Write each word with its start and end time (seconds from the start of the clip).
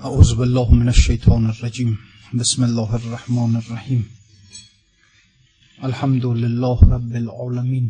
أعوذ 0.00 0.36
بالله 0.36 0.74
من 0.74 0.88
الشيطان 0.88 1.50
الرجيم. 1.50 1.98
بسم 2.34 2.64
الله 2.64 2.96
الرحمن 2.96 3.56
الرحيم. 3.56 4.04
الحمد 5.84 6.26
لله 6.26 6.78
رب 6.96 7.12
العالمين. 7.22 7.86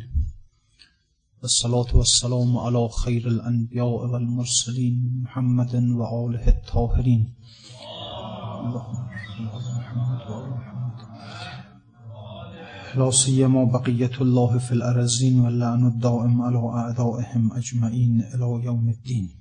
والصلاة 1.42 1.90
والسلام 1.96 2.58
على 2.58 2.88
خير 2.88 3.28
الأنبياء 3.28 4.06
والمرسلين 4.10 5.22
محمد 5.24 5.74
وآله 5.74 6.48
الطاهرين. 6.48 7.22
لا 12.96 13.10
سيما 13.10 13.64
بقية 13.64 14.14
الله 14.20 14.58
في 14.58 14.72
الأرزين 14.72 15.40
واللعن 15.40 15.86
الدائم 15.86 16.42
على 16.42 16.58
أعدائهم 16.58 17.52
أجمعين 17.52 18.14
إلى 18.34 18.64
يوم 18.64 18.88
الدين. 18.88 19.39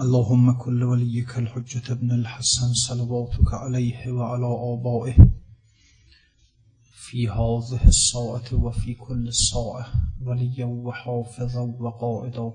اللهم 0.00 0.52
كل 0.52 0.82
وليك 0.84 1.38
الحجة 1.38 1.92
ابن 1.92 2.10
الحسن 2.12 2.72
صلواتك 2.74 3.54
عليه 3.54 4.10
وعلى 4.12 4.46
آبائه. 4.46 5.30
في 6.94 7.28
هذه 7.28 7.88
الساعة 7.88 8.54
وفي 8.54 8.94
كل 8.94 9.32
ساعة 9.32 9.86
وليا 10.22 10.64
وحافظا 10.66 11.62
وقائدا. 11.80 12.52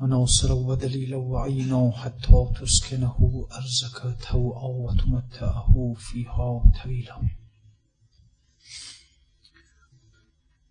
وناصرا 0.00 0.54
ودليلا 0.54 1.16
وعينا 1.16 1.92
حتى 1.94 2.52
تسكنه 2.60 3.48
أرزك 3.52 4.16
توعا 4.30 4.68
وتمتعه 4.68 5.94
فيها 5.98 6.72
طويلا 6.82 7.20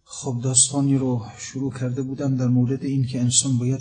خب 0.04 0.42
داستانی 0.42 0.98
رو 0.98 1.26
شروع 1.38 1.74
کرده 1.74 2.02
بودم 2.02 2.38
در 2.38 2.48
مورد 2.48 2.84
این 2.84 3.06
که 3.06 3.22
انسان 3.22 3.58
باید 3.58 3.80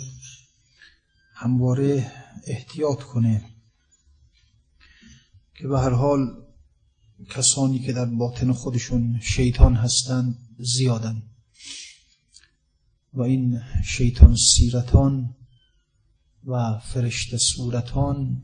همواره 1.39 2.11
احتیاط 2.47 3.03
کنه 3.03 3.45
که 5.55 5.67
به 5.67 5.79
هر 5.79 5.89
حال 5.89 6.19
کسانی 7.29 7.79
که 7.79 7.93
در 7.93 8.05
باطن 8.05 8.51
خودشون 8.51 9.19
شیطان 9.19 9.75
هستند 9.75 10.37
زیادن. 10.59 11.23
و 13.13 13.21
این 13.21 13.61
شیطان 13.85 14.35
سیرتان 14.35 15.35
و 16.45 16.79
فرشته 16.79 17.37
صورتان 17.37 18.41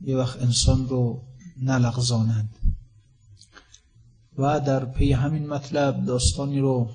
یه 0.00 0.16
وقت 0.16 0.42
انسان 0.42 0.88
رو 0.88 1.24
نلغزانند. 1.62 2.58
و 4.38 4.60
در 4.60 4.84
پی 4.84 5.12
همین 5.12 5.46
مطلب 5.46 6.04
داستانی 6.04 6.60
رو 6.60 6.90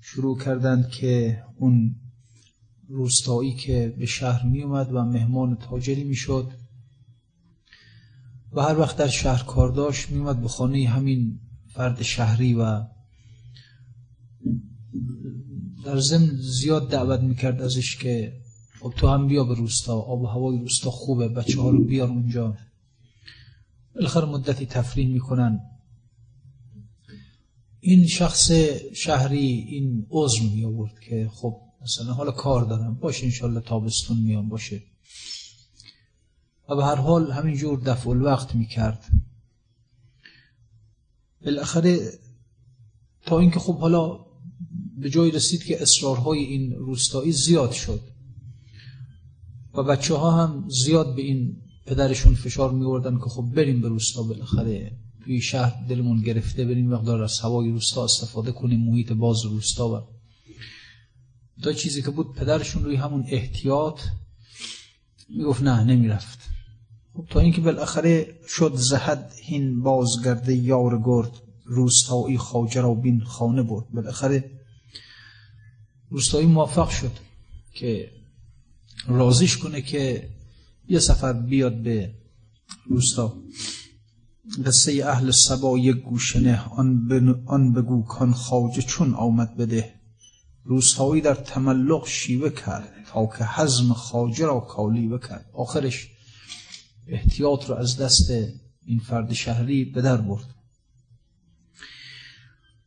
شروع 0.00 0.38
کردند 0.38 0.90
که 0.90 1.42
اون 1.56 2.01
روستایی 2.92 3.54
که 3.54 3.94
به 3.98 4.06
شهر 4.06 4.46
می 4.46 4.62
اومد 4.62 4.92
و 4.92 5.04
مهمان 5.04 5.56
تاجری 5.56 6.04
می 6.04 6.14
شد 6.14 6.50
و 8.52 8.60
هر 8.60 8.78
وقت 8.78 8.96
در 8.96 9.08
شهر 9.08 9.44
کار 9.44 9.72
داشت 9.72 10.10
می 10.10 10.18
اومد 10.18 10.40
به 10.40 10.48
خانه 10.48 10.88
همین 10.88 11.40
فرد 11.68 12.02
شهری 12.02 12.54
و 12.54 12.84
در 15.84 16.00
ضمن 16.00 16.30
زیاد 16.36 16.90
دعوت 16.90 17.20
می‌کرد 17.20 17.62
ازش 17.62 17.96
که 17.96 18.32
خب 18.80 18.94
تو 18.96 19.08
هم 19.08 19.26
بیا 19.26 19.44
به 19.44 19.54
روستا 19.54 19.94
آب 19.94 20.22
و 20.22 20.26
هوای 20.26 20.58
روستا 20.58 20.90
خوبه 20.90 21.28
بچه 21.28 21.60
ها 21.60 21.70
رو 21.70 21.84
بیار 21.84 22.08
اونجا. 22.08 22.56
بالاخره 23.94 24.24
مدتی 24.24 24.66
تفریح 24.66 25.08
می‌کنن. 25.08 25.60
این 27.80 28.06
شخص 28.06 28.50
شهری 28.94 29.46
این 29.46 30.06
عذر 30.10 30.42
می 30.42 30.64
آورد 30.64 31.00
که 31.08 31.30
خب 31.32 31.71
مثلا 31.82 32.12
حالا 32.12 32.30
کار 32.30 32.64
دارم. 32.64 32.94
باشه 32.94 33.24
انشالله 33.24 33.60
تابستون 33.60 34.18
میام 34.18 34.48
باشه. 34.48 34.82
و 36.68 36.76
به 36.76 36.84
هر 36.84 36.94
حال 36.94 37.32
همینجور 37.32 37.80
دفع 37.80 38.10
الوقت 38.10 38.54
می‌کرد. 38.54 39.04
بالاخره 41.44 42.12
تا 43.26 43.38
اینکه 43.38 43.58
خب 43.58 43.78
حالا 43.78 44.18
به 44.98 45.10
جای 45.10 45.30
رسید 45.30 45.64
که 45.64 45.82
اصرارهای 45.82 46.38
این 46.38 46.72
روستایی 46.72 47.32
زیاد 47.32 47.72
شد 47.72 48.00
و 49.74 49.82
بچه 49.82 50.14
ها 50.14 50.30
هم 50.30 50.68
زیاد 50.68 51.14
به 51.14 51.22
این 51.22 51.56
پدرشون 51.86 52.34
فشار 52.34 52.72
میوردن 52.72 53.18
که 53.18 53.24
خب 53.24 53.42
بریم 53.42 53.80
به 53.80 53.88
روستا 53.88 54.22
بالاخره 54.22 54.92
توی 55.24 55.40
شهر 55.40 55.86
دلمون 55.88 56.20
گرفته 56.20 56.64
بریم 56.64 56.88
مقدار 56.88 57.22
از 57.22 57.38
هوای 57.38 57.70
روستا 57.70 58.04
استفاده 58.04 58.52
کنیم 58.52 58.80
محیط 58.80 59.12
باز 59.12 59.44
روستا 59.44 59.88
و 59.88 60.02
تا 61.62 61.72
چیزی 61.72 62.02
که 62.02 62.10
بود 62.10 62.34
پدرشون 62.34 62.84
روی 62.84 62.96
همون 62.96 63.24
احتیاط 63.28 64.00
می‌گفت 65.28 65.62
نه 65.62 65.84
نمی‌رفت. 65.84 66.38
خب 67.14 67.26
تا 67.30 67.40
اینکه 67.40 67.60
بالاخره 67.60 68.38
شد 68.48 68.72
زهد 68.74 69.32
هین 69.42 69.82
بازگرده 69.82 70.54
یار 70.54 71.02
گرد 71.04 71.30
روستایی 71.64 72.38
خاجه 72.38 72.80
را 72.80 72.94
بین 72.94 73.20
خانه 73.20 73.62
برد. 73.62 73.90
بالاخره 73.90 74.50
روستایی 76.10 76.46
موفق 76.46 76.88
شد 76.88 77.12
که 77.74 78.10
رازیش 79.06 79.58
کنه 79.58 79.82
که 79.82 80.28
یه 80.88 80.98
سفر 80.98 81.32
بیاد 81.32 81.82
به 81.82 82.14
روستا. 82.86 83.34
قصه 84.66 85.04
اهل 85.06 85.30
سبا 85.30 85.78
یک 85.78 85.96
گوشنه 85.96 86.64
آن 87.46 87.72
بگو 87.72 88.02
کان 88.02 88.32
خاجه 88.32 88.82
چون 88.82 89.14
آمد 89.14 89.56
بده. 89.56 90.01
روستایی 90.64 91.20
در 91.20 91.34
تملق 91.34 92.06
شیوه 92.06 92.50
کرد 92.50 92.88
تا 93.12 93.26
که 93.26 93.44
حزم 93.44 93.92
خاجه 93.92 94.46
را 94.46 94.60
کالیوه 94.60 95.18
کرد 95.18 95.50
آخرش 95.52 96.08
احتیاط 97.06 97.70
رو 97.70 97.74
از 97.74 97.96
دست 97.96 98.30
این 98.84 98.98
فرد 98.98 99.32
شهری 99.32 99.84
به 99.84 100.02
در 100.02 100.16
برد. 100.16 100.44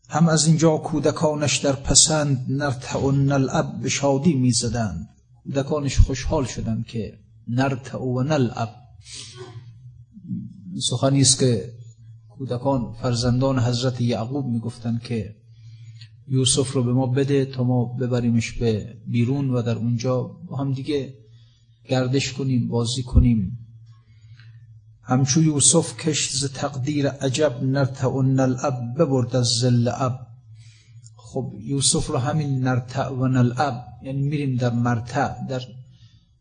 هم 0.10 0.28
از 0.28 0.48
اینجا 0.48 0.78
کودکانش 0.78 1.58
در 1.58 1.74
پسند 1.74 2.46
نرتع 2.50 3.00
و 3.00 3.12
نلعب 3.12 3.82
به 3.82 3.90
شادی 3.90 4.34
می 4.34 4.52
زدند 4.52 5.10
کودکانش 5.44 6.00
خوشحال 6.00 6.46
شدند 6.46 6.86
که 6.86 7.20
نرتع 7.48 7.98
و 7.98 8.24
نلعب 8.24 8.70
سخنی 10.90 11.22
است 11.22 11.40
که 11.40 11.74
کودکان 12.30 12.94
فرزندان 13.02 13.60
حضرت 13.60 14.02
یعقوب 14.02 14.46
می 14.46 14.60
گفتند 14.60 15.02
که 15.02 15.36
یوسف 16.28 16.72
رو 16.72 16.84
به 16.84 16.94
ما 16.94 17.08
بده 17.08 17.46
تا 17.46 17.64
ما 17.64 17.86
ببریمش 17.86 18.52
به 18.52 18.98
بیرون 19.08 19.50
و 19.50 19.62
در 19.62 19.76
اونجا 19.76 20.22
با 20.24 20.58
هم 20.58 20.74
دیگه 20.74 21.14
گردش 21.90 22.34
کنیم 22.34 22.68
بازی 22.68 23.04
کنیم. 23.04 23.58
همچو 25.02 25.44
یوسف 25.44 25.98
کش 25.98 26.30
ز 26.32 26.52
تقدیر 26.54 27.08
عجب 27.08 27.64
نرتع 27.64 28.08
و 28.08 28.22
نلعب 28.22 28.74
ببرد 28.98 29.36
از 29.36 29.48
زل 29.48 29.88
اب. 29.88 30.20
خب 31.16 31.54
یوسف 31.60 32.08
رو 32.08 32.18
همین 32.18 32.60
نرتع 32.60 33.10
و 33.10 33.28
نلعب 33.28 33.86
یعنی 34.04 34.22
میریم 34.22 34.56
در 34.56 34.74
مرتع 34.74 35.48
در 35.48 35.62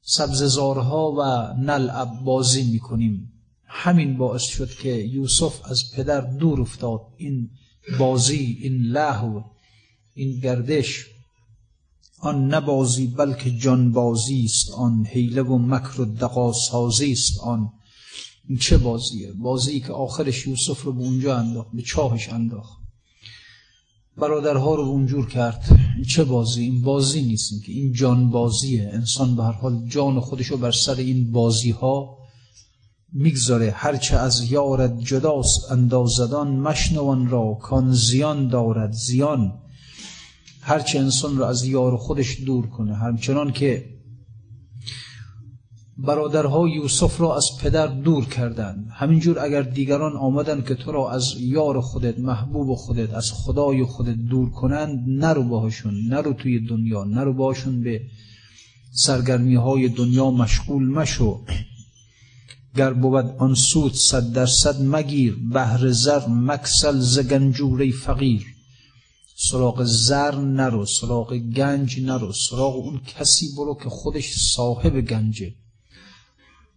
سبززارها 0.02 1.12
و 1.12 1.22
نلعب 1.60 2.08
بازی 2.24 2.72
می‌کنیم. 2.72 3.32
همین 3.66 4.16
باعث 4.16 4.42
شد 4.42 4.70
که 4.70 4.88
یوسف 4.88 5.70
از 5.70 5.82
پدر 5.96 6.20
دور 6.20 6.60
افتاد. 6.60 7.00
این 7.16 7.50
بازی 7.98 8.58
این 8.62 8.82
لهو 8.82 9.40
این 10.14 10.40
گردش 10.40 11.06
آن 12.20 12.54
نبازی 12.54 13.06
بلکه 13.06 13.50
جان 13.50 13.92
بازی 13.92 14.44
است 14.44 14.70
آن. 14.70 15.06
حیله 15.06 15.42
و 15.42 15.58
مکر 15.58 16.00
و 16.00 16.04
دقا 16.04 16.52
سازی 16.52 17.12
است 17.12 17.40
آن. 17.40 17.72
این 18.48 18.58
چه 18.58 18.78
بازیه؟ 18.78 19.32
بازی 19.32 19.80
که 19.80 19.92
آخرش 19.92 20.46
یوسف 20.46 20.82
رو 20.82 20.92
به 20.92 21.02
اونجا 21.02 21.36
انداخت 21.36 21.68
به 21.72 21.82
چاهش 21.82 22.28
انداخت. 22.28 22.78
برادرها 24.16 24.74
رو 24.74 24.82
اونجور 24.82 25.28
کرد. 25.28 25.64
این 25.96 26.04
چه 26.04 26.24
بازی؟ 26.24 26.62
این 26.62 26.82
بازی 26.82 27.22
نیست. 27.22 27.64
که 27.64 27.72
این 27.72 27.92
جان 27.92 28.30
بازیه 28.30 28.90
انسان 28.92 29.36
به 29.36 29.42
هر 29.42 29.52
حال 29.52 29.88
جان 29.88 30.20
خودش 30.20 30.46
رو 30.46 30.56
بر 30.56 30.72
سر 30.72 30.94
این 30.94 31.32
بازی 31.32 31.70
ها 31.70 32.18
می‌گذاره 33.12 33.70
هرچه 33.70 34.16
از 34.16 34.52
یارد 34.52 35.00
جداست 35.00 35.72
اندازدان 35.72 36.56
مشنوان 36.56 37.28
را 37.28 37.58
کان 37.62 37.92
زیان 37.92 38.48
دارد 38.48 38.92
زیان. 38.92 39.63
هرچه 40.66 40.98
انسان 40.98 41.36
را 41.36 41.48
از 41.48 41.64
یار 41.64 41.96
خودش 41.96 42.40
دور 42.46 42.66
کنه. 42.66 42.94
همچنان 42.94 43.52
که 43.52 43.94
برادرها 45.98 46.68
یوسف 46.68 47.20
را 47.20 47.36
از 47.36 47.44
پدر 47.60 47.86
دور 47.86 48.24
کردند. 48.24 48.88
همینجور 48.92 49.38
اگر 49.38 49.62
دیگران 49.62 50.16
آمدن 50.16 50.62
که 50.62 50.74
تو 50.74 50.92
را 50.92 51.10
از 51.10 51.34
یار 51.38 51.80
خودت 51.80 52.18
محبوب 52.18 52.74
خودت 52.74 53.14
از 53.14 53.32
خدای 53.32 53.84
خودت 53.84 54.16
دور 54.16 54.50
کنند 54.50 55.04
نرو 55.08 55.42
باهاشون 55.42 55.94
نرو 56.08 56.32
توی 56.32 56.66
دنیا 56.66 57.04
نرو 57.04 57.32
باهاشون 57.32 57.82
به 57.82 58.00
سرگرمی 58.92 59.54
های 59.54 59.88
دنیا 59.88 60.30
مشغول 60.30 60.88
مشو. 60.88 61.44
گر 62.76 62.92
بود 62.92 63.34
آن 63.38 63.54
سود 63.54 63.94
صد 63.94 64.32
درصد 64.32 64.82
مگیر 64.82 65.36
بهر 65.52 65.90
زر 65.90 66.26
مکسل 66.28 67.00
زگنجوری 67.00 67.92
فقیر. 67.92 68.53
سراغ 69.50 69.84
زر 69.84 70.34
نرو 70.34 70.86
سراغ 70.86 71.34
گنج 71.34 72.00
نرو 72.00 72.32
سراغ 72.32 72.76
اون 72.76 73.00
کسی 73.06 73.46
برو 73.56 73.78
که 73.82 73.88
خودش 73.88 74.34
صاحب 74.54 75.00
گنجه. 75.00 75.54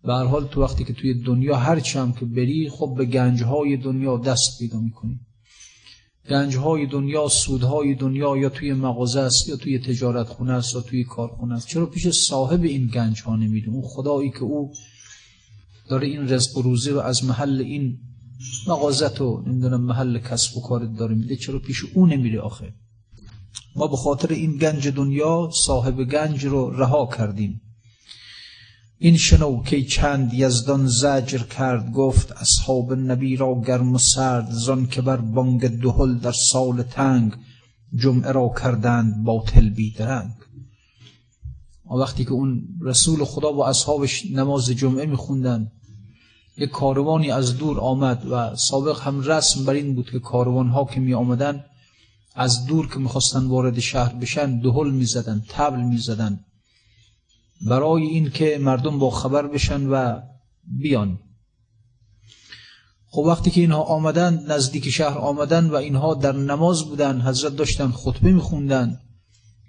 به 0.03 0.13
حال 0.13 0.47
تو 0.47 0.61
وقتی 0.61 0.83
که 0.83 0.93
توی 0.93 1.13
دنیا 1.23 1.55
هر 1.55 1.79
هم 1.79 2.13
که 2.13 2.25
بری 2.25 2.69
خب 2.69 2.93
به 2.97 3.05
گنجهای 3.05 3.77
دنیا 3.77 4.17
دست 4.17 4.59
پیدا 4.59 4.79
می‌کنی. 4.79 5.19
گنجهای 6.29 6.85
دنیا 6.85 7.27
سودهای 7.27 7.95
دنیا 7.95 8.37
یا 8.37 8.49
توی 8.49 8.73
مغازه 8.73 9.19
است 9.19 9.49
یا 9.49 9.55
توی 9.55 9.79
تجارت 9.79 10.27
خونه 10.27 10.53
است 10.53 10.75
یا 10.75 10.81
توی 10.81 11.03
کارخونه 11.03 11.55
است. 11.55 11.67
چرا 11.67 11.85
پیش 11.85 12.07
صاحب 12.07 12.63
این 12.63 12.87
گنج 12.87 13.21
ها 13.21 13.33
اون 13.67 13.81
خدایی 13.85 14.31
که 14.31 14.43
او 14.43 14.71
داره 15.89 16.07
این 16.07 16.29
رزق 16.29 16.57
و 16.57 16.61
روزی 16.61 16.89
رو 16.89 16.99
از 16.99 17.25
محل 17.25 17.61
این 17.61 17.99
مغازت 18.67 19.21
و 19.21 19.43
نمی‌دونم 19.47 19.81
محل 19.81 20.19
کسب 20.19 20.57
و 20.57 20.61
کارت 20.61 20.97
داره 20.97 21.15
میده 21.15 21.35
چرا 21.35 21.59
پیش 21.59 21.83
او 21.93 22.05
نمیره 22.05 22.39
آخه. 22.39 22.73
ما 23.75 23.87
به 23.87 23.97
خاطر 23.97 24.33
این 24.33 24.57
گنج 24.57 24.87
دنیا 24.87 25.49
صاحب 25.53 26.03
گنج 26.03 26.45
رو 26.45 26.71
رها 26.71 27.09
کردیم. 27.17 27.61
این 28.99 29.17
شنو 29.17 29.63
که 29.63 29.83
چند 29.83 30.33
یزدان 30.33 30.87
زجر 30.87 31.43
کرد 31.43 31.91
گفت 31.91 32.31
اصحاب 32.31 32.93
نبی 32.93 33.35
را 33.35 33.61
گرم 33.67 33.93
و 33.93 33.97
سرد 33.97 34.51
زان 34.51 34.87
که 34.87 35.01
بر 35.01 35.17
بانگ 35.17 35.67
دهل 35.67 36.17
در 36.17 36.31
سال 36.31 36.83
تنگ 36.83 37.33
جمعه 37.95 38.31
را 38.31 38.51
کردند 38.61 39.23
باطل 39.23 39.69
بیدرنگ 39.69 40.33
وقتی 41.91 42.25
که 42.25 42.31
اون 42.31 42.67
رسول 42.81 43.23
خدا 43.23 43.51
با 43.51 43.67
اصحابش 43.67 44.25
نماز 44.31 44.69
جمعه 44.69 45.05
میخوندن 45.05 45.71
یک 46.57 46.69
کاروانی 46.69 47.31
از 47.31 47.57
دور 47.57 47.79
آمد 47.79 48.25
و 48.31 48.55
سابق 48.55 49.01
هم 49.01 49.21
رسم 49.21 49.65
بر 49.65 49.73
این 49.73 49.95
بود 49.95 50.09
که 50.09 50.19
کاروان 50.19 50.69
ها 50.69 50.85
که 50.85 50.99
می 50.99 51.13
آمدن 51.13 51.65
از 52.35 52.65
دور 52.65 52.87
که 52.87 52.99
می‌خواستن 52.99 53.47
وارد 53.47 53.79
شهر 53.79 54.13
بشن 54.13 54.59
دهل 54.59 54.91
می‌زدن 54.91 55.43
تبل 55.49 55.79
می‌زدن. 55.79 56.39
برای 57.61 58.03
این 58.03 58.29
که 58.29 58.57
مردم 58.61 58.99
با 58.99 59.09
خبر 59.09 59.47
بشن 59.47 59.87
و 59.87 60.19
بیان. 60.63 61.19
خب 63.09 63.21
وقتی 63.21 63.51
که 63.51 63.61
اینها 63.61 63.81
آمدن 63.81 64.45
نزدیک 64.47 64.89
شهر 64.89 65.17
آمدن 65.17 65.69
و 65.69 65.75
اینها 65.75 66.13
در 66.13 66.31
نماز 66.31 66.83
بودن 66.83 67.21
حضرت 67.21 67.55
داشتن 67.55 67.91
خطبه 67.91 68.31
میخوندن 68.31 68.99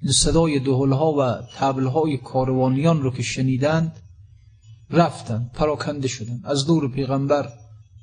این 0.03 0.13
صدای 0.13 0.59
دهل 0.59 0.93
ها 0.93 1.13
و 1.13 1.43
تبل 1.57 1.87
های 1.87 2.19
کاروانیان 2.19 3.03
رو 3.03 3.11
که 3.11 3.23
شنیدند 3.23 3.97
رفتن 4.91 5.51
پراکنده 5.55 6.09
شدن 6.09 6.41
از 6.45 6.67
دور 6.67 6.93
پیغمبر 6.93 7.49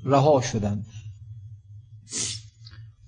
رها 0.05 0.41
شدند 0.41 0.85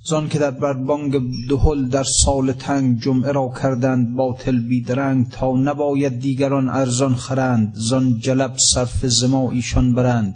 زان 0.07 0.29
که 0.29 0.39
در 0.39 0.51
بربانگ 0.51 1.21
دهل 1.49 1.87
در 1.87 2.03
سال 2.03 2.51
تنگ 2.51 3.01
جمعه 3.01 3.31
را 3.31 3.53
کردند 3.61 4.15
باطل 4.15 4.59
بیدرنگ 4.59 5.29
تا 5.29 5.51
نباید 5.51 6.19
دیگران 6.19 6.69
ارزان 6.69 7.15
خرند 7.15 7.73
زان 7.75 8.19
جلب 8.19 8.57
صرف 8.57 9.05
زما 9.05 9.51
ایشان 9.51 9.93
برند. 9.93 10.35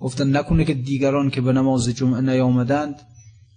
گفتن 0.00 0.36
نکنه 0.36 0.64
که 0.64 0.74
دیگران 0.74 1.30
که 1.30 1.40
به 1.40 1.52
نماز 1.52 1.88
جمعه 1.88 2.20
نیامدند 2.20 2.94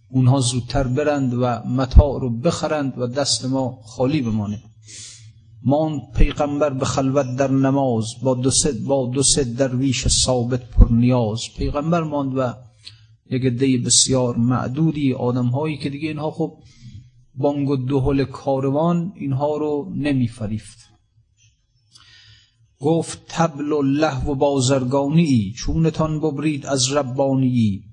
اونها 0.10 0.40
زودتر 0.40 0.84
برند 0.84 1.34
و 1.34 1.46
متاع 1.68 2.20
رو 2.22 2.40
بخرند 2.40 2.94
و 2.98 3.08
دست 3.08 3.46
ما 3.46 3.80
خالی 3.86 4.22
بمانه. 4.22 4.64
ماند 5.64 6.02
پیغمبر 6.16 6.70
به 6.70 6.86
خلوت 6.86 7.36
در 7.36 7.52
نماز 7.52 8.06
با 8.24 8.34
دو 8.34 8.52
سه 8.52 8.72
با 8.72 9.12
دو 9.14 9.24
سه 9.24 9.44
درویش 9.44 10.08
ثابت 10.08 10.70
پر 10.70 10.88
نیاز. 10.92 11.40
پیغمبر 11.58 12.04
ماند 12.04 12.38
و 12.38 12.54
یک 13.32 13.46
عده 13.46 13.78
بسیار 13.78 14.36
معدودی 14.36 15.14
آدم 15.14 15.46
هایی 15.46 15.78
که 15.78 15.90
دیگه 15.90 16.08
اینها 16.08 16.32
خب 16.32 16.58
بانگ 17.36 17.70
و 17.70 17.76
دهل 17.76 18.24
کاروان 18.24 19.14
اینها 19.16 19.58
رو 19.58 19.94
نمیفریفت. 19.96 20.78
گفت 22.80 23.22
تبل 23.28 23.72
و 23.72 23.82
له 23.82 24.26
و 24.26 24.36
بازرگانی 24.36 25.54
چونتان 25.58 26.20
ببرید 26.20 26.66
از 26.66 26.92
ربانی 26.92 27.84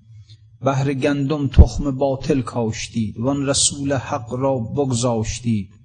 بهر 0.61 0.95
گندم 0.95 1.49
تخم 1.49 1.97
باطل 1.97 2.41
کاشتید 2.41 3.19
وان 3.19 3.47
رسول 3.47 3.93
حق 3.93 4.35
را 4.35 4.59
بگذاشتید. 4.59 5.78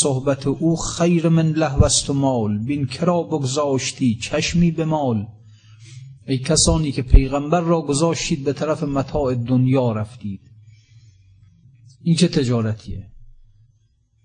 صحبت 0.00 0.46
او 0.46 0.76
خیر 0.76 1.28
من 1.28 1.50
لهوست 1.52 2.10
و 2.10 2.12
مال. 2.12 2.58
بین 2.58 2.86
کرا 2.86 3.22
بگذاشتی 3.22 4.18
چشمی 4.22 4.70
به 4.70 4.84
مال. 4.84 5.26
ای 6.26 6.38
کسانی 6.38 6.92
که 6.92 7.02
پیغمبر 7.02 7.60
را 7.60 7.82
گذاشتید 7.82 8.44
به 8.44 8.52
طرف 8.52 8.82
متاع 8.82 9.34
دنیا 9.34 9.92
رفتید. 9.92 10.40
این 12.02 12.16
چه 12.16 12.28
تجارتیه؟ 12.28 13.10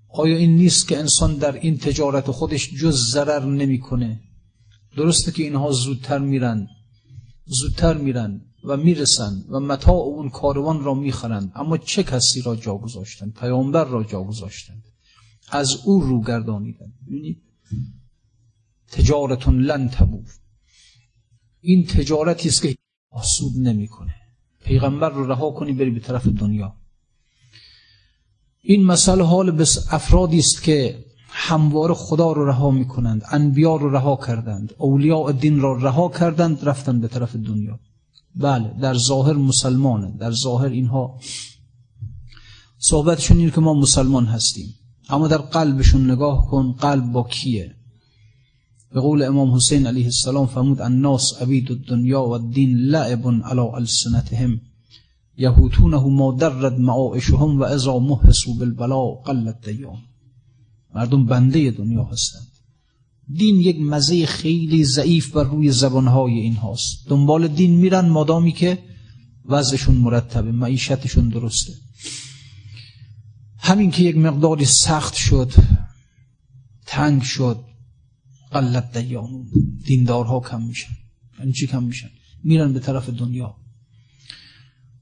آیا 0.09 0.37
این 0.37 0.55
نیست 0.55 0.87
که 0.87 0.97
انسان 0.97 1.35
در 1.35 1.55
این 1.55 1.77
تجارت 1.77 2.31
خودش 2.31 2.69
جز 2.81 3.11
ضرر 3.11 3.45
نمی‌کنه؟ 3.45 4.19
درسته 4.97 5.31
که 5.31 5.43
اینها 5.43 5.71
زودتر 5.71 6.19
میرن 6.19 6.67
زودتر 7.45 7.97
میرن 7.97 8.41
و 8.63 8.77
می‌رسن 8.77 9.43
و 9.49 9.59
متاع 9.59 9.95
اون 9.95 10.29
کاروان 10.29 10.83
را 10.83 10.93
می‌خرند. 10.93 11.51
اما 11.55 11.77
چه 11.77 12.03
کسی 12.03 12.41
را 12.41 12.55
جا 12.55 12.77
گذاشتند 12.77 13.33
پیامبر 13.33 13.83
را 13.83 14.03
جا 14.03 14.23
گذاشتند. 14.23 14.83
از 15.51 15.75
او 15.85 16.01
رو 16.01 16.21
گردانیدن 16.21 16.93
ببینید 17.07 17.41
تجارتون 18.91 19.61
لن 19.61 19.89
تبور. 19.89 20.29
این 21.61 21.85
تجارتی 21.85 22.49
است 22.49 22.61
که 22.61 22.75
آسود 23.11 23.57
نمی‌کنه. 23.57 24.15
پیغمبر 24.63 25.09
رو 25.09 25.27
رها 25.27 25.51
کنی 25.51 25.73
بری 25.73 25.89
به 25.89 25.99
طرف 25.99 26.27
دنیا. 26.27 26.75
این 28.61 28.85
مسئله 28.85 29.23
حال 29.23 29.51
بس 29.51 29.93
افرادی 29.93 30.39
است 30.39 30.63
که 30.63 31.05
هموار 31.29 31.93
خدا 31.93 32.31
رو 32.31 32.45
رها 32.45 32.71
می‌کنند 32.71 33.21
انبیا 33.31 33.75
رو 33.75 33.89
رها 33.89 34.19
کردند 34.27 34.73
اولیاء 34.77 35.31
دین 35.31 35.59
را 35.59 35.77
رها 35.77 36.09
کردند 36.09 36.69
رفتن 36.69 36.99
به 36.99 37.07
طرف 37.07 37.35
دنیا. 37.35 37.79
بله 38.35 38.73
در 38.81 38.93
ظاهر 38.93 39.33
مسلمانه 39.33 40.17
در 40.17 40.31
ظاهر 40.31 40.69
اینها. 40.69 41.19
صحبتشون 42.77 43.37
اینه 43.37 43.51
که 43.51 43.61
ما 43.61 43.73
مسلمان 43.73 44.25
هستیم. 44.25 44.78
اما 45.09 45.27
در 45.27 45.37
قلبشون 45.37 46.11
نگاه 46.11 46.47
کن 46.47 46.71
قلب 46.71 47.11
با 47.11 47.23
کیه؟ 47.23 47.75
به 48.93 48.99
قول 48.99 49.23
امام 49.23 49.55
حسین 49.55 49.87
علیه 49.87 50.05
السلام 50.05 50.47
فرمود 50.47 50.81
الناس 50.81 51.41
عبید 51.41 51.71
الدنیا 51.71 52.23
و 52.23 52.31
الدین 52.31 52.77
لعب 52.77 53.27
علی 53.27 53.59
السنتهم 53.59 54.61
یهوتونه 55.37 55.97
ما 55.97 56.31
درد 56.31 56.79
معائشهم 56.79 57.59
و 57.59 57.63
ازا 57.63 57.99
محسو 57.99 58.53
بالبلا 58.53 59.05
قلت 59.05 59.69
دیام 59.69 59.97
مردم 60.95 61.25
بنده 61.25 61.71
دنیا 61.71 62.03
هستند. 62.03 62.47
دین 63.33 63.59
یک 63.59 63.81
مزه 63.81 64.25
خیلی 64.25 64.83
ضعیف 64.83 65.31
بر 65.31 65.43
روی 65.43 65.71
زبانهای 65.71 66.39
این 66.39 66.55
هاست 66.55 67.09
دنبال 67.09 67.47
دین 67.47 67.75
میرن 67.75 68.09
مادامی 68.09 68.51
که 68.51 68.79
وضعشون 69.45 69.95
مرتبه 69.95 70.51
معیشتشون 70.51 71.29
درسته. 71.29 71.73
همین 73.59 73.91
که 73.91 74.03
یک 74.03 74.17
مقداری 74.17 74.65
سخت 74.65 75.13
شد 75.13 75.51
تنگ 76.85 77.21
شد 77.21 77.63
قلت 78.51 78.97
دیانون 78.97 79.45
دیندارها 79.85 80.39
کم 80.39 80.61
میشن. 80.61 80.93
یعنی 81.39 81.51
چی 81.51 81.67
کم 81.67 81.83
میشن؟ 81.83 82.09
میرن 82.43 82.73
به 82.73 82.79
طرف 82.79 83.09
دنیا. 83.09 83.55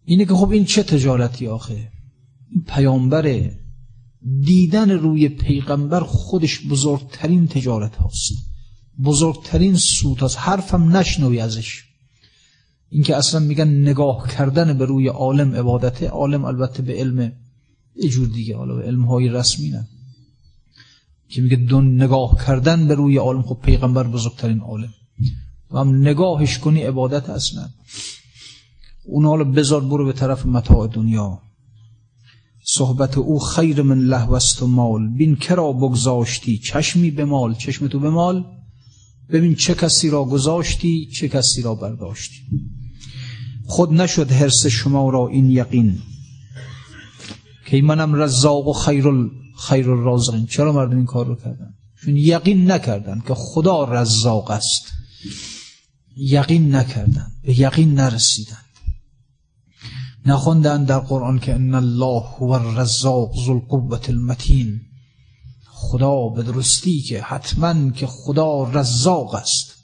اینه 0.05 0.25
که 0.25 0.33
خب 0.33 0.49
این 0.49 0.65
چه 0.65 0.83
تجارتی 0.83 1.47
آخه؟ 1.47 1.91
پیامبر 2.67 3.51
دیدن 4.41 4.91
روی 4.91 5.29
پیغمبر 5.29 5.99
خودش 5.99 6.67
بزرگترین 6.67 7.47
تجارت 7.47 7.95
هاست. 7.95 8.33
بزرگترین 9.03 9.75
سود 9.75 10.19
هاست. 10.19 10.37
حرفم 10.39 10.97
نشنوی 10.97 11.39
ازش. 11.39 11.83
اینکه 12.89 13.15
اصلا 13.15 13.39
میگن 13.39 13.67
نگاه 13.67 14.29
کردن 14.29 14.77
به 14.77 14.85
روی 14.85 15.07
عالم 15.07 15.55
عبادته 15.55 16.07
عالم 16.07 16.45
البته 16.45 16.83
به 16.83 16.93
علم 16.93 17.33
یه 18.03 18.09
جور 18.09 18.27
دیگه. 18.27 18.57
حالا 18.57 18.79
علم 18.81 19.05
های 19.05 19.29
رسمی 19.29 19.69
نه. 19.69 19.87
که 21.29 21.41
میگه 21.41 21.55
دون 21.55 22.01
نگاه 22.01 22.45
کردن 22.45 22.87
به 22.87 22.95
روی 22.95 23.17
عالم 23.17 23.41
خب 23.41 23.59
پیغمبر 23.63 24.07
بزرگترین 24.07 24.59
عالم. 24.59 24.93
و 25.71 25.79
هم 25.79 26.01
نگاهش 26.01 26.57
کنی 26.57 26.83
عبادت 26.83 27.29
اصلا 27.29 27.69
اون 29.05 29.25
حالا 29.25 29.43
بذار 29.43 29.81
برو 29.81 30.05
به 30.05 30.13
طرف 30.13 30.45
متاع 30.45 30.87
دنیا. 30.87 31.41
صحبت 32.63 33.17
او 33.17 33.39
خیر 33.39 33.81
من 33.81 33.99
لهوست 33.99 34.63
و 34.63 34.67
مال. 34.67 35.07
بین 35.17 35.35
کرا 35.35 35.73
بگذاشتی؟ 35.73 36.57
چشمی 36.57 37.11
به 37.11 37.25
مال. 37.25 37.53
چشم 37.53 37.87
تو 37.87 37.99
به 37.99 38.09
مال. 38.09 38.45
ببین 39.29 39.55
چه 39.55 39.75
کسی 39.75 40.09
را 40.09 40.23
گذاشتی 40.23 41.09
چه 41.15 41.29
کسی 41.29 41.61
را 41.61 41.75
برداشتی. 41.75 42.41
خود 43.65 43.93
نشد 43.93 44.31
حرس 44.31 44.67
شما 44.67 45.09
را 45.09 45.27
این 45.27 45.51
یقین. 45.51 45.99
که 47.67 47.81
منم 47.81 48.15
رزاق 48.15 48.67
و 48.67 48.73
خیر. 48.73 49.05
خیر 49.57 49.91
الرازقین 49.91 50.45
چرا 50.45 50.71
مردم 50.71 50.97
این 50.97 51.05
کار 51.05 51.25
رو 51.25 51.35
کردن؟ 51.35 51.73
چون 52.01 52.17
یقین 52.17 52.71
نکردن 52.71 53.21
که 53.27 53.33
خدا 53.33 53.83
رزاق 53.83 54.51
است. 54.51 54.83
یقین 56.17 56.75
نکردن. 56.75 57.31
به 57.43 57.59
یقین 57.59 57.93
نرسیدن. 57.93 58.63
نخوندن 60.25 60.83
در 60.83 60.99
قرآن 60.99 61.39
که 61.39 61.55
ان 61.55 61.75
الله 61.75 62.21
هو 62.21 62.51
الرزاق 62.51 63.35
ذو 63.45 63.51
القوة 63.51 64.01
المتین. 64.09 64.81
خدا 65.65 66.27
به 66.27 66.43
درستی 66.43 67.01
که 67.01 67.21
حتما 67.21 67.91
که 67.91 68.07
خدا 68.07 68.63
رزاق 68.63 69.35
است. 69.35 69.75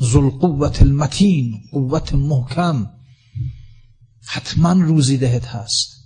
ذو 0.00 0.18
القوة 0.18 0.76
المتین. 0.80 1.60
قوت 1.72 2.14
محکم. 2.14 2.90
حتما 4.26 4.72
روزی 4.72 5.16
دهت 5.16 5.46
هست. 5.46 5.99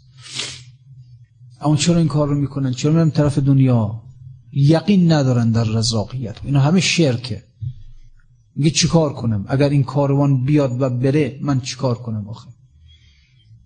اما 1.60 1.76
چرا 1.76 1.96
این 1.96 2.08
کار 2.08 2.28
رو 2.28 2.40
می‌کنن؟ 2.40 2.72
چرا 2.72 2.92
میرن 2.92 3.10
طرف 3.10 3.38
دنیا؟ 3.38 4.02
یقین 4.52 5.12
ندارن 5.12 5.50
در 5.50 5.64
رزاقیت 5.64 6.36
اینا 6.44 6.60
همه 6.60 6.80
شرکه. 6.80 7.42
میگه 8.56 8.70
چیکار 8.70 9.12
کنم؟ 9.12 9.44
اگر 9.48 9.68
این 9.68 9.82
کاروان 9.82 10.44
بیاد 10.44 10.82
و 10.82 10.90
بره 10.90 11.38
من 11.42 11.60
چیکار 11.60 11.94
کنم 11.94 12.28
آخه؟ 12.28 12.50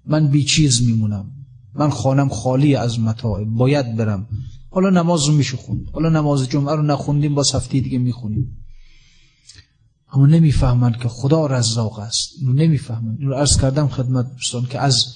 من 0.06 0.28
بی 0.28 0.44
چیز 0.44 0.86
میمونم. 0.86 1.30
من 1.74 1.90
خانم 1.90 2.28
خالی 2.28 2.74
از 2.74 3.00
متاع. 3.00 3.44
باید 3.44 3.96
برم. 3.96 4.28
حالا 4.70 4.90
نماز 4.90 5.24
رو 5.24 5.32
میشه 5.32 5.56
خوند 5.56 5.90
حالا 5.92 6.08
نماز 6.08 6.48
جمعه 6.48 6.74
رو 6.74 6.82
نخوندیم 6.82 7.34
با 7.34 7.42
هفته 7.54 7.80
دیگه 7.80 7.98
می‌خونیم. 7.98 8.56
اما 10.12 10.26
نمی‌فهمند 10.26 10.96
که 10.96 11.08
خدا 11.08 11.46
رزاق 11.46 11.98
است. 11.98 12.30
اینو 12.40 12.52
نمی‌فهمند. 12.52 13.18
اینو 13.20 13.34
عرض 13.34 13.60
کردم 13.60 13.88
خدمت 13.88 14.32
دوستان 14.32 14.66
که 14.66 14.78
از 14.78 15.14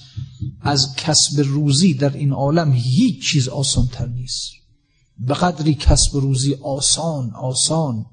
از 0.61 0.95
کسب 0.95 1.39
روزی 1.39 1.93
در 1.93 2.17
این 2.17 2.31
عالم 2.31 2.73
هیچ 2.73 3.23
چیز 3.27 3.47
آسان 3.47 3.87
تر 3.87 4.07
نیست. 4.07 4.51
به 5.19 5.33
قدری 5.33 5.73
کسب 5.73 6.15
روزی 6.15 6.53
آسان 6.53 7.29
آسان. 7.29 8.05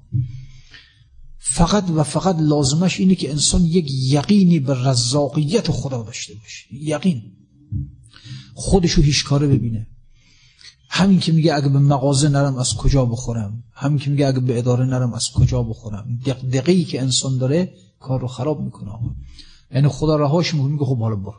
فقط 1.37 1.89
و 1.89 2.03
فقط 2.03 2.35
لازمش 2.39 2.99
اینه 2.99 3.15
که 3.15 3.31
انسان 3.31 3.65
یک 3.65 3.91
یقینی 3.91 4.59
به 4.59 4.87
رزاقیت 4.87 5.71
خدا 5.71 6.03
داشته 6.03 6.33
باشه. 6.33 6.65
یقین. 6.73 7.21
خودشو 8.53 9.01
هیچ 9.01 9.25
کاره 9.25 9.47
ببینه. 9.47 9.87
همین 11.01 11.19
که 11.19 11.31
میگه 11.31 11.55
اگه 11.55 11.69
به 11.69 11.79
مغازه 11.79 12.29
نرم 12.29 12.55
از 12.55 12.75
کجا 12.75 13.05
بخورم؟ 13.05 13.63
همین 13.73 13.99
که 13.99 14.09
میگه 14.09 14.27
اگه 14.27 14.39
به 14.39 14.57
اداره 14.57 14.85
نرم 14.85 15.13
از 15.13 15.31
کجا 15.35 15.63
بخورم؟ 15.63 16.19
دقیقی 16.25 16.83
که 16.83 17.01
انسان 17.01 17.37
داره 17.37 17.73
کار 17.99 18.21
رو 18.21 18.27
خراب 18.27 18.61
می‌کنه 18.61 18.91
یعنی 19.71 19.87
خدا 19.87 20.15
رهاش 20.15 20.53
میگه 20.53 20.85
خب 20.85 20.99
حالا 20.99 21.15
برو. 21.15 21.33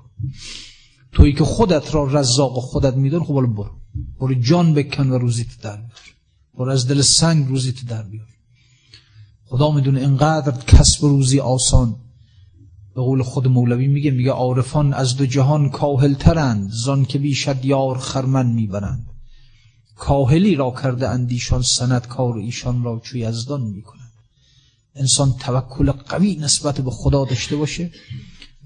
تویی 1.13 1.33
که 1.33 1.45
خودت 1.45 1.95
را 1.95 2.05
رزاق 2.05 2.55
خودت 2.55 2.95
میدون 2.95 3.25
خب 3.25 3.35
حالا 3.35 3.47
برو. 3.47 3.71
برو 4.21 4.35
جان 4.35 4.75
بکن 4.75 5.11
و 5.11 5.19
روزیت 5.19 5.61
در 5.63 5.77
بیار. 5.77 6.01
برو 6.59 6.71
از 6.71 6.89
دل 6.89 7.01
سنگ 7.01 7.49
روزیت 7.49 7.85
در 7.89 8.03
بیار. 8.03 8.27
خدا 9.47 9.71
می‌دونه 9.71 10.01
اینقدر 10.01 10.65
کسب 10.65 11.05
روزی 11.05 11.41
آسان. 11.41 11.97
به 12.95 13.03
قول 13.03 13.23
خود 13.23 13.49
مولوی 13.49 13.87
میگه 13.87 14.11
میگه 14.11 14.31
عارفان 14.31 14.93
از 14.93 15.17
دو 15.17 15.27
جهان 15.27 15.71
کاهلترند 15.71 16.71
زان 16.71 17.05
که 17.05 17.19
بیشد 17.19 17.65
یار 17.65 17.99
خرمن 17.99 18.47
می‌برند. 18.47 19.12
کاهلی 20.03 20.55
را 20.55 20.75
کرده 20.83 21.09
اندیشان 21.09 21.63
سند 21.63 22.07
کار 22.07 22.37
ایشان 22.37 22.85
را 22.85 23.01
چوی 23.05 23.21
یزدان 23.21 23.61
می‌کنند. 23.61 24.13
انسان 24.95 25.33
توکل 25.33 25.91
قوی 25.93 26.37
نسبت 26.37 26.81
به 26.81 26.91
خدا 26.91 27.25
داشته 27.25 27.57
باشه 27.57 27.91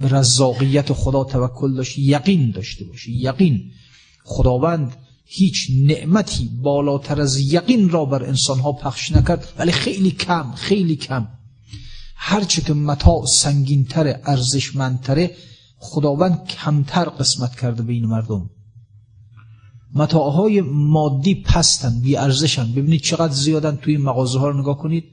به 0.00 0.08
رزاقیت 0.08 0.92
خدا 0.92 1.24
توکل 1.24 1.74
داشته 1.74 2.00
یقین 2.00 2.50
داشته 2.50 2.84
باشه. 2.84 3.10
یقین 3.10 3.70
خداوند 4.24 4.96
هیچ 5.26 5.68
نعمتی 5.84 6.50
بالاتر 6.62 7.20
از 7.20 7.40
یقین 7.40 7.88
را 7.88 8.04
بر 8.04 8.24
انسانها 8.24 8.72
پخش 8.72 9.12
نکرد 9.12 9.52
ولی 9.58 9.72
خیلی 9.72 10.10
کم 10.10 10.52
خیلی 10.52 10.96
کم. 10.96 11.28
هرچه 12.16 12.62
که 12.62 12.74
متاع 12.74 13.26
سنگینتره 13.26 14.20
ارزشمندتره 14.24 15.36
خداوند 15.78 16.44
کمتر 16.46 17.04
قسمت 17.04 17.60
کرده 17.60 17.82
بین 17.82 18.06
مردم. 18.06 18.50
متاعهای 19.96 20.60
مادی 20.60 21.34
پستن 21.34 22.00
بی 22.00 22.16
ارزشن 22.16 22.72
ببینید 22.72 23.00
چقدر 23.00 23.32
زیادن 23.32 23.76
توی 23.76 23.96
مغازه 23.96 24.38
ها 24.38 24.48
رو 24.48 24.60
نگاه 24.60 24.78
کنید. 24.78 25.04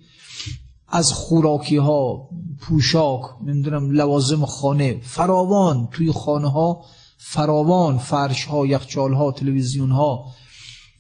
از 0.88 1.14
خوراکی 1.14 1.78
ها 1.78 2.30
پوشاک 2.60 3.22
نمی‌دونم 3.46 3.92
لوازم 3.92 4.46
خانه 4.46 5.00
فراوان. 5.02 5.88
توی 5.92 6.12
خانه 6.12 6.52
ها 6.52 6.86
فراوان 7.18 7.98
فرش 7.98 8.46
ها 8.46 8.66
یخچال 8.66 9.14
ها 9.14 9.32
تلویزیون 9.32 9.92
ها 9.92 10.26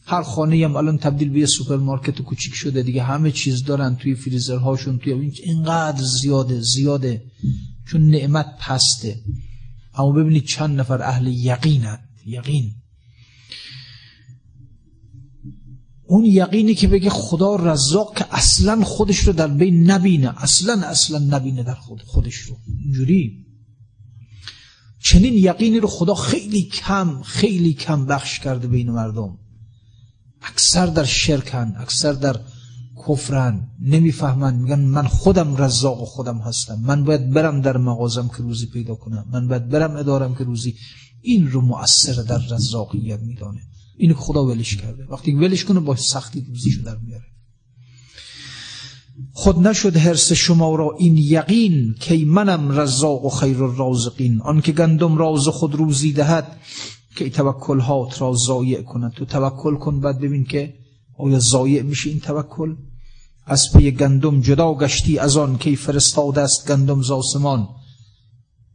هر 0.06 0.24
خانه 0.24 0.66
هم 0.66 0.76
الان 0.76 0.98
تبدیل 0.98 1.30
به 1.30 1.40
یه 1.40 1.46
سوپرمارکت 1.46 2.22
کوچیک 2.22 2.54
شده. 2.54 2.84
دیگه 2.84 3.04
همه 3.04 3.32
چیز 3.32 3.64
دارن 3.64 3.96
توی 3.96 4.16
فریزر 4.16 4.58
هاشون 4.58 4.98
توی 4.98 5.32
اینقدر 5.44 6.04
زیاده 6.04 6.62
زیاده. 6.62 7.24
چون 7.88 8.10
نعمت 8.10 8.58
پسته. 8.60 9.16
اما 9.96 10.12
ببینید 10.12 10.46
چند 10.46 10.80
نفر 10.80 11.02
اهل 11.02 11.28
یقینند 11.28 12.10
یقین. 12.26 12.83
اون 16.08 16.26
یقینی 16.26 16.76
که 16.76 16.88
بگه 16.88 17.10
خدا 17.10 17.56
رزاق 17.56 18.18
که 18.18 18.26
اصلا 18.32 18.84
خودش 18.84 19.20
رو 19.20 19.34
در 19.34 19.48
بین 19.48 19.92
نبینه. 19.92 20.44
اصلا 20.44 20.88
اصلا 20.88 21.20
نبینه 21.20 21.64
در 21.64 21.76
خود 21.76 22.02
خودش 22.02 22.36
رو. 22.36 22.58
اینجوری؟ 22.84 23.46
چنین 25.04 25.34
یقینی 25.34 25.80
رو 25.80 25.88
خدا 25.88 26.16
خیلی 26.16 26.64
کم 26.64 27.22
خیلی 27.22 27.74
کم 27.74 28.06
بخش 28.06 28.40
کرده 28.40 28.68
بین 28.68 28.92
مردم. 28.92 29.38
اکثر 30.42 30.86
در 30.86 31.04
شرکن 31.04 31.74
اکثر 31.78 32.14
در 32.14 32.40
کفرن. 33.08 33.68
نمی‌فهمن. 33.82 34.56
میگن 34.56 34.80
من 34.80 35.08
خودم 35.08 35.58
رزاق 35.58 36.02
و 36.02 36.06
خودم 36.06 36.38
هستم. 36.38 36.80
من 36.80 37.04
باید 37.04 37.30
برم 37.30 37.62
در 37.62 37.78
مغازم 37.78 38.28
که 38.28 38.38
روزی 38.38 38.66
پیدا 38.66 38.96
کنم. 38.96 39.26
من 39.32 39.48
باید 39.48 39.70
برم 39.70 39.96
ادارم 39.96 40.36
که 40.36 40.44
روزی 40.44 40.76
این 41.22 41.52
رو 41.52 41.62
مؤثر 41.62 42.14
در 42.14 42.42
رزاقیت 42.50 43.20
میدانه. 43.20 43.62
اینو 43.98 44.14
که 44.14 44.20
خدا 44.20 44.46
ولش 44.46 44.76
کرده. 44.76 45.06
وقتی 45.10 45.32
ولش 45.32 45.66
کنه 45.66 45.80
با 45.80 45.96
سختی 45.96 46.46
روزیشو 46.50 46.82
در 46.82 46.98
میاره. 46.98 47.24
خود 49.32 49.68
نشد 49.68 49.98
حرس 49.98 50.34
شما 50.34 50.76
را 50.76 50.96
این 51.00 51.18
یقین 51.18 51.96
که 52.00 52.26
منم 52.26 52.80
رزاق 52.80 53.26
و 53.26 53.30
خیر 53.30 53.64
آن 54.44 54.62
که 54.62 54.72
گندم 54.72 55.18
راز 55.18 55.48
خود 55.48 55.76
روزی 55.76 56.14
دهد 56.14 56.58
که 57.16 57.30
توکل 57.30 57.80
هات 57.80 58.22
را 58.22 58.34
زایع 58.34 58.82
کند. 58.82 59.12
تو 59.12 59.26
توکل 59.26 59.76
کن 59.76 60.00
بعد 60.00 60.20
ببین 60.20 60.46
که 60.46 60.74
آیا 61.18 61.40
زایع 61.40 61.82
میشه 61.82 62.10
این 62.10 62.20
توکل؟ 62.20 62.76
از 63.46 63.74
پی 63.74 63.92
گندم 63.92 64.42
جدا 64.42 64.74
گشتی 64.74 65.20
از 65.20 65.38
آن 65.38 65.58
که 65.58 65.76
فرستاده 65.76 66.42
است 66.42 66.68
گندم 66.72 67.02
زاسمان 67.02 67.68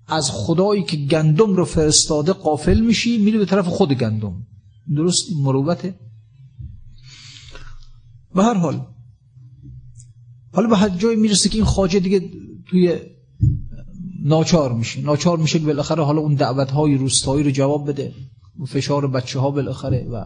از 0.09 0.31
خدایی 0.31 0.83
که 0.83 0.97
گندم 0.97 1.57
رو 1.57 1.65
فرستاده 1.65 2.33
قافل 2.33 2.81
میشی 2.81 3.19
میری 3.19 3.39
به 3.39 3.45
طرف 3.45 3.67
خود 3.67 3.93
گندم. 3.93 4.47
درست 4.97 5.25
مروبته 5.37 5.95
به 8.35 8.45
هر 8.45 8.55
حال 8.55 8.87
حالا 10.53 10.69
به 10.69 10.77
هر 10.77 10.89
جایی 10.89 11.17
می‌رسه 11.17 11.49
که 11.49 11.57
این 11.57 11.65
خاجه 11.65 12.01
دیگه 12.01 12.31
توی 12.71 12.99
ناچار 14.25 14.73
میشه. 14.73 15.01
ناچار 15.01 15.39
میشه 15.39 15.59
که 15.59 15.65
بالاخره 15.65 16.05
حالا 16.05 16.21
اون 16.21 16.35
دعوت 16.35 16.71
های 16.71 16.95
روستایی 16.95 17.45
رو 17.45 17.51
جواب 17.51 17.89
بده. 17.89 18.13
و 18.61 18.65
فشار 18.65 19.07
بچه 19.07 19.41
ها 19.41 19.51
بالاخره 19.51 20.09
و 20.13 20.25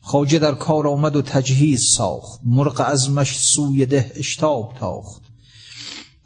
خاجه 0.00 0.38
در 0.38 0.54
کار 0.54 0.88
آمد 0.88 1.16
و 1.16 1.22
تجهیز 1.22 1.82
ساخت. 1.96 2.40
مرق 2.44 2.80
ازمش 2.80 3.38
سوی 3.38 3.86
ده 3.86 4.12
اشتاب 4.14 4.74
تاخت. 4.78 5.22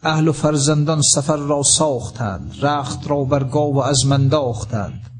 اهل 0.02 0.28
و 0.28 0.33
فرزندان 0.33 1.02
سفر 1.02 1.37
را 1.37 1.62
ساختند. 1.62 2.54
رخت 2.62 3.11
را 3.11 3.25
برگاه 3.25 3.75
و 3.75 3.78
از 3.78 4.07
منداختند 4.07 5.11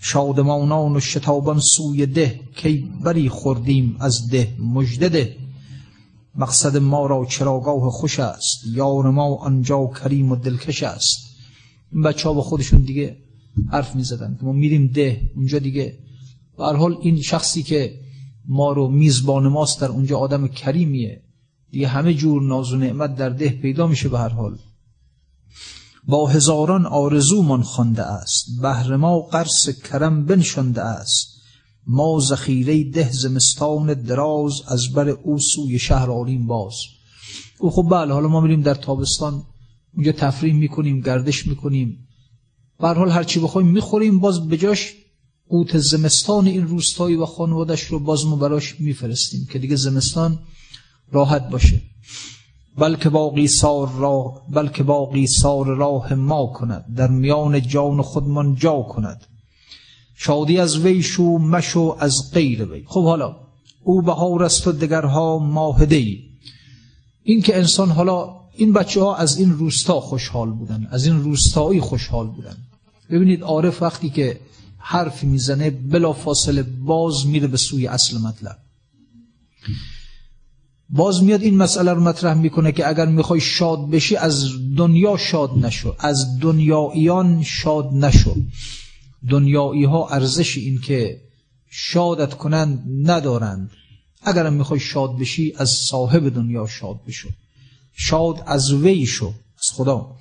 شادمانان 0.00 0.96
و 0.96 1.00
شتابان 1.00 1.60
سوی 1.60 2.06
ده 2.06 2.40
کی 2.56 2.90
بری 3.04 3.28
خوردیم 3.28 3.96
از 4.00 4.30
ده 4.30 4.56
مجدده 4.58 5.36
مقصد 6.34 6.76
ما 6.76 7.06
را 7.06 7.26
چراگاه 7.30 7.90
خوش 7.90 8.20
است 8.20 8.60
یار 8.72 9.10
ما 9.10 9.36
آنجا 9.36 9.86
کریم 9.86 10.32
و 10.32 10.36
دلکش 10.36 10.82
است. 10.82 11.18
این 11.92 12.02
بچه 12.02 12.28
ها 12.28 12.34
با 12.34 12.42
خودشون 12.42 12.80
دیگه 12.80 13.16
حرف 13.70 13.96
می 13.96 14.02
زدن 14.02 14.38
ما 14.42 14.52
میریم 14.52 14.86
ده 14.86 15.30
اونجا 15.36 15.58
دیگه. 15.58 15.98
به 16.56 16.64
حال 16.64 16.96
این 17.00 17.22
شخصی 17.22 17.62
که 17.62 18.00
ما 18.48 18.72
رو 18.72 18.88
میزبان 18.88 19.48
ماست 19.48 19.80
در 19.80 19.88
اونجا 19.88 20.18
آدم 20.18 20.48
کریمیه. 20.48 21.22
دیگه 21.70 21.88
همه 21.88 22.14
جور 22.14 22.42
ناز 22.42 22.72
و 22.72 22.76
نعمت 22.76 23.16
در 23.16 23.28
ده 23.28 23.48
پیدا 23.48 23.86
میشه 23.86 24.08
به 24.08 24.18
هر 24.18 24.28
حال. 24.28 24.58
با 26.08 26.26
هزاران 26.26 26.86
آرزومان 26.86 27.62
خوانده 27.62 28.02
است. 28.02 28.44
بهر 28.62 28.96
ما 28.96 29.20
قرص 29.20 29.68
کرم 29.68 30.24
بنشانده 30.24 30.82
است. 30.82 31.36
ما 31.86 32.20
ذخیره 32.20 32.90
ده 32.90 33.12
زمستان 33.12 33.94
دراز 33.94 34.52
از 34.66 34.92
بر 34.92 35.08
او 35.08 35.38
سوی 35.38 35.78
شهر 35.78 36.10
آریم 36.10 36.46
باز. 36.46 36.74
او 37.58 37.70
خب 37.70 37.88
بله 37.90 38.12
حالا 38.12 38.28
ما 38.28 38.40
میریم 38.40 38.62
در 38.62 38.74
تابستان. 38.74 39.42
اونجا 39.94 40.12
تفریح 40.12 40.54
می‌کنیم 40.54 41.00
گردش 41.00 41.46
می‌کنیم. 41.46 42.08
به 42.80 42.88
حال 42.88 43.10
هرچی 43.10 43.40
بخوایم 43.40 43.68
می‌خوریم 43.68 44.20
باز 44.20 44.48
بجاش 44.48 44.94
قوت 45.48 45.78
زمستان 45.78 46.46
این 46.46 46.68
روستایی 46.68 47.16
و 47.16 47.26
خانوادش 47.26 47.82
رو 47.82 47.98
باز 47.98 48.26
ما 48.26 48.36
براش 48.36 48.80
میفرستیم 48.80 49.46
که 49.52 49.58
دیگه 49.58 49.76
زمستان 49.76 50.38
راحت 51.12 51.48
باشه. 51.48 51.82
بلکه 52.78 53.08
باقی 53.08 53.46
سار 53.46 53.92
راه 53.92 54.42
بلکه 54.50 54.82
باقی 54.82 55.26
سار 55.26 55.66
راه 55.66 56.14
ما 56.14 56.46
کند. 56.46 56.84
در 56.96 57.08
میان 57.08 57.62
جان 57.62 58.02
خودمان 58.02 58.54
جا 58.54 58.82
کند. 58.82 59.26
شادی 60.14 60.58
از 60.58 60.78
وی 60.78 61.02
شو 61.02 61.22
مشو 61.22 61.96
از 62.00 62.30
غیر 62.32 62.64
وی. 62.64 62.84
خب 62.86 63.04
حالا 63.04 63.36
او 63.84 64.02
بهار 64.02 64.44
است 64.44 64.66
و 64.66 64.72
دگرها 64.72 65.38
ماهده 65.38 65.96
ای. 65.96 66.18
این 67.22 67.42
که 67.42 67.56
انسان 67.56 67.90
حالا 67.90 68.36
این 68.56 68.72
بچه 68.72 69.00
ها 69.00 69.16
از 69.16 69.38
این 69.38 69.52
روستا 69.52 70.00
خوشحال 70.00 70.50
بودن 70.50 70.88
از 70.90 71.06
این 71.06 71.22
روستایی 71.22 71.80
خوشحال 71.80 72.26
بودن. 72.26 72.56
ببینید 73.10 73.42
عارف 73.42 73.82
وقتی 73.82 74.10
که 74.10 74.40
حرف 74.78 75.24
می‌زنه 75.24 75.70
بلا 75.70 76.12
فاصله 76.12 76.62
باز 76.62 77.26
میره 77.26 77.46
به 77.46 77.56
سوی 77.56 77.86
اصل 77.86 78.18
مطلب. 78.18 78.58
باز 80.90 81.22
میاد 81.22 81.42
این 81.42 81.56
مسئله 81.56 81.92
رو 81.92 82.00
مطرح 82.00 82.34
می‌کنه 82.34 82.72
که 82.72 82.88
اگر 82.88 83.06
می‌خوای 83.06 83.40
شاد 83.40 83.90
بشی 83.90 84.16
از 84.16 84.44
دنیا 84.76 85.16
شاد 85.16 85.50
نشو. 85.58 85.94
از 85.98 86.40
دنیاییان 86.40 87.42
شاد 87.42 87.88
نشو. 87.92 88.36
دنیایی 89.28 89.84
ها 89.84 90.08
ارزش 90.08 90.56
این 90.56 90.80
که 90.80 91.20
شادت 91.70 92.34
کنند 92.34 92.84
ندارند. 93.10 93.70
اگرم 94.22 94.52
می‌خوای 94.52 94.80
شاد 94.80 95.18
بشی 95.18 95.52
از 95.56 95.70
صاحب 95.70 96.28
دنیا 96.28 96.66
شاد 96.66 97.00
بشو. 97.06 97.28
شاد 97.94 98.42
از 98.46 98.72
وی 98.72 99.06
شو. 99.06 99.26
از 99.58 99.70
خدا. 99.72 100.16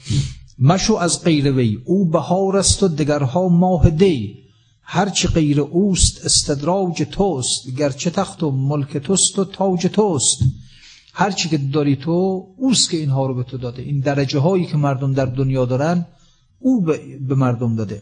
مشو 0.60 0.96
از 0.96 1.24
غیر 1.24 1.52
وی. 1.52 1.80
او 1.86 2.06
بهار 2.06 2.58
است 2.58 2.84
و 2.84 2.88
دگرها 2.88 3.48
ماه 3.48 3.90
دی. 3.90 4.45
هرچی 4.88 5.28
غیر 5.28 5.62
اوست 5.62 6.26
استدراج 6.26 7.04
توست 7.12 7.76
گرچه 7.78 8.10
تخت 8.10 8.44
و 8.44 8.52
ملک 8.52 8.98
توست 8.98 9.40
و 9.40 9.46
تاج 9.46 9.88
توست. 9.88 10.40
هرچی 11.14 11.50
که 11.50 11.58
داری 11.58 11.96
تو 11.96 12.46
اوست 12.58 12.90
که 12.90 12.98
اینها 12.98 13.26
رو 13.26 13.36
به 13.36 13.44
تو 13.44 13.58
داده. 13.58 13.82
این 13.82 14.00
درجه 14.00 14.40
هایی 14.40 14.66
که 14.66 14.78
مردم 14.78 15.14
در 15.14 15.26
دنیا 15.26 15.66
دارن 15.66 16.06
او 16.60 16.82
به 17.28 17.36
مردم 17.36 17.76
داده. 17.76 18.02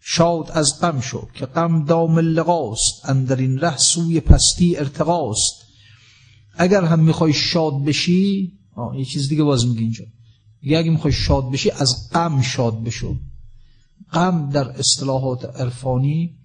شاد 0.00 0.50
از 0.50 0.80
غم 0.80 1.00
شو 1.00 1.28
که 1.34 1.46
غم 1.46 1.84
دام 1.84 2.18
لقاست 2.18 3.08
اندر 3.08 3.36
این 3.36 3.58
ره 3.58 3.76
سوی 3.76 4.20
پستی 4.20 4.76
ارتقاست. 4.76 5.54
اگر 6.56 6.84
هم 6.84 7.00
می‌خوای 7.00 7.32
شاد 7.32 7.84
بشی 7.84 8.52
یه 8.96 9.04
چیز 9.04 9.28
دیگه 9.28 9.42
باز 9.42 9.66
میگه 9.66 9.80
اینجا. 9.80 10.04
یه 10.62 10.78
اگه 10.78 10.90
می‌خوای 10.90 11.12
شاد 11.12 11.50
بشی 11.50 11.70
از 11.70 12.10
غم 12.12 12.42
شاد 12.42 12.84
بشو. 12.84 13.16
غم 14.14 14.50
در 14.50 14.68
اصطلاحات 14.68 15.60
عرفانی 15.60 16.38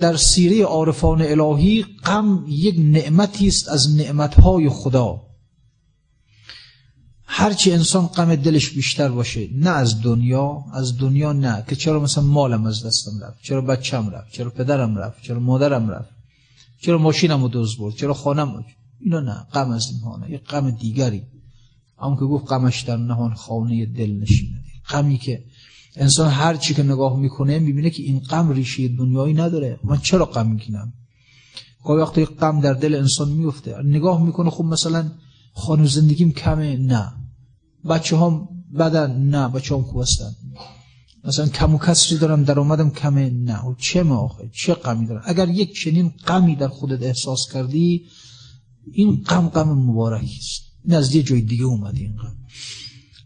در 0.00 0.16
سیره 0.16 0.64
عارفان 0.64 1.22
الهی 1.22 1.82
غم 1.82 2.44
یک 2.48 2.74
نعمتی 2.78 3.48
است 3.48 3.68
از 3.68 3.96
نعمتهای 3.96 4.68
خدا. 4.68 5.20
هرچی 7.24 7.72
انسان 7.72 8.06
غم 8.06 8.34
دلش 8.34 8.70
بیشتر 8.70 9.08
باشه 9.08 9.48
نه 9.52 9.70
از 9.70 10.02
دنیا 10.02 10.64
از 10.72 10.98
دنیا 10.98 11.32
نه. 11.32 11.64
که 11.68 11.76
چرا 11.76 12.00
مثلا 12.00 12.24
مالم 12.24 12.66
از 12.66 12.86
دستم 12.86 13.10
رفت 13.22 13.42
چرا 13.42 13.60
بچم 13.60 14.10
رفت 14.10 14.32
چرا 14.32 14.50
پدرم 14.50 14.96
رفت 14.96 15.22
چرا 15.22 15.40
مادرم 15.40 15.88
رفت 15.88 16.10
چرا 16.82 16.98
ماشینم 16.98 17.42
رو 17.42 17.48
دوز 17.48 17.78
برد 17.78 17.94
چرا 17.94 18.14
خانم 18.14 18.64
اینا 19.00 19.20
نه 19.20 19.46
غم 19.52 19.70
از 19.70 19.90
اینها 19.90 20.16
نه. 20.16 20.30
یه 20.30 20.38
غم 20.38 20.70
دیگری. 20.70 21.22
هم 22.02 22.14
که 22.14 22.24
گفت 22.24 22.52
غمش 22.52 22.80
در 22.82 22.96
نهان 22.96 23.34
خانه 23.34 23.86
دل 23.86 24.10
نشینه 24.10 24.62
غمی 24.88 25.18
که 25.18 25.44
انسان 25.96 26.30
هر 26.30 26.56
چی 26.56 26.74
که 26.74 26.82
نگاه 26.82 27.18
می‌کنه 27.18 27.58
می‌بینه 27.58 27.90
که 27.90 28.02
این 28.02 28.18
غم 28.18 28.50
ریشه 28.50 28.88
دنیایی 28.88 29.34
نداره. 29.34 29.78
من 29.84 29.98
چرا 29.98 30.24
غم 30.24 30.50
میگینم 30.50 30.92
گاهی 31.84 32.02
وقتی 32.02 32.24
غم 32.24 32.60
در 32.60 32.72
دل 32.72 32.94
انسان 32.94 33.28
میفته 33.28 33.82
نگاه 33.84 34.24
می‌کنه 34.24 34.50
خب 34.50 34.64
مثلا 34.64 35.10
خانو 35.52 35.86
زندگیم 35.86 36.32
کمه؟ 36.32 36.76
نه. 36.76 37.12
بچه 37.88 38.16
هم 38.18 38.48
بدن؟ 38.78 39.16
نه. 39.16 39.48
بچه 39.48 39.74
هم 39.74 39.82
خوب 39.82 40.02
هستن. 40.02 40.34
مثلا 41.24 41.48
کم 41.48 41.74
و 41.74 41.78
کسری 41.78 42.18
دارم 42.18 42.44
در 42.44 42.58
اومدم 42.58 42.90
کمه؟ 42.90 43.30
نه. 43.30 43.60
و 43.60 43.74
چه 43.74 44.04
آخه؟ 44.04 44.50
چه 44.52 44.74
غمی 44.74 45.06
دارم؟ 45.06 45.22
اگر 45.24 45.48
یک 45.48 45.74
چنین 45.74 46.12
غمی 46.26 46.56
در 46.56 46.68
خودت 46.68 47.02
احساس 47.02 47.52
کردی 47.52 48.04
این 48.92 49.22
غم 49.22 49.48
غم 49.48 49.68
مبارکی 49.68 50.38
است. 50.38 50.62
جای 51.24 51.40
دیگه 51.40 51.64
اومده 51.64 52.00
این 52.00 52.16
غم. 52.16 52.36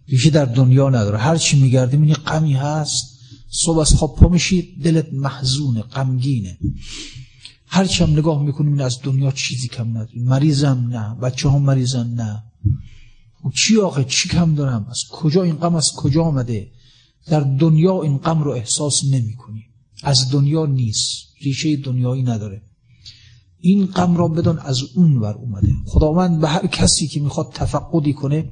ریشه 0.08 0.30
در 0.30 0.44
دنیا 0.44 0.90
نداره. 0.90 1.18
هر 1.18 1.36
چی 1.36 1.62
میگردیم 1.62 2.02
این 2.02 2.14
غمی 2.14 2.54
هست. 2.54 3.16
صبح 3.50 3.78
از 3.78 3.94
خواب 3.94 4.16
پا 4.16 4.28
میشید 4.28 4.82
دلت 4.82 5.12
محزونه 5.12 5.82
غمگینه. 5.82 6.58
هر 7.66 7.86
چی 7.86 8.04
هم 8.04 8.10
نگاه 8.10 8.42
می‌کنیم 8.42 8.72
این 8.72 8.80
از 8.80 8.98
دنیا 9.02 9.30
چیزی 9.30 9.68
کم 9.68 9.88
نداری 9.90 10.20
مریضم 10.20 10.88
نه 10.90 11.14
بچه 11.14 11.50
هم 11.50 11.62
مریضن 11.62 12.06
نه. 12.06 12.42
و 13.44 13.50
چی 13.50 13.80
آقا 13.80 14.02
چی 14.02 14.28
کم 14.28 14.54
دارم؟ 14.54 14.86
از 14.90 15.02
کجا 15.10 15.42
این 15.42 15.54
غم 15.54 15.74
از 15.74 15.90
کجا 15.96 16.22
آمده؟ 16.22 16.70
در 17.26 17.40
دنیا 17.40 18.02
این 18.02 18.18
غم 18.18 18.42
رو 18.42 18.50
احساس 18.50 19.04
نمی 19.04 19.36
کنی 19.36 19.64
از 20.02 20.30
دنیا 20.30 20.66
نیست. 20.66 21.26
ریشه 21.42 21.76
دنیایی 21.76 22.22
نداره. 22.22 22.62
این 23.60 23.86
غم 23.86 24.16
را 24.16 24.28
بدان 24.28 24.58
از 24.58 24.82
اون 24.94 25.16
ور 25.16 25.34
اومده. 25.34 25.68
خداوند 25.86 26.40
به 26.40 26.48
هر 26.48 26.66
کسی 26.66 27.08
که 27.08 27.20
می‌خواد 27.20 27.52
تفقدی 27.54 28.12
کنه 28.12 28.50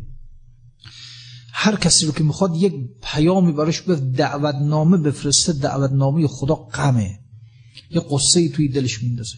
هر 1.56 1.76
کسی 1.76 2.06
رو 2.06 2.12
که 2.12 2.24
می‌خواد 2.24 2.56
یک 2.56 2.74
پیامی 3.02 3.52
براش 3.52 3.80
به 3.80 3.96
دعوتنامه 3.96 4.96
بفرسته 4.96 5.52
دعوتنامه 5.52 6.26
خدا 6.26 6.54
غمه 6.54 7.20
یه 7.90 8.00
قصه 8.10 8.40
ای 8.40 8.48
توی 8.48 8.68
دلش 8.68 9.02
میندازه. 9.02 9.36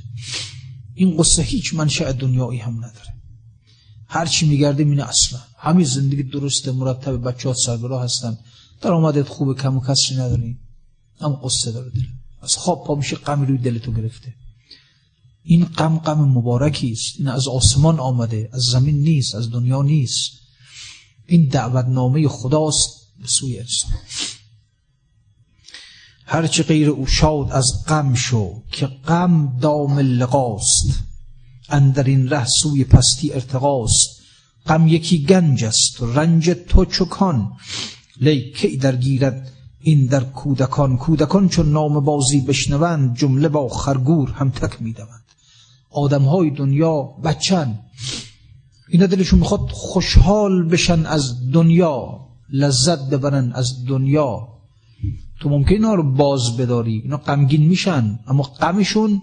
این 0.94 1.16
قصه 1.16 1.42
هیچ 1.42 1.74
منشأ 1.74 2.12
دنیایی 2.12 2.58
هم 2.58 2.76
نداره. 2.76 3.14
هر 4.06 4.26
چی 4.26 4.46
میگرده 4.46 4.84
مینه 4.84 5.08
اصلا. 5.08 5.40
همین 5.58 5.84
زندگی 5.84 6.22
درسته 6.22 6.72
مرتب 6.72 7.28
بچه 7.28 7.48
ها 7.48 7.54
سربراه 7.54 8.04
هستن. 8.04 8.38
در 8.80 8.92
آمدت 8.92 9.28
خوب 9.28 9.58
کم 9.58 9.76
و 9.76 9.80
کسری 9.80 10.16
نداری. 10.16 10.58
هم 11.20 11.32
قصه 11.32 11.72
داره 11.72 11.90
دل. 11.90 12.06
از 12.42 12.56
خواب 12.56 12.86
پا 12.86 12.94
میشه 12.94 13.16
غمی 13.16 13.46
روی 13.46 13.58
دلتو 13.58 13.92
گرفته. 13.92 14.34
این 15.42 15.64
غم 15.64 15.98
غم 15.98 16.20
مبارکی 16.20 16.92
است. 16.92 17.14
این 17.18 17.28
از 17.28 17.48
آسمان 17.48 18.00
آمده. 18.00 18.50
از 18.52 18.62
زمین 18.62 18.96
نیست 18.96 19.34
از 19.34 19.50
دنیا 19.50 19.82
نیست. 19.82 20.45
این 21.26 21.48
دعوتنامه 21.48 22.28
خداست 22.28 22.88
به 23.20 23.28
سوی 23.28 23.58
انسان 23.58 23.92
هرچه 26.26 26.62
غیر 26.62 26.90
او 26.90 27.06
شاد 27.06 27.52
از 27.52 27.84
غم 27.88 28.14
شو 28.14 28.62
که 28.72 28.86
غم 28.86 29.58
دام 29.60 29.98
لقاست 29.98 31.06
اندر 31.68 32.02
این 32.02 32.28
ره 32.28 32.46
سوی 32.46 32.84
پستی 32.84 33.32
ارتقاست. 33.32 34.22
غم 34.66 34.88
یکی 34.88 35.24
گنج 35.24 35.64
است 35.64 36.02
رنج 36.02 36.50
تو 36.68 36.84
چکان؟ 36.84 37.52
لی 38.20 38.52
کی 38.52 38.76
در 38.76 38.96
گیرد 38.96 39.52
این 39.80 40.06
در 40.06 40.24
کودکان؟ 40.24 40.96
کودکان 40.96 41.48
چون 41.48 41.72
نام 41.72 42.00
بازی 42.04 42.40
بشنوند 42.40 43.16
جمله 43.16 43.48
با 43.48 43.68
خرگور 43.68 44.30
هم 44.30 44.50
تک 44.50 44.82
می‌دوند. 44.82 45.24
آدم 45.90 46.22
های 46.22 46.50
دنیا 46.50 47.02
بچن. 47.02 47.78
اینا 48.88 49.06
دلشون 49.06 49.38
می‌خواد 49.38 49.70
خوشحال 49.70 50.68
بشن 50.68 51.06
از 51.06 51.50
دنیا 51.50 52.26
لذت 52.50 53.10
ببرن 53.10 53.52
از 53.52 53.84
دنیا. 53.86 54.48
تو 55.40 55.48
ممکن 55.48 55.74
اینا 55.74 55.94
رو 55.94 56.14
باز 56.14 56.56
بداری 56.56 57.00
اینا 57.04 57.16
غمگین 57.16 57.62
میشن 57.62 58.18
اما 58.26 58.42
غمشون 58.42 59.22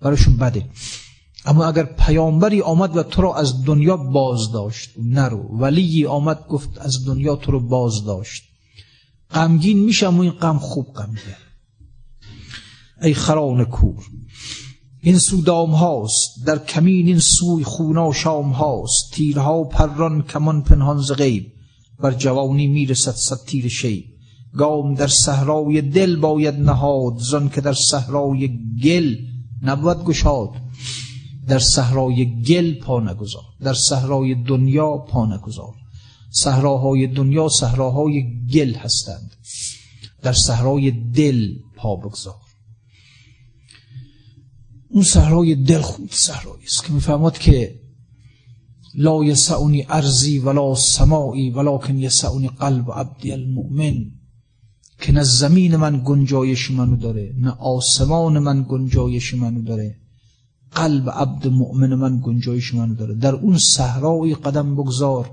براشون 0.00 0.36
بده. 0.36 0.68
اما 1.44 1.64
اگر 1.64 1.84
پیامبری 1.84 2.60
آمد 2.62 2.96
و 2.96 3.02
تو 3.02 3.22
رو 3.22 3.28
از 3.30 3.64
دنیا 3.64 3.96
باز 3.96 4.52
داشت 4.52 4.90
نرو. 5.02 5.58
ولی 5.58 6.06
آمد 6.06 6.46
گفت 6.48 6.78
از 6.78 7.06
دنیا 7.06 7.36
تو 7.36 7.52
رو 7.52 7.60
باز 7.60 8.04
داشت. 8.04 8.42
غمگین 9.30 9.78
میشم 9.78 10.16
و 10.18 10.20
این 10.20 10.30
غم 10.30 10.58
خوب 10.58 10.94
غمگین 10.94 11.34
ای 13.02 13.14
خران 13.14 13.64
کور. 13.64 14.04
این 15.06 15.18
سودام 15.18 15.70
هاست 15.70 16.46
در 16.46 16.58
کمین 16.58 17.06
این 17.06 17.18
سوی 17.18 17.64
خونا 17.64 18.12
شام 18.12 18.50
هاست. 18.50 19.12
تیرها 19.12 19.64
پران 19.64 20.22
کمان 20.22 20.62
پنهان 20.62 21.02
ز 21.02 21.12
غیب 21.12 21.52
بر 22.00 22.12
جوانی 22.12 22.66
می‌رسد 22.66 23.12
صد 23.12 23.36
تیر 23.46 23.68
شیب. 23.68 24.04
گام 24.58 24.94
در 24.94 25.06
صحرای 25.06 25.82
دل 25.82 26.16
باید 26.16 26.54
نهاد 26.54 27.18
زن 27.18 27.48
که 27.48 27.60
در 27.60 27.72
صحرای 27.90 28.58
گل 28.82 29.16
نبود 29.62 30.04
گشاد. 30.04 30.50
در 31.48 31.58
صحرای 31.58 32.42
گل 32.42 32.74
پا 32.74 33.00
نگذار 33.00 33.44
در 33.60 33.74
صحرای 33.74 34.34
دنیا 34.34 34.96
پا 34.96 35.26
نگذار. 35.26 35.74
صحراهای 36.30 37.06
دنیا 37.06 37.48
صحراهای 37.48 38.46
گل 38.54 38.74
هستند 38.74 39.30
در 40.22 40.32
صحرای 40.32 40.90
دل 40.90 41.48
پا 41.76 41.96
بگذار. 41.96 42.45
اون 44.96 45.04
صحرای 45.04 45.54
دل 45.54 45.80
خوب 45.80 46.08
صحرایی 46.12 46.64
است 46.64 46.84
که 46.84 46.92
می‌فهمد 46.92 47.38
که 47.38 47.80
لا 48.94 49.24
یسعونی 49.24 49.86
ارزی 49.88 50.38
ولا 50.38 50.74
سماعی 50.74 51.50
ولکن 51.50 51.98
یسعونی 51.98 52.48
قلب 52.48 52.92
عبدی 52.92 53.32
المؤمن 53.32 54.10
که 55.00 55.12
نه 55.12 55.22
زمین 55.22 55.76
من 55.76 56.02
گنجایش 56.04 56.70
منو 56.70 56.96
داره 56.96 57.34
نه 57.38 57.50
آسمان 57.50 58.38
من 58.38 58.66
گنجایش 58.68 59.34
منو 59.34 59.62
داره 59.62 59.96
قلب 60.70 61.10
عبد 61.10 61.46
مؤمن 61.46 61.94
من 61.94 62.20
گنجایش 62.24 62.74
من 62.74 62.94
داره. 62.94 63.14
در 63.14 63.34
اون 63.34 63.58
صحرای 63.58 64.34
قدم 64.34 64.76
بگذار 64.76 65.24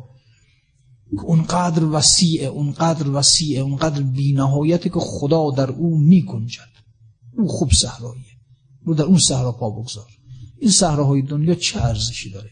که 1.12 1.22
اونقدر 1.24 1.86
وسیعه 1.86 2.48
اونقدر 2.48 3.10
وسیعه 3.10 3.62
اونقدر 3.62 4.02
بینهایتی 4.02 4.90
که 4.90 5.00
خدا 5.00 5.52
در 5.52 5.70
او 5.70 5.98
می 5.98 6.22
گنجد 6.22 6.74
او 7.38 7.48
خوب 7.48 7.72
صحراییه. 7.72 8.33
رو 8.86 8.94
در 8.94 9.04
اون 9.04 9.18
صحرا 9.18 9.52
پا 9.52 9.70
بگذار. 9.70 10.08
این 10.60 10.72
صحراهای 10.72 11.22
دنیا 11.22 11.56
چه 11.56 11.82
ارزشی 11.82 12.32
داره؟ 12.32 12.50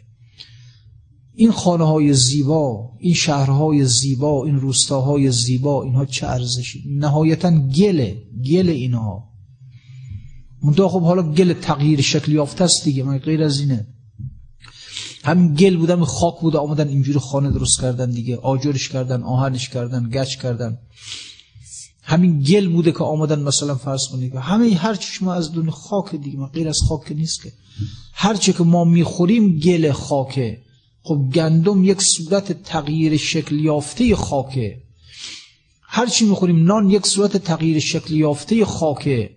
این 1.34 1.52
خانه 1.52 1.84
های 1.84 2.14
زیبا 2.14 2.92
این 3.00 3.14
شهرهای 3.14 3.86
زیبا 3.86 4.46
این 4.46 4.56
روستاهای 4.56 5.32
زیبا 5.32 5.84
اینها 5.84 6.06
چه 6.06 6.28
ارزشی؟ 6.28 6.84
نهایتا 6.88 7.52
گله 7.52 8.18
گل 8.52 8.70
اینها. 8.70 9.32
منتها 10.64 10.90
خب 10.90 11.02
حالا 11.02 11.32
گل 11.32 11.54
تغییر 11.54 12.02
شکل 12.02 12.32
یافته 12.32 12.64
است 12.64 12.84
دیگه 12.84 13.04
من 13.04 13.18
غیر 13.18 13.44
از 13.44 13.60
اینه. 13.60 13.88
همین 15.24 15.54
گل 15.54 15.78
بودم 15.78 16.06
خاک 16.06 16.42
بوده 16.42 16.58
آمدن 16.58 16.88
اینجوری 16.88 17.20
خانه 17.20 17.52
درست 17.52 17.82
کردن 17.82 18.12
دیگه 18.12 18.38
آجرش 18.38 18.90
کردن 18.90 19.24
آهنش 19.24 19.70
کردن 19.70 20.10
گچ 20.10 20.36
کردن. 20.36 20.78
همین 22.12 22.40
گل 22.40 22.68
بوده 22.68 22.92
که 22.92 23.04
آمدن 23.04 23.40
مثلا 23.40 23.76
فرض 23.76 24.08
کنید 24.08 24.36
همه 24.36 24.76
هر 24.76 24.96
چی 24.96 25.26
ما 25.26 25.34
از 25.34 25.54
دنیا 25.54 25.72
خاک 25.72 26.16
دیگه 26.16 26.38
ما 26.38 26.48
غیر 26.48 26.70
از 26.70 26.80
خاک 26.90 27.12
نیست 27.12 27.44
که. 27.44 27.52
هر 28.14 28.36
چی 28.36 28.54
که 28.54 28.64
ما 28.64 28.84
می‌خوریم 28.84 29.60
گل 29.60 29.92
خاکه. 29.92 30.62
خب 31.04 31.30
گندم 31.34 31.84
یک 31.84 32.02
صورت 32.02 32.64
تغییر 32.64 33.18
شکل 33.18 33.56
یافته 33.56 34.16
خاکه. 34.16 34.78
هر 35.82 36.08
چی 36.08 36.26
می‌خوریم 36.26 36.64
نان 36.66 36.90
یک 36.90 37.08
صورت 37.08 37.38
تغییر 37.38 37.80
شکل 37.80 38.16
یافته 38.16 38.66
خاکه. 38.66 39.30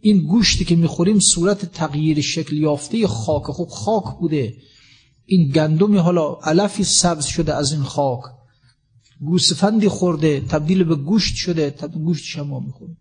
این 0.00 0.26
گوشتی 0.26 0.64
که 0.64 0.76
می‌خوریم 0.76 1.18
صورت 1.20 1.72
تغییر 1.72 2.20
شکل 2.20 2.56
یافته 2.56 3.06
خاک 3.06 3.42
خب 3.42 3.68
خاک 3.70 4.18
بوده. 4.20 4.54
این 5.26 5.48
گندمی 5.48 5.98
حالا 5.98 6.34
علفی 6.44 6.84
سبز 6.84 7.24
شده 7.24 7.54
از 7.54 7.72
این 7.72 7.82
خاک. 7.82 8.37
گوسفندی 9.20 9.88
خورده 9.88 10.40
تبدیل 10.40 10.84
به 10.84 10.94
گوشت 10.94 11.34
شده 11.36 11.70
تبدیل 11.70 12.02
گوشت 12.02 12.24
شما 12.24 12.60
می‌خوریم 12.60 12.96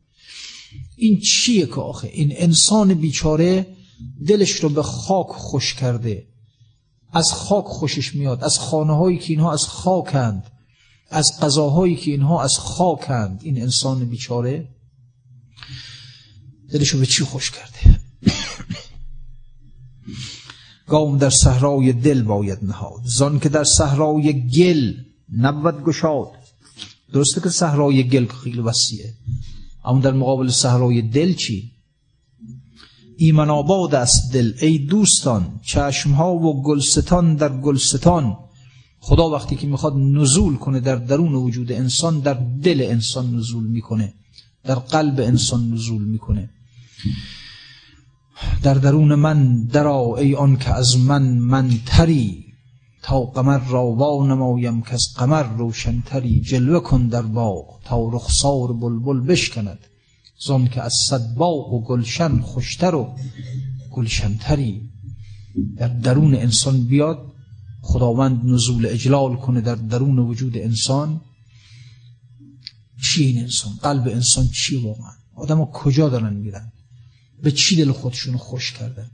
این 0.96 1.20
چیه 1.20 1.66
که 1.66 1.82
آخه؟ 1.82 2.08
این 2.08 2.34
انسان 2.36 2.94
بیچاره 2.94 3.68
دلش 4.28 4.52
رو 4.52 4.70
به 4.70 4.84
خاک 4.84 5.28
خوش 5.28 5.74
کرده. 5.74 6.28
از 7.14 7.34
خاک 7.34 7.66
خوشش 7.66 8.16
میاد. 8.16 8.44
از 8.44 8.60
خانه 8.60 8.96
هایی 8.96 9.18
که 9.18 9.34
اینها 9.34 9.54
از 9.54 9.66
خاکند. 9.66 10.52
از 11.10 11.40
قضاهایی 11.42 11.96
که 11.96 12.12
اینها 12.12 12.44
از 12.44 12.56
خاکند. 12.58 13.42
این 13.44 13.62
انسان 13.62 14.06
بیچاره 14.06 14.70
دلشو 16.72 17.00
به 17.00 17.06
چی 17.06 17.24
خوش 17.24 17.52
کرده؟ 17.52 18.00
گام 20.88 21.18
در 21.18 21.30
صحرای 21.30 21.94
دل 21.94 22.22
باید 22.22 22.60
نهاد. 22.62 23.02
زان 23.06 23.40
که 23.40 23.50
در 23.50 23.64
صحرای 23.64 24.48
گل 24.50 24.94
نبود 25.34 25.84
گشاد. 25.84 26.32
درسته 27.14 27.42
که 27.42 27.50
صحرای 27.50 28.04
گل 28.04 28.26
خیلی 28.26 28.60
وسیعه. 28.60 29.14
اما 29.86 30.00
در 30.00 30.12
مقابل 30.12 30.50
صحرای 30.50 31.02
دل 31.02 31.34
چی؟ 31.34 31.72
ایمن 33.18 33.50
آباد 33.50 33.96
است 33.96 34.34
دل. 34.34 34.54
ای 34.62 34.78
دوستان 34.78 35.60
چشمها 35.64 36.36
و 36.36 36.64
گلستان 36.64 37.36
در 37.36 37.58
گلستان. 37.58 38.38
خدا 39.00 39.30
وقتی 39.30 39.56
که 39.56 39.68
می‌خواد 39.68 39.94
نزول 39.98 40.56
کنه 40.56 40.80
در 40.80 40.96
درون 40.96 41.36
وجود 41.36 41.72
انسان 41.72 42.20
در 42.20 42.34
دل 42.64 42.86
انسان 42.90 43.36
نزول 43.36 43.64
می‌کنه. 43.64 44.14
در 44.64 44.76
قلب 44.76 45.20
انسان 45.20 45.74
نزول 45.74 46.04
می‌کنه. 46.04 46.50
در 48.64 48.74
درون 48.74 49.16
من 49.16 49.64
درا 49.64 50.16
ای 50.18 50.36
آن 50.36 50.58
که 50.58 50.70
از 50.70 50.98
من 50.98 51.24
من 51.24 51.80
تری 51.86 52.47
قمر 53.16 53.58
را 53.58 53.86
وا 53.86 54.28
نمایم 54.28 54.82
که 54.82 54.94
از 54.94 55.08
قمر 55.16 55.44
روشنتری 55.44 56.42
جلوه 56.42 56.80
کن 56.80 57.08
در 57.08 57.22
باغ 57.22 57.82
تا 57.84 58.10
رخسار 58.10 58.74
بلبل 58.74 59.20
بشکند 59.20 59.80
زان 60.40 60.68
که 60.68 60.82
از 60.82 60.94
صد 61.10 61.34
باغ 61.36 61.74
و 61.74 61.84
گلشن 61.84 62.42
خوشتر 62.42 62.96
و 62.96 63.16
گلشنتری. 63.92 64.90
در 65.78 65.88
درون 65.88 66.36
انسان 66.36 66.84
بیاد 66.84 67.34
خداوند 67.82 68.46
نزول 68.46 68.86
اجلال 68.86 69.36
کنه 69.36 69.62
در 69.62 69.76
درون 69.76 70.20
وجود 70.20 70.58
انسان. 70.58 71.22
چی 73.04 73.24
این 73.26 73.38
انسان؟ 73.38 73.74
قلب 73.74 74.08
انسان 74.08 74.48
چی 74.48 74.78
واقعا؟ 74.78 75.12
آدم 75.36 75.66
کجا 75.66 76.10
دارن 76.10 76.34
میرن؟ 76.34 76.72
به 77.44 77.52
چی 77.52 77.76
دل 77.76 77.92
خودشون 77.92 78.38
خوش 78.38 78.74
کردن؟ 78.74 79.12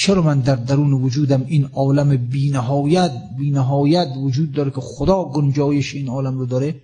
چرا 0.00 0.22
من 0.22 0.40
در 0.40 0.56
درون 0.56 0.92
وجودم 0.92 1.44
این 1.46 1.64
عالم 1.64 2.16
بینهایت 2.16 3.12
بینهایت 3.38 4.08
وجود 4.16 4.52
داره 4.52 4.70
که 4.70 4.80
خدا 4.80 5.24
گنجایش 5.24 5.94
این 5.94 6.08
عالم 6.08 6.38
رو 6.38 6.46
داره؟ 6.46 6.74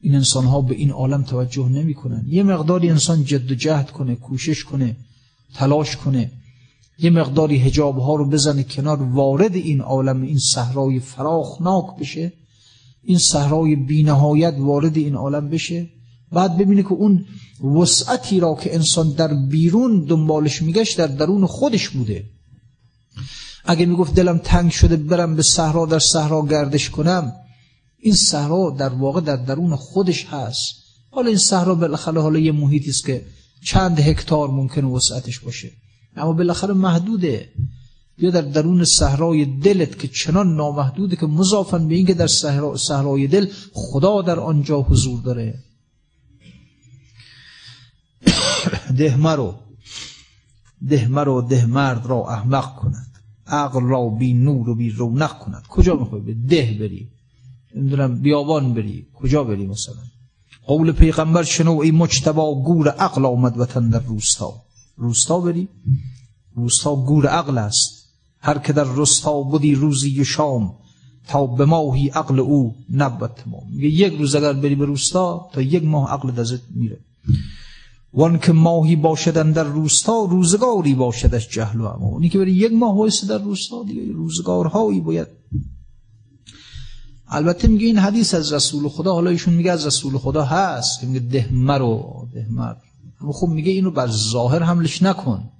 این 0.00 0.14
انسان 0.14 0.44
ها 0.44 0.60
به 0.60 0.74
این 0.74 0.90
عالم 0.90 1.22
توجه 1.22 1.68
نمی 1.68 1.94
کنن. 1.94 2.24
یه 2.28 2.42
مقداری 2.42 2.90
انسان 2.90 3.24
جد 3.24 3.50
و 3.50 3.54
جهد 3.54 3.90
کنه 3.90 4.14
کوشش 4.14 4.64
کنه 4.64 4.96
تلاش 5.54 5.96
کنه. 5.96 6.30
یه 6.98 7.10
مقداری 7.10 7.58
هجاب 7.58 7.98
ها 7.98 8.14
رو 8.14 8.24
بزنه 8.24 8.62
کنار 8.62 9.02
وارد 9.02 9.56
این 9.56 9.80
عالم 9.80 10.22
این 10.22 10.38
صحرای 10.38 11.00
فراخناک 11.00 11.96
بشه. 12.00 12.32
این 13.04 13.18
صحرای 13.18 13.76
بینهایت 13.76 14.54
وارد 14.58 14.96
این 14.96 15.14
عالم 15.14 15.48
بشه. 15.48 15.88
بعد 16.32 16.56
ببینه 16.56 16.82
که 16.82 16.92
اون 16.92 17.24
وسعتی 17.76 18.40
را 18.40 18.54
که 18.54 18.74
انسان 18.74 19.10
در 19.12 19.34
بیرون 19.34 20.04
دنبالش 20.04 20.62
میگشت 20.62 20.98
در 20.98 21.06
درون 21.06 21.46
خودش 21.46 21.88
بوده. 21.88 22.24
اگه 23.64 23.86
می‌گفت 23.86 24.14
دلم 24.14 24.38
تنگ 24.38 24.70
شده 24.70 24.96
برم 24.96 25.36
به 25.36 25.42
صحرا 25.42 25.86
در 25.86 25.98
صحرا 25.98 26.46
گردش 26.46 26.90
کنم 26.90 27.32
این 27.98 28.14
صحرا 28.14 28.76
در 28.78 28.88
واقع 28.88 29.20
در 29.20 29.36
درون 29.36 29.76
خودش 29.76 30.26
هست. 30.26 30.74
حالا 31.10 31.28
این 31.28 31.38
صحرا 31.38 31.74
بالاخره 31.74 32.20
حالا 32.20 32.38
یه 32.38 32.52
محیطی 32.52 32.90
است 32.90 33.06
که 33.06 33.26
چند 33.64 34.00
هکتار 34.00 34.48
ممکنه 34.48 34.86
وسعتش 34.86 35.38
باشه. 35.38 35.70
اما 36.16 36.32
بالاخره 36.32 36.74
محدوده. 36.74 37.48
یا 38.18 38.30
در 38.30 38.40
درون 38.40 38.84
صحرای 38.84 39.44
دلت 39.44 39.98
که 39.98 40.08
چنان 40.08 40.56
نامحدوده 40.56 41.16
که 41.16 41.26
مضافن 41.26 41.88
به 41.88 41.94
اینکه 41.94 42.14
در 42.14 42.26
صحرای 42.76 43.26
دل 43.26 43.46
خدا 43.72 44.22
در 44.22 44.40
آنجا 44.40 44.80
حضور 44.80 45.22
داره. 45.22 45.54
دهمرو 48.98 49.54
دهمرو 50.90 51.42
دهمرد 51.42 52.06
را 52.06 52.28
احمق 52.28 52.76
کند. 52.76 53.12
عقل 53.46 53.82
را 53.82 54.08
بی 54.08 54.34
نور 54.34 54.68
و 54.68 54.74
بی 54.74 54.90
رونق 54.90 55.38
کند. 55.38 55.62
کجا 55.68 55.94
می‌خوای 55.94 56.20
به 56.20 56.34
ده 56.34 56.76
بری؟ 56.80 57.08
نمی‌دونم 57.74 58.20
بیابان 58.20 58.74
بری. 58.74 59.06
کجا 59.14 59.44
بری 59.44 59.66
مثلا؟ 59.66 60.02
قول 60.66 60.92
پیغمبر 60.92 61.42
شنو 61.42 61.78
ای 61.78 61.90
مجتبا 61.90 62.62
گور 62.62 62.88
عقل 62.88 63.24
آمد 63.24 63.58
وطن 63.58 63.88
در 63.88 64.00
روستا. 64.00 64.52
روستا 64.96 65.40
بری؟ 65.40 65.68
روستا 66.54 66.96
گور 66.96 67.26
عقل 67.26 67.58
است. 67.58 68.08
هر 68.40 68.58
که 68.58 68.72
در 68.72 68.84
روستا 68.84 69.42
بودی 69.42 69.74
روزی 69.74 70.24
شام 70.24 70.74
تا 71.28 71.46
به 71.46 71.64
ماهی 71.64 72.08
عقل 72.08 72.40
او 72.40 72.74
نبود 72.90 73.30
تمام. 73.30 73.62
یک 73.72 74.12
روز 74.12 74.34
اگر 74.34 74.52
بری 74.52 74.74
به 74.74 74.84
روستا 74.84 75.50
تا 75.52 75.62
یک 75.62 75.84
ماه 75.84 76.10
عقل 76.10 76.30
دزت 76.30 76.62
میره. 76.70 76.98
وان 78.12 78.38
که 78.38 78.52
ماهی 78.52 78.96
باشدن 78.96 79.52
در 79.52 79.64
روستا 79.64 80.26
روزگاری 80.30 80.94
باشدش 80.94 81.48
جهل 81.48 81.80
و 81.80 81.86
اونی 81.86 82.28
که 82.28 82.38
بری 82.38 82.52
یک 82.52 82.72
ماه 82.72 82.96
وایسه 82.96 83.26
در 83.26 83.38
روستا 83.38 83.82
دیگه 83.82 84.12
روزگارهایی 84.12 85.00
باید. 85.00 85.26
البته 87.28 87.68
میگه 87.68 87.86
این 87.86 87.98
حدیث 87.98 88.34
از 88.34 88.52
رسول 88.52 88.88
خدا 88.88 89.12
حالا 89.12 89.30
ایشون 89.30 89.54
میگه 89.54 89.72
از 89.72 89.86
رسول 89.86 90.18
خدا 90.18 90.44
هست 90.44 91.00
که 91.00 91.06
میگه 91.06 91.20
دهمر 91.20 91.82
و 91.82 92.28
دهمر 92.34 92.74
خب 93.32 93.46
میگه 93.46 93.72
اینو 93.72 93.90
بر 93.90 94.08
ظاهر 94.10 94.62
حملش 94.62 95.02
نکن. 95.02 95.50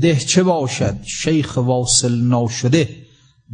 ده 0.00 0.16
چه 0.16 0.42
باشد؟ 0.42 0.96
شیخ 1.02 1.56
واصل 1.56 2.14
ناشده 2.14 2.96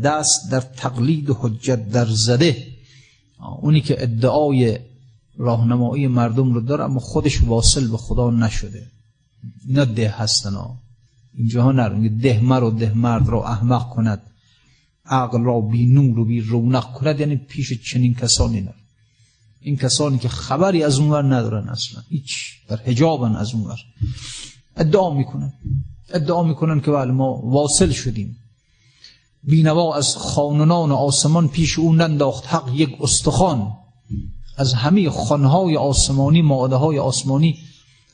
دست 0.03 0.51
در 0.51 0.61
تقلید 0.61 1.31
و 1.31 1.35
حجت 1.35 1.89
در 1.89 2.07
زده. 2.07 2.67
اونی 3.63 3.81
که 3.81 4.03
ادعای 4.03 4.79
راهنمایی 5.41 6.07
مردم 6.07 6.53
رو 6.55 6.61
داره 6.61 6.85
اما 6.85 7.01
خودش 7.01 7.43
واصل 7.43 7.89
به 7.89 7.97
خدا 7.97 8.31
نشده. 8.31 8.87
اینا 9.69 9.85
ده 9.85 10.09
هستن 10.09 10.55
ها. 10.55 10.79
اینجاها 11.35 11.73
نرون 11.73 12.19
ده 12.19 12.41
مر 12.41 12.63
و 12.63 12.71
ده 12.71 12.93
مرد 12.95 13.29
را 13.29 13.47
احمق 13.47 13.89
کند. 13.89 14.23
عقل 15.07 15.43
را 15.43 15.61
بی 15.61 15.87
نور 15.87 16.19
و 16.19 16.25
بی 16.25 16.41
رونق 16.41 16.93
کند. 16.93 17.21
یعنی 17.21 17.37
پیش 17.37 17.93
چنین 17.93 18.15
کسانی 18.15 18.61
نه 18.61 18.75
این 19.61 19.77
کسانی 19.77 20.19
که 20.19 20.29
خبری 20.29 20.83
از 20.83 20.99
اونور 20.99 21.35
ندارن 21.35 21.69
اصلا. 21.69 22.03
هیچ. 22.09 22.33
در 22.69 22.77
حجابن 22.77 23.37
از 23.37 23.55
اونور 23.55 23.79
ادعا 24.77 25.15
می‌کنن. 25.15 25.53
ادعا 26.11 26.43
می‌کنن 26.43 26.81
که 26.81 26.91
بله 26.91 27.13
ما 27.13 27.33
واصل 27.33 27.91
شدیم. 27.91 28.37
بینوا 29.43 29.95
از 29.95 30.17
خانونان 30.17 30.93
آسمان 30.93 31.49
پیش 31.49 31.79
اون 31.79 32.01
ننداخت 32.01 32.47
حق 32.47 32.73
یک 32.75 32.97
استخوان. 33.01 33.80
از 34.61 34.75
همه 34.75 35.11
خانهای 35.11 35.77
آسمانی 35.77 36.43
ماده 36.43 36.77
های 36.77 36.99
آسمانی 36.99 37.59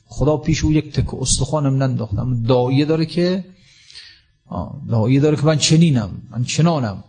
خدا 0.05 0.37
پیش 0.37 0.63
او 0.63 0.71
یک 0.71 0.93
تک 0.93 1.13
استخوانم 1.13 1.83
ننداخت 1.83 2.19
اما 2.19 2.47
دایه 2.47 2.85
داره 2.85 3.05
که 3.05 3.45
دایی 4.89 5.19
داره 5.19 5.35
که 5.35 5.43
من 5.43 5.57
چنینم 5.57 6.09
من 6.31 6.43
چنانم. 6.43 7.03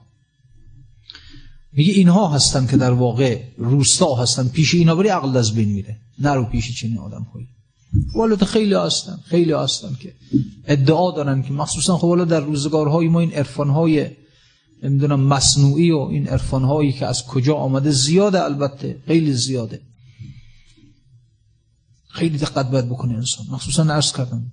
میگه 1.73 1.93
اینها 1.93 2.29
هستن 2.29 2.67
که 2.67 2.77
در 2.77 2.91
واقع 2.91 3.43
روستا 3.59 4.15
هستن 4.15 4.49
پیش 4.49 4.75
اینا 4.75 4.95
بری 4.95 5.09
عقل 5.09 5.37
از 5.37 5.55
بین 5.55 5.69
میره. 5.69 5.97
نرو 6.19 6.45
پیش 6.45 6.81
چنین 6.81 6.99
آدم 6.99 7.27
هایی. 7.35 7.49
ولات 8.15 8.45
خیلی 8.45 8.75
هستن 8.75 9.19
خیلی 9.25 9.53
هستن 9.53 9.97
که 10.01 10.15
ادعا 10.67 11.11
دارن 11.11 11.43
که 11.43 11.53
مخصوصا 11.53 11.99
خب 11.99 12.25
در 12.25 12.41
روزگارهای 12.41 13.09
ما 13.09 13.21
این 13.21 13.33
عرفانهای 13.33 14.11
نمی‌دونم 14.83 15.21
مصنوعی 15.21 15.91
و 15.91 15.99
این 15.99 16.29
عرفانهایی 16.29 16.93
که 16.93 17.07
از 17.07 17.27
کجا 17.27 17.55
آمده 17.55 17.91
زیاده 17.91 18.45
البته 18.45 19.03
خیلی 19.07 19.33
زیاده. 19.33 19.81
خیلی 22.09 22.39
دقت 22.39 22.71
باید 22.71 22.89
بکنه 22.89 23.15
انسان. 23.15 23.47
مخصوصا 23.51 23.83
عرض 23.83 24.13
کردم 24.13 24.53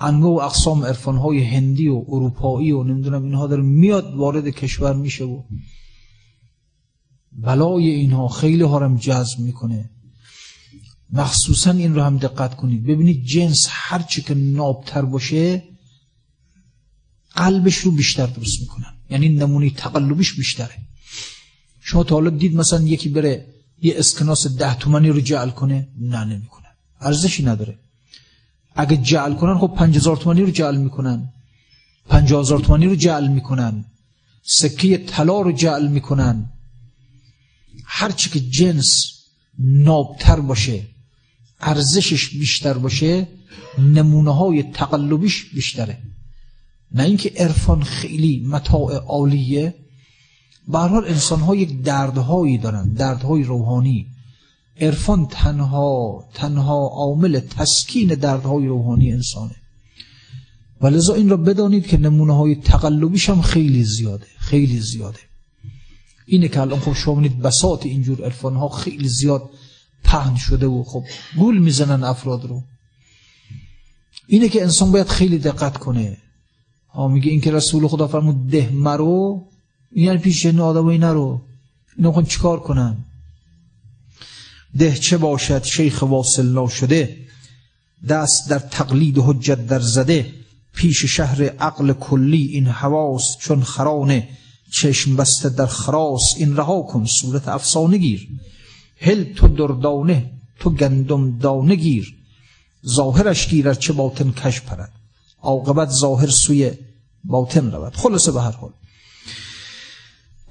انواع 0.00 0.32
و 0.32 0.46
اقسام 0.46 0.84
عرفانهای 0.84 1.44
هندی 1.44 1.88
و 1.88 2.04
اروپایی 2.08 2.72
و 2.72 2.82
نمی‌دونم 2.82 3.24
اینها 3.24 3.46
داره 3.46 3.62
میاد 3.62 4.14
وارد 4.14 4.48
کشور 4.48 4.94
میشه 4.94 5.24
و 5.24 5.42
بلای 7.32 7.88
اینها 7.88 8.28
خیلی 8.28 8.62
هارم 8.62 8.96
جذب 8.96 9.38
می‌کنه. 9.38 9.90
مخصوصا 11.12 11.70
این 11.70 11.94
رو 11.94 12.02
هم 12.02 12.18
دقت 12.18 12.56
کنید. 12.56 12.82
ببینید 12.84 13.24
جنس 13.24 13.66
هرچی 13.70 14.22
که 14.22 14.34
نابتر 14.34 15.02
باشه 15.02 15.62
قلبش 17.34 17.76
رو 17.76 17.90
بیشتر 17.90 18.26
درست 18.26 18.60
می‌کنن. 18.60 18.95
یعنی 19.10 19.28
نمونه 19.28 19.70
تقلبش 19.70 20.32
بیشتره. 20.32 20.76
شما 21.80 22.04
تا 22.04 22.14
حالا 22.14 22.30
دید 22.30 22.56
مثلا 22.56 22.82
یکی 22.82 23.08
بره 23.08 23.46
یه 23.82 23.94
اسکناس 23.98 24.46
ده 24.46 24.78
تومنی 24.78 25.08
رو 25.08 25.20
جعل 25.20 25.50
کنه؟ 25.50 25.88
نه 26.00 26.24
نمی‌کنن 26.24 26.72
ارزشی 27.00 27.42
نداره. 27.42 27.78
اگه 28.74 28.96
جعل 28.96 29.34
کنن 29.34 29.58
خب 29.58 29.74
پنج 29.76 29.96
هزار 29.96 30.16
تومنی 30.16 30.42
رو 30.42 30.50
جعل 30.50 30.76
می‌کنن. 30.76 31.32
پنج 32.08 32.32
هزار 32.32 32.60
تومنی 32.60 32.86
رو 32.86 32.94
جعل 32.94 33.28
می‌کنن. 33.28 33.84
سکه 34.42 34.98
طلا 34.98 35.40
رو 35.40 35.52
جعل 35.52 35.88
می‌کنن. 35.88 36.50
هرچی 37.84 38.30
که 38.30 38.40
جنس 38.40 39.12
نابتر 39.58 40.40
باشه 40.40 40.86
ارزشش 41.60 42.28
بیشتر 42.28 42.72
باشه 42.72 43.28
نمونه 43.78 44.34
های 44.34 44.62
تقلبیش 44.62 45.44
بیشتره. 45.44 46.02
نه 46.94 47.02
اینکه 47.02 47.32
عرفان 47.36 47.82
خیلی 47.82 48.46
متاع 48.48 48.96
عالیه. 48.96 49.74
به 50.68 50.78
حال 50.78 51.04
انسان 51.04 51.40
ها 51.40 51.54
یک 51.54 51.82
دردهایی 51.82 52.58
دارن 52.58 52.92
دردهای 52.92 53.42
روحانی. 53.42 54.06
عرفان 54.80 55.26
تنها 55.26 56.24
تنها 56.34 56.88
عامل 56.92 57.40
تسکین 57.40 58.14
دردهای 58.14 58.66
روحانی 58.66 59.12
انسانه. 59.12 59.54
و 60.80 60.86
لذا 60.86 61.14
این 61.14 61.28
را 61.28 61.36
بدانید 61.36 61.86
که 61.86 61.96
نمونه 61.96 62.36
های 62.36 62.54
تقلبیش 62.54 63.30
هم 63.30 63.42
خیلی 63.42 63.84
زیاده 63.84 64.26
خیلی 64.38 64.80
زیاده. 64.80 65.18
اینه 66.26 66.48
که 66.48 66.60
الان 66.60 66.80
خب 66.80 66.92
شما 66.92 67.14
بینید 67.14 67.38
بساط 67.38 67.86
اینجور 67.86 68.24
عرفان 68.24 68.56
ها 68.56 68.68
خیلی 68.68 69.08
زیاد 69.08 69.50
پهن 70.04 70.36
شده 70.36 70.66
و 70.66 70.84
خب 70.84 71.04
گول 71.38 71.58
می‌زنن 71.58 72.04
افراد 72.04 72.44
رو. 72.44 72.62
اینه 74.26 74.48
که 74.48 74.62
انسان 74.62 74.92
باید 74.92 75.08
خیلی 75.08 75.38
دقت 75.38 75.78
کنه. 75.78 76.16
ها 76.96 77.08
میگه 77.08 77.30
این 77.30 77.40
که 77.40 77.52
رسول 77.52 77.88
خدا 77.88 78.06
فرمود 78.06 78.50
ده 78.50 78.70
مرو. 78.72 79.44
این 79.92 80.06
یعنی 80.06 80.18
پیش 80.18 80.42
جن 80.42 80.60
آدمایی 80.60 80.98
نرو 80.98 81.40
اینا 81.96 82.12
خون 82.12 82.24
چیکار 82.24 82.60
کنن؟ 82.60 82.96
ده 84.78 84.94
چه 84.94 85.16
باشد 85.18 85.64
شیخ 85.64 86.02
واصل 86.02 86.66
شده 86.66 87.16
دست 88.08 88.50
در 88.50 88.58
تقلید 88.58 89.18
حجت 89.18 89.66
در 89.66 89.80
زده؟ 89.80 90.32
پیش 90.74 91.04
شهر 91.04 91.42
عقل 91.42 91.92
کلی 91.92 92.44
این 92.46 92.66
حواس 92.66 93.36
چون 93.40 93.62
خرانه؟ 93.62 94.28
چشم 94.72 95.16
بسته 95.16 95.48
در 95.48 95.66
خراس؟ 95.66 96.34
این 96.36 96.56
رها 96.56 96.82
کن 96.82 97.04
صورت 97.04 97.48
افسانه 97.48 97.98
گیر. 97.98 98.28
هل 99.00 99.24
تو 99.24 99.48
دردانه؟ 99.48 100.30
تو 100.60 100.70
گندم 100.70 101.38
دانه 101.38 101.74
گیر. 101.74 102.16
ظاهرش 102.86 103.48
گیر 103.48 103.74
چه 103.74 103.92
باطن 103.92 104.30
کش 104.32 104.60
پرد؟ 104.60 104.95
عاقبت 105.46 105.90
ظاهر 105.90 106.30
سوی 106.30 106.72
باطن 107.24 107.72
رود. 107.72 107.96
خلاصه 107.96 108.32
به 108.32 108.42
هر 108.42 108.50
حال. 108.50 108.70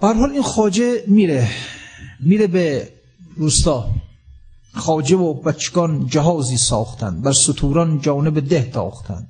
به 0.01 0.07
هر 0.07 0.13
حال 0.13 0.31
این 0.31 0.43
خاجه 0.43 1.03
میره 1.07 1.49
میره 2.19 2.47
به 2.47 2.89
روستا. 3.37 3.89
خاجه 4.73 5.15
و 5.15 5.33
بچگان 5.33 6.07
جهازی 6.07 6.57
ساختند 6.57 7.21
بر 7.21 7.33
سطوران 7.33 8.01
جانب 8.01 8.39
ده 8.39 8.71
تاختند. 8.73 9.27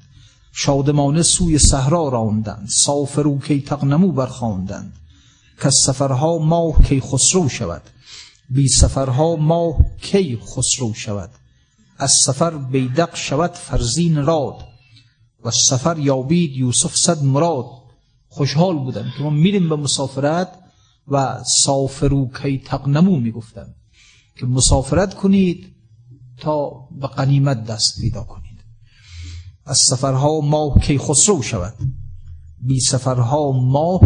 شادمانه 0.54 1.24
سوی 1.24 1.58
صحرا 1.58 2.10
راندند 2.10 2.68
سافرو 2.70 3.40
کی 3.40 3.62
تقنمو 3.62 4.12
برخواندند 4.12 4.94
که 5.62 5.70
سفرها 5.70 6.38
ماه 6.38 6.84
کی 6.84 7.02
خسرو 7.02 7.50
شود 7.50 7.82
بی 8.50 8.68
سفرها 8.68 9.36
ماه 9.36 9.78
کی 10.02 10.40
خسرو 10.46 10.94
شود. 10.94 11.30
از 11.98 12.12
سفر 12.26 12.50
بیدق 12.58 13.16
شود 13.16 13.54
فرزین 13.54 14.26
راد. 14.26 14.75
و 15.46 15.52
سفر 15.52 16.00
یابید 16.00 16.58
یوسف 16.58 16.96
صد 16.96 17.24
مراد. 17.24 17.66
خوشحال 18.28 18.76
بودن 18.76 19.14
که 19.18 19.24
ما 19.24 19.30
میریم 19.30 19.70
به 19.70 19.76
مسافرت 19.76 20.60
و 21.08 21.44
سافرو 21.44 22.30
کی 22.42 22.58
تقنمو 22.60 23.20
می‌گفتن 23.20 23.76
که 24.36 24.46
مسافرت 24.46 25.14
کنید 25.14 25.76
تا 26.38 26.70
به 27.02 27.08
قنیمت 27.08 27.66
دست 27.66 28.02
پیدا 28.02 28.24
کنید. 28.24 28.60
از 29.66 29.78
سفرها 29.90 30.40
ماه 30.40 30.80
کی 30.80 30.98
خسرو 30.98 31.42
شود. 31.42 31.74
بی 32.62 32.80
سفرها 32.80 33.52
ماه 33.52 34.02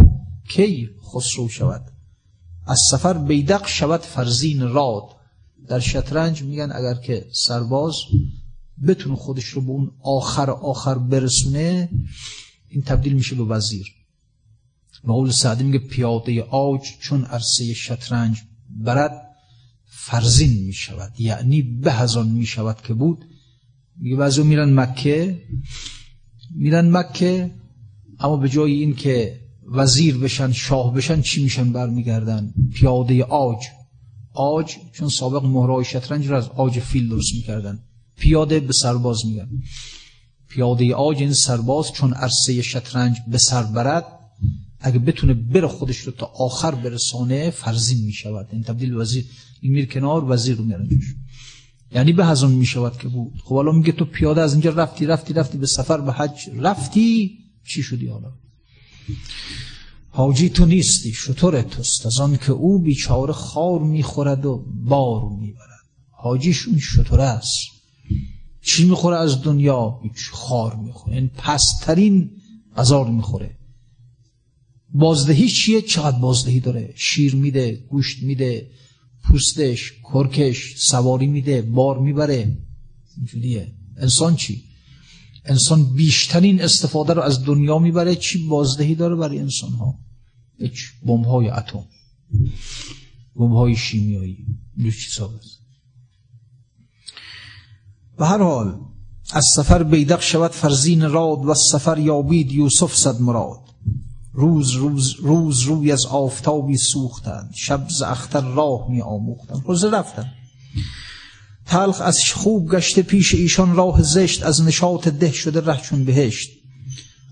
کی 0.48 0.88
خسرو 1.14 1.48
شود. 1.48 1.84
از 2.66 2.78
سفر 2.90 3.12
بیدق 3.18 3.66
شود 3.66 4.00
فرزین 4.00 4.68
راد. 4.68 5.04
در 5.68 5.80
شطرنج 5.80 6.42
میگن 6.42 6.72
اگر 6.72 6.94
که 6.94 7.26
سرباز 7.32 7.94
بتونه 8.86 9.16
خودش 9.16 9.44
رو 9.44 9.60
به 9.60 9.70
اون 9.70 9.90
آخر 10.02 10.50
آخر 10.50 10.94
برسونه 10.94 11.88
این 12.68 12.82
تبدیل 12.82 13.12
میشه 13.12 13.36
به 13.36 13.44
وزیر. 13.44 13.86
قول 15.06 15.30
سعدی 15.30 15.64
میگه 15.64 15.78
پیاده 15.78 16.42
آج 16.42 16.80
چون 17.00 17.24
عرصه 17.24 17.74
شطرنج 17.74 18.42
برد 18.70 19.26
فرزین 19.86 20.64
می‌شود. 20.64 21.12
یعنی 21.18 21.62
به 21.62 21.92
هزان 21.92 22.28
می‌شود 22.28 22.82
که 22.82 22.94
بود. 22.94 23.24
میگه 23.96 24.16
بعضی 24.16 24.42
میرن 24.42 24.74
مکه 24.80 25.42
میرن 26.54 26.90
مکه 26.90 27.54
اما 28.18 28.36
به 28.36 28.48
جای 28.48 28.72
این 28.72 28.94
که 28.94 29.40
وزیر 29.72 30.18
بشن 30.18 30.52
شاه 30.52 30.94
بشن 30.94 31.22
چی 31.22 31.42
میشن 31.42 31.72
برمیگردن؟ 31.72 32.54
پیاده 32.74 33.24
آج 33.24 33.58
آج 34.34 34.76
چون 34.92 35.08
سابق 35.08 35.44
مهرای 35.44 35.84
شطرنج 35.84 36.26
رو 36.26 36.36
از 36.36 36.48
آج 36.48 36.78
فیل 36.78 37.08
درست 37.08 37.34
می‌کردن. 37.34 37.78
پیاده 38.18 38.60
به 38.60 38.72
سرباز 38.72 39.26
میگن 39.26 39.48
پیاده 40.48 40.94
آج 40.94 41.16
این 41.16 41.32
سرباز 41.32 41.92
چون 41.92 42.12
عرصه 42.12 42.62
شطرنج 42.62 43.16
به 43.28 43.38
سر 43.38 43.62
برد 43.62 44.06
اگه 44.80 44.98
بتونه 44.98 45.34
بره 45.34 45.68
خودش 45.68 45.98
رو 45.98 46.12
تا 46.12 46.26
آخر 46.26 46.74
برسانه 46.74 47.50
فرزین 47.50 48.04
می‌شود. 48.04 48.48
این 48.52 48.62
تبدیل 48.62 48.94
وزیر 48.94 49.24
این 49.60 49.72
میر 49.72 49.86
کنار 49.86 50.30
وزیر 50.30 50.56
رو 50.56 50.64
میارن 50.64 50.88
یعنی 51.92 52.12
به 52.12 52.26
هزون 52.26 52.52
می‌شود 52.52 52.98
که 52.98 53.08
بود. 53.08 53.32
خب 53.44 53.54
حالا 53.54 53.72
میگه 53.72 53.92
تو 53.92 54.04
پیاده 54.04 54.40
از 54.40 54.52
اینجا 54.52 54.70
رفتی 54.70 55.06
رفتی 55.06 55.34
رفتی 55.34 55.58
به 55.58 55.66
سفر 55.66 56.00
به 56.00 56.12
حج 56.12 56.50
رفتی؟ 56.56 57.38
چی 57.68 57.82
شدی 57.82 58.06
حالا؟ 58.06 58.32
حاجی 60.08 60.48
تو 60.48 60.66
نیستی 60.66 61.12
شطور 61.12 61.62
توست. 61.62 62.06
از 62.06 62.20
آن 62.20 62.36
که 62.36 62.52
او 62.52 62.78
بیچاره 62.78 63.32
خار 63.32 63.80
می‌خورد 63.80 64.46
و 64.46 64.64
بار 64.84 65.22
می‌برد. 65.40 65.86
حاجیشون 66.10 66.78
شطور 66.78 67.20
است. 67.20 67.69
چی 68.62 68.84
می‌خوره 68.84 69.16
از 69.16 69.42
دنیا؟ 69.42 70.00
خار 70.32 70.76
می‌خوره. 70.76 71.16
این 71.16 71.28
پسترین 71.28 72.30
ازار 72.74 73.10
می‌خوره. 73.10 73.58
بازدهی 74.94 75.48
چیه؟ 75.48 75.82
چقدر 75.82 76.18
بازدهی 76.18 76.60
داره؟ 76.60 76.94
شیر 76.96 77.34
میده 77.34 77.86
گوشت 77.90 78.22
میده 78.22 78.70
پوستش 79.24 79.92
کرکش 80.12 80.74
سواری 80.76 81.26
میده 81.26 81.62
بار 81.62 81.98
می‌بره. 81.98 82.58
اینجوریه. 83.16 83.72
انسان 83.96 84.36
چی؟ 84.36 84.62
انسان 85.44 85.94
بیشترین 85.94 86.62
استفاده 86.62 87.12
رو 87.12 87.22
از 87.22 87.44
دنیا 87.44 87.78
می‌بره. 87.78 88.16
چی 88.16 88.48
بازدهی 88.48 88.94
داره 88.94 89.16
برای 89.16 89.38
انسان 89.38 89.72
ها 89.72 89.98
هیچ. 90.58 90.92
بمب 91.06 91.24
های 91.24 91.48
اتم. 91.48 91.84
بمب 93.36 93.52
های 93.52 93.76
شیمیایی 93.76 94.46
چی 94.84 95.10
ثابت 95.10 95.59
به 98.20 98.26
هر 98.26 98.42
حال 98.42 98.78
از 99.32 99.44
سفر 99.56 99.82
بیدق 99.82 100.20
شود 100.20 100.50
فرزین 100.50 101.10
راد 101.10 101.44
و 101.44 101.54
سفر 101.54 101.98
یابید 101.98 102.52
یوسف 102.52 102.94
صد 102.94 103.20
مراد. 103.20 103.60
روز 104.32 104.70
روز 104.70 105.14
روز 105.20 105.60
روی 105.60 105.92
از 105.92 106.06
آفتابی 106.06 106.76
سوختند. 106.76 107.50
شب 107.54 107.86
ز 107.88 108.02
اختر 108.02 108.40
راه 108.40 108.90
می 108.90 109.02
آموختند. 109.02 109.62
روز 109.66 109.84
رفتن. 109.84 110.32
تلخ 111.66 112.00
از 112.00 112.20
خوب 112.34 112.70
گشته 112.70 113.02
پیش 113.02 113.34
ایشان 113.34 113.76
راه 113.76 114.02
زشت 114.02 114.42
از 114.42 114.62
نشاط 114.62 115.08
ده 115.08 115.32
شده 115.32 115.60
ره 115.60 115.80
چون 115.80 116.04
بهشت. 116.04 116.50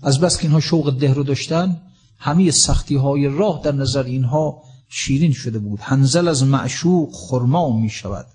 از 0.03 0.19
بس 0.19 0.37
که 0.37 0.43
اینها 0.43 0.59
شوق 0.59 0.99
ده 0.99 1.13
رو 1.13 1.23
داشتن 1.23 1.81
همه 2.17 2.51
سختی 2.51 2.95
های 2.95 3.27
راه 3.27 3.61
در 3.63 3.71
نظر 3.71 4.03
اینها 4.03 4.63
شیرین 4.89 5.33
شده 5.33 5.59
بود. 5.59 5.79
هنزل 5.81 6.27
از 6.27 6.43
معشوق 6.43 7.09
خرما 7.13 7.77
می 7.77 7.89
شود. 7.89 8.25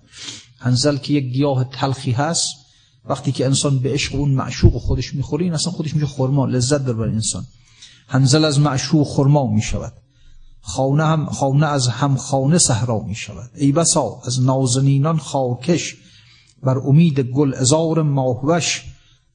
هنزل 0.57 0.97
که 0.97 1.13
یک 1.13 1.33
گیاه 1.33 1.63
تلخی 1.63 2.11
هست 2.11 2.55
وقتی 3.05 3.31
که 3.31 3.45
انسان 3.45 3.79
به 3.79 3.93
عشق 3.93 4.15
اون 4.15 4.29
معشوق 4.29 4.77
خودش 4.77 5.15
می‌خوره 5.15 5.43
این 5.43 5.53
اصلا 5.53 5.71
خودش 5.71 5.93
میشه 5.93 6.05
خرما 6.05 6.45
لذت 6.45 6.85
در 6.85 6.93
بر 6.93 7.07
انسان. 7.07 7.45
هنزل 8.07 8.45
از 8.45 8.59
معشوق 8.59 9.07
خرما 9.07 9.47
می 9.47 9.61
شود 9.61 9.93
خانه, 10.61 11.03
هم 11.05 11.25
خانه 11.25 11.65
از 11.65 11.87
هم 11.87 12.15
خانه 12.15 12.57
صحرا 12.57 12.99
می 12.99 13.15
شود 13.15 13.49
ای 13.55 13.71
بسا 13.71 14.21
از 14.25 14.41
نازنینان 14.41 15.17
خاکش 15.17 15.95
بر 16.63 16.77
امید 16.77 17.19
گل 17.19 17.53
ازار 17.53 18.01
ماهوش. 18.01 18.83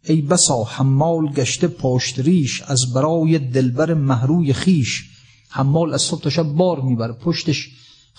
ای 0.04 0.22
بسا 0.22 0.64
حمال 0.64 1.32
گشته 1.32 1.68
پشت 1.68 2.20
از 2.66 2.92
برای 2.92 3.38
دلبر 3.38 3.94
محروی 3.94 4.52
خیش. 4.52 5.10
حمال 5.48 5.94
از 5.94 6.02
صبح 6.02 6.22
تا 6.22 6.30
شب 6.30 6.42
بار 6.42 6.80
می‌بره 6.80 7.12
پشتش 7.12 7.68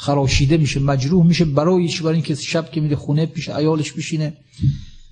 خراشیده 0.01 0.57
میشه 0.57 0.79
مجروح 0.79 1.25
میشه 1.25 1.45
برای 1.45 1.87
چی؟ 1.87 2.03
برای 2.03 2.15
اینکه 2.15 2.35
شب 2.35 2.71
که 2.71 2.81
میده 2.81 2.95
خونه 2.95 3.25
پیش 3.25 3.49
ایالش 3.49 3.91
بشینه 3.91 4.33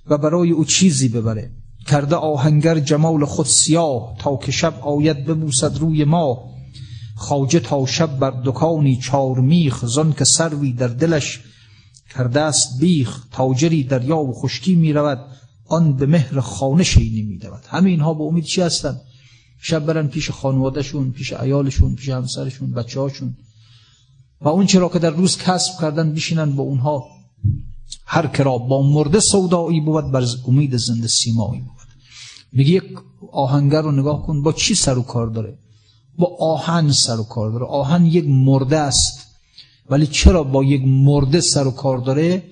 و 0.06 0.18
برای 0.18 0.50
او 0.50 0.64
چیزی 0.64 1.08
ببره. 1.08 1.50
کرده 1.86 2.16
آهنگر 2.16 2.78
جمال 2.78 3.24
خود 3.24 3.46
سیاه 3.46 4.16
تا 4.18 4.36
که 4.36 4.52
شب 4.52 4.80
آید 4.82 5.24
ببوسد 5.24 5.78
روی 5.78 6.04
ما. 6.04 6.50
خواجه 7.16 7.60
تا 7.60 7.86
شب 7.86 8.18
بر 8.18 8.42
دکانی 8.44 8.96
چار 8.96 9.40
میخ 9.40 9.84
زن 9.86 10.12
که 10.12 10.24
سروی 10.24 10.72
در 10.72 10.88
دلش 10.88 11.40
کرده 12.14 12.40
است 12.40 12.80
بیخ. 12.80 13.26
تاجری 13.32 13.84
دریا 13.84 14.18
و 14.18 14.32
خشکی 14.32 14.74
می‌رود 14.74 15.18
آن 15.66 15.96
به 15.96 16.06
مهر 16.06 16.40
خانه 16.40 16.84
شینی 16.84 17.22
میدود 17.22 17.64
همه 17.68 17.90
اینها 17.90 18.14
به 18.14 18.24
امید 18.24 18.44
چی 18.44 18.60
هستن؟ 18.60 19.00
شب 19.62 19.84
برن 19.86 20.08
پیش 20.08 20.30
خانوادهشون 20.30 21.10
پیش 21.10 21.32
ایالشون 21.32 21.94
پیش 21.94 22.08
همسرشون 22.08 22.72
بچه 22.72 23.00
هاشون 23.00 23.36
و 24.40 24.48
اون 24.48 24.66
چرا 24.66 24.88
که 24.88 24.98
در 24.98 25.10
روز 25.10 25.36
کسب 25.38 25.80
کردن 25.80 26.12
بشینن 26.12 26.56
با 26.56 26.62
اونها. 26.62 27.04
هر 28.06 28.26
کرا 28.26 28.58
با 28.58 28.82
مرده 28.82 29.20
سودایی 29.20 29.80
بود 29.80 30.10
بر 30.10 30.24
امید 30.48 30.76
زنده 30.76 31.08
سیمایی 31.08 31.60
بود. 31.60 31.88
میگه 32.52 32.70
یک 32.70 32.84
آهنگر 33.32 33.82
رو 33.82 33.92
نگاه 33.92 34.26
کن 34.26 34.42
با 34.42 34.52
چی 34.52 34.74
سر 34.74 34.98
و 34.98 35.02
کار 35.02 35.26
داره؟ 35.26 35.58
با 36.18 36.36
آهن 36.40 36.92
سر 36.92 37.20
و 37.20 37.24
کار 37.24 37.50
داره. 37.50 37.64
آهن 37.64 38.06
یک 38.06 38.24
مرده 38.28 38.78
است. 38.78 39.26
ولی 39.90 40.06
چرا 40.06 40.42
با 40.42 40.64
یک 40.64 40.82
مرده 40.84 41.40
سر 41.40 41.66
و 41.66 41.70
کار 41.70 41.98
داره؟ 41.98 42.42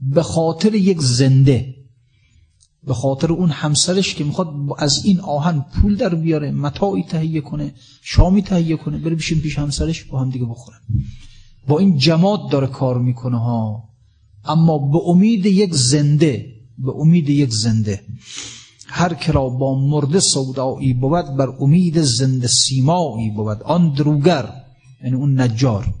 به 0.00 0.22
خاطر 0.22 0.74
یک 0.74 1.00
زنده. 1.00 1.74
به 2.84 2.94
خاطر 2.94 3.32
اون 3.32 3.50
همسرش 3.50 4.14
که 4.14 4.24
می‌خواد 4.24 4.54
از 4.78 5.04
این 5.04 5.20
آهن 5.20 5.60
پول 5.60 5.96
در 5.96 6.14
بیاره 6.14 6.50
متاعی 6.50 7.02
تهیه 7.02 7.40
کنه 7.40 7.74
شامی 8.02 8.42
تهیه 8.42 8.76
کنه 8.76 8.98
بره 8.98 9.14
بشین 9.14 9.40
پیش 9.40 9.58
همسرش 9.58 10.04
با 10.04 10.20
هم 10.20 10.30
دیگه 10.30 10.44
بخورن. 10.44 10.78
با 11.68 11.78
این 11.78 11.98
جماد 11.98 12.50
داره 12.50 12.66
کار 12.66 12.98
می‌کنه 12.98 13.38
ها. 13.38 13.84
اما 14.44 14.78
به 14.78 14.98
امید 15.06 15.46
یک 15.46 15.74
زنده 15.74 16.46
به 16.78 16.92
امید 16.96 17.28
یک 17.28 17.50
زنده. 17.52 18.00
هر 18.86 19.14
کرا 19.14 19.48
با 19.48 19.78
مرده 19.78 20.20
سودایی 20.20 20.94
بود 20.94 21.36
بر 21.36 21.48
امید 21.60 22.02
زنده 22.02 22.46
سیمایی 22.46 23.30
بود. 23.30 23.62
آن 23.62 23.92
دروگر 23.92 24.52
یعنی 25.04 25.16
اون 25.16 25.40
نجار 25.40 25.94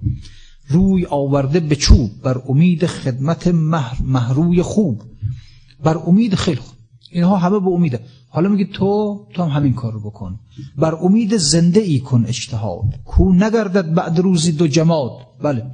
روی 0.68 1.06
آورده 1.06 1.60
به 1.60 1.76
چوب 1.76 2.10
بر 2.22 2.42
امید 2.48 2.86
خدمت 2.86 3.46
مهر 3.46 4.02
مهروی 4.04 4.62
خوب. 4.62 5.02
بر 5.84 5.98
امید 5.98 6.34
خیلی 6.34 6.60
خوب. 6.60 6.77
اینها 7.10 7.36
همه 7.36 7.60
به 7.60 7.68
امیده 7.68 8.00
حالا 8.28 8.48
میگه 8.48 8.64
تو 8.64 9.20
تو 9.34 9.42
هم 9.42 9.48
همین 9.48 9.74
کار 9.74 9.92
رو 9.92 10.00
بکن. 10.10 10.40
بر 10.76 10.94
امید 10.94 11.36
زنده 11.36 11.80
ای 11.80 12.00
کن 12.00 12.24
اجتهاد. 12.26 12.84
کو 13.04 13.32
نگردد 13.32 13.94
بعد 13.94 14.18
روزی 14.18 14.52
دو 14.52 14.66
جماد. 14.66 15.12
بله. 15.42 15.64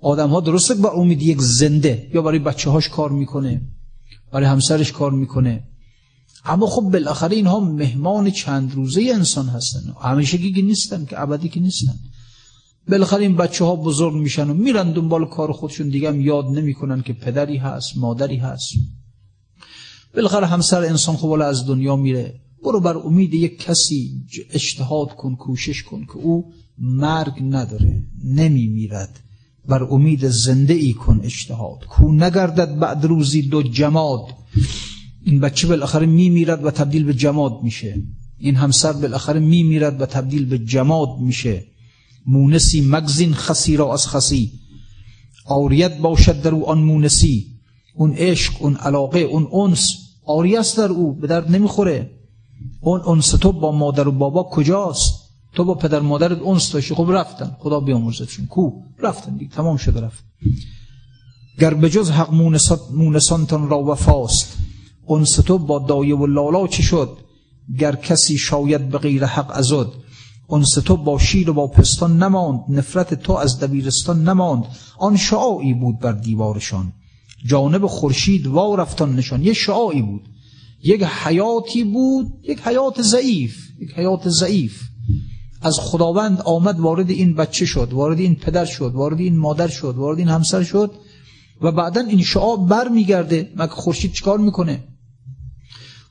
آدم 0.00 0.30
ها 0.30 0.40
درسته 0.40 0.74
بر 0.74 0.90
امید 0.90 1.22
یک 1.22 1.40
زنده 1.40 2.10
یا 2.14 2.22
برای 2.22 2.38
بچه 2.38 2.70
هاش 2.70 2.88
کار 2.88 3.10
می‌کنه 3.10 3.60
برای 4.32 4.46
همسرش 4.46 4.92
کار 4.92 5.12
می‌کنه. 5.12 5.64
اما 6.44 6.66
خب 6.66 6.82
بالاخره 6.82 7.36
اینها 7.36 7.60
مهمان 7.60 8.30
چند 8.30 8.74
روزه 8.74 9.10
انسان 9.14 9.46
هستن. 9.46 9.80
همیشه 10.02 10.38
که 10.38 10.62
نیستن 10.62 11.04
که 11.04 11.20
ابدی 11.20 11.48
که 11.48 11.60
نیستن. 11.60 11.94
بالاخره 12.88 13.22
این 13.22 13.36
بچه 13.36 13.64
ها 13.64 13.76
بزرگ 13.76 14.14
میشن 14.14 14.50
و 14.50 14.54
میرن 14.54 14.92
دنبال 14.92 15.24
کار 15.28 15.52
خودشون. 15.52 15.88
دیگه 15.88 16.08
هم 16.08 16.20
یاد 16.20 16.46
نمی‌کنن 16.46 17.02
که 17.02 17.12
پدری 17.12 17.56
هست 17.56 17.96
مادری 17.96 18.36
هست. 18.36 18.74
بالاخره 20.16 20.46
همسر 20.46 20.84
انسان 20.84 21.16
خب 21.16 21.30
از 21.30 21.66
دنیا 21.66 21.96
میره. 21.96 22.40
برو 22.64 22.80
بر 22.80 22.96
امید 22.96 23.34
یک 23.34 23.58
کسی 23.58 24.24
اجتهاد 24.50 25.16
کن 25.16 25.34
کوشش 25.34 25.82
کن 25.82 26.04
که 26.04 26.16
او 26.16 26.52
مرگ 26.78 27.32
نداره 27.42 28.02
نمی 28.24 28.66
میرد 28.66 29.20
بر 29.68 29.82
امید 29.82 30.28
زنده 30.28 30.74
ای 30.74 30.92
کن 30.92 31.20
اجتهاد. 31.24 31.84
کو 31.88 32.12
نگردد 32.12 32.78
بعد 32.78 33.04
روزی 33.04 33.42
دو 33.42 33.62
جماد. 33.62 34.20
این 35.24 35.40
بچه 35.40 35.66
بالاخره 35.66 36.06
می 36.06 36.30
میرد 36.30 36.64
و 36.64 36.70
تبدیل 36.70 37.04
به 37.04 37.14
جماد 37.14 37.52
میشه. 37.62 38.02
این 38.38 38.56
همسر 38.56 38.92
بالاخره 38.92 39.40
می 39.40 39.62
میرد 39.62 40.00
و 40.00 40.06
تبدیل 40.06 40.44
به 40.44 40.58
جماد 40.58 41.08
میشه. 41.20 41.64
مونسی 42.26 42.80
مگزین 42.80 43.34
خسی 43.34 43.76
را 43.76 43.92
از 43.92 44.08
خسی. 44.08 44.52
عاریت 45.46 45.98
باشد 45.98 46.42
در 46.42 46.54
آن 46.54 46.78
مونسی. 46.78 47.46
اون 47.94 48.14
عشق 48.14 48.62
اون 48.62 48.76
علاقه 48.76 49.18
اون 49.18 49.48
انس. 49.52 50.03
عاریه 50.26 50.56
است 50.56 50.76
در 50.76 50.88
او 50.88 51.14
به 51.14 51.26
درد 51.26 51.50
نمی‌خوره 51.50 52.10
اون 52.80 53.00
انس 53.06 53.30
تو 53.30 53.52
با 53.52 53.72
مادر 53.72 54.08
و 54.08 54.12
بابا 54.12 54.42
کجاست 54.42 55.24
تو 55.54 55.64
با 55.64 55.74
پدر 55.74 56.00
مادرت 56.00 56.42
انس 56.46 56.72
داشتی 56.72 56.94
خب 56.94 57.06
رفتن 57.10 57.56
خدا 57.58 57.80
بیامرزتشون 57.80 58.46
کو 58.46 58.70
رفتن 58.98 59.36
دیگه 59.36 59.50
تمام 59.50 59.76
شده 59.76 60.00
رفت 60.00 60.24
گر 61.58 61.74
به 61.74 61.90
جز 61.90 62.10
حق 62.10 62.30
مونسانتان 62.90 63.68
را 63.68 63.78
وفاست 63.78 64.56
انس 65.08 65.36
تو 65.36 65.58
با 65.58 65.78
دایه 65.78 66.16
و 66.16 66.26
لالا 66.26 66.66
چی 66.66 66.82
شد 66.82 67.18
گر 67.78 67.96
کسی 67.96 68.38
شاید 68.38 68.88
به 68.88 68.98
غیر 68.98 69.24
حق 69.24 69.50
عضد 69.56 69.86
انس 70.50 70.74
تو 70.74 70.96
با 70.96 71.18
شیر 71.18 71.50
و 71.50 71.52
با 71.52 71.66
پستان 71.66 72.22
نماند 72.22 72.60
نفرت 72.68 73.14
تو 73.14 73.32
از 73.32 73.60
دبیرستان 73.60 74.28
نماند 74.28 74.64
آن 74.98 75.16
شعاعی 75.16 75.74
بود 75.74 75.98
بر 75.98 76.12
دیوارشان 76.12 76.92
جانب 77.44 77.86
خورشید 77.86 78.46
وا 78.46 78.74
رفتان 78.74 79.16
نشان. 79.16 79.42
یه 79.42 79.52
شعاعی 79.52 80.02
بود. 80.02 80.28
یک 80.84 81.02
حیاتی 81.02 81.84
بود 81.84 82.26
یک 82.42 82.60
حیات 82.60 83.02
ضعیف 83.02 83.56
یک 83.80 83.90
حیات 83.96 84.28
ضعیف. 84.28 84.80
از 85.62 85.78
خداوند 85.80 86.40
آمد 86.40 86.80
وارد 86.80 87.10
این 87.10 87.34
بچه 87.34 87.66
شد 87.66 87.92
وارد 87.92 88.20
این 88.20 88.34
پدر 88.34 88.64
شد 88.64 88.92
وارد 88.94 89.20
این 89.20 89.36
مادر 89.36 89.68
شد 89.68 89.94
وارد 89.96 90.18
این 90.18 90.28
همسر 90.28 90.62
شد 90.62 90.90
و 91.60 91.72
بعدا 91.72 92.00
این 92.00 92.22
شعاع 92.22 92.66
بر 92.66 92.88
میگرده 92.88 93.52
مگه 93.56 93.68
خورشید 93.68 94.12
چیکار 94.12 94.38
می‌کنه؟ 94.38 94.84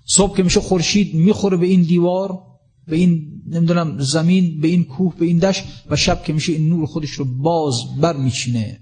صبح 0.06 0.38
که 0.38 0.44
میشه 0.44 0.60
خورشید 0.60 1.14
می‌خوره 1.14 1.58
به 1.58 1.66
این 1.66 1.82
دیوار 1.82 2.40
به 2.88 2.96
این 2.96 3.42
نمی‌دونم 3.48 4.00
زمین 4.00 4.62
به 4.62 4.68
این 4.68 4.84
کوه 4.84 5.16
به 5.20 5.26
این 5.26 5.38
دشت 5.38 5.64
و 5.90 5.96
شب 5.96 6.24
که 6.24 6.34
میشه 6.34 6.54
این 6.54 6.70
نور 6.70 6.86
خودش 6.86 7.12
رو 7.12 7.26
باز 7.26 7.74
بر 8.02 8.18
میچینه 8.18 8.80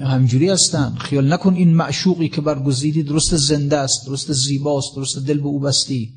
همجوری 0.00 0.48
هستن. 0.48 0.94
خیال 0.94 1.32
نکن 1.32 1.54
این 1.54 1.74
معشوقی 1.74 2.28
که 2.28 2.40
برگزیدی 2.40 3.02
درست 3.02 3.36
زنده 3.36 3.76
است 3.76 4.06
درست 4.06 4.32
زیباست 4.32 4.96
درست 4.96 5.18
دل 5.18 5.38
به 5.38 5.46
او 5.46 5.60
بستی. 5.60 6.12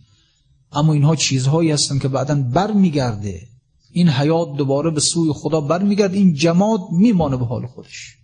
اما 0.72 0.94
اینها 0.94 1.16
چیزهایی 1.16 1.72
هستن 1.72 2.00
که 2.00 2.08
بعدا 2.08 2.36
بر 2.36 2.72
میگرده 2.72 3.48
این 3.92 4.10
حیات 4.10 4.58
دوباره 4.58 4.92
به 4.92 5.00
سوی 5.00 5.34
خدا 5.34 5.62
بر 5.62 5.84
میگرده 5.84 6.18
این 6.18 6.34
جماد 6.34 6.82
میمانه 6.92 7.38
به 7.38 7.46
حال 7.46 7.68
خودش. 7.68 8.16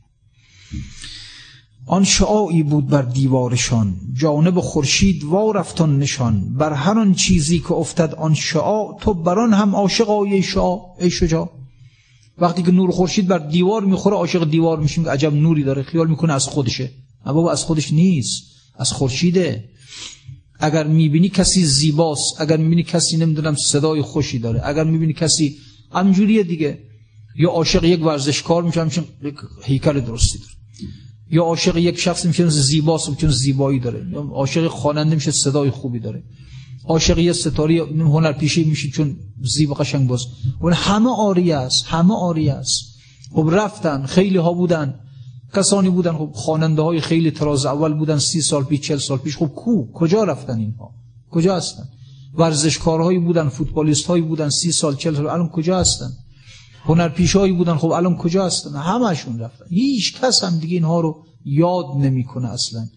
آن 1.86 2.04
شعاعی 2.04 2.64
بود 2.64 2.88
بر 2.88 3.02
دیوارشان. 3.02 3.96
جانب 4.14 4.60
خورشید 4.60 5.24
وا 5.24 5.52
رفتان 5.52 6.00
نشان. 6.00 6.54
بر 6.54 6.74
هر 6.74 7.00
آن 7.00 7.14
چیزی 7.14 7.60
که 7.60 7.72
افتد 7.72 8.16
آن 8.16 8.34
شعاع. 8.34 8.98
تو 9.02 9.14
بران 9.14 9.54
هم 9.54 9.76
عاشق 9.76 10.10
ای 10.10 10.44
شعاع. 10.44 10.96
ای 11.00 11.10
شجاع. 11.10 11.50
وقتی 12.38 12.64
که 12.64 12.72
نور 12.72 12.92
خورشید 12.92 13.28
بر 13.28 13.38
دیوار 13.38 13.86
می‌خوره 13.86 14.16
عاشق 14.16 14.50
دیوار 14.50 14.80
میشیم 14.80 15.04
که 15.04 15.10
عجب 15.10 15.34
نوری 15.34 15.64
داره 15.64 15.84
خیال 15.84 16.10
می‌کنه 16.10 16.34
از 16.34 16.46
خودشه. 16.46 16.92
اما 17.26 17.34
بابا 17.34 17.52
از 17.52 17.64
خودش 17.64 17.94
نیست 17.94 18.44
از 18.76 18.92
خورشیده. 18.92 19.70
اگر 20.60 20.88
می‌بینی 20.88 21.30
کسی 21.30 21.66
زیباست 21.66 22.42
اگر 22.42 22.58
می‌بینی 22.58 22.84
کسی 22.84 23.18
نمی‌دونم 23.18 23.56
صدای 23.56 24.02
خوشی 24.02 24.40
داره 24.40 24.62
اگر 24.64 24.84
می‌بینی 24.84 25.14
کسی 25.14 25.58
همجوریه 25.92 26.44
دیگه. 26.44 26.80
یا 27.40 27.50
عاشق 27.50 27.84
یک 27.84 28.06
ورزشکار 28.06 28.64
میشه 28.64 28.82
همچون 28.82 29.06
یک 29.24 29.36
هیکل 29.64 30.00
درستی 30.00 30.40
داره. 30.40 30.52
یا 31.32 31.44
عاشق 31.44 31.78
یک 31.78 32.00
شخص 32.00 32.26
میشه 32.26 32.50
زیباست 32.50 33.18
چون 33.18 33.30
زیبایی 33.30 33.80
داره. 33.80 34.10
یا 34.12 34.20
عاشق 34.20 34.68
خواننده 34.68 35.16
میشه 35.16 35.32
صدای 35.32 35.70
خوبی 35.70 36.00
داره. 36.00 36.24
عاشق 36.88 37.18
یه 37.18 37.34
ستاره 37.34 37.86
هنر 37.86 38.32
پیشه 38.32 38.64
میشه 38.64 38.90
چون 38.90 39.16
زیب 39.42 39.74
قشنگ 39.74 40.08
باز. 40.08 40.26
اون 40.62 40.74
همه 40.74 41.10
آری 41.10 41.52
است 41.52 41.86
همه 41.88 42.16
آری 42.16 42.50
است. 42.50 42.98
خب 43.32 43.50
رفتن 43.52 44.06
خیلی 44.06 44.38
ها 44.38 44.54
بودن 44.54 45.00
کسانی 45.54 45.90
بودن 45.90 46.14
خب 46.14 46.32
خواننده 46.34 46.82
های 46.82 47.02
خیلی 47.02 47.32
تراز 47.32 47.66
اول 47.66 47.94
بودن 47.94 48.18
سی 48.18 48.42
سال 48.42 48.64
پیش 48.64 48.80
چل 48.80 48.98
سال 48.98 49.18
پیش. 49.18 49.38
خب 49.38 49.48
کو؟ 49.48 49.92
کجا 49.94 50.24
رفتن 50.24 50.60
اینها؟ 50.60 50.92
کجا 51.32 51.56
هستن؟ 51.58 51.84
ورزشکارهایی 52.34 53.20
بودن 53.20 53.50
فوتبالیست 53.50 54.06
هایی 54.06 54.22
بودن 54.24 54.50
سی 54.50 54.72
سال 54.72 54.96
چل 54.96 55.16
سال. 55.16 55.28
الان 55.28 55.50
کجا 55.50 55.80
هستن؟ 55.80 56.10
هنرپیشهایی 56.86 57.54
بودن 57.54 57.78
خب 57.78 57.92
الان 57.92 58.18
کجا 58.18 58.46
هستن؟ 58.46 58.76
همشون 58.76 59.40
رفتن. 59.40 59.66
هیچ 59.70 60.22
کس 60.22 60.44
هم 60.44 60.60
دیگه 60.60 60.74
اینها 60.74 61.02
رو 61.02 61.24
یاد 61.46 61.86
نمی‌کنه 62.00 62.50
اصلا. 62.50 62.88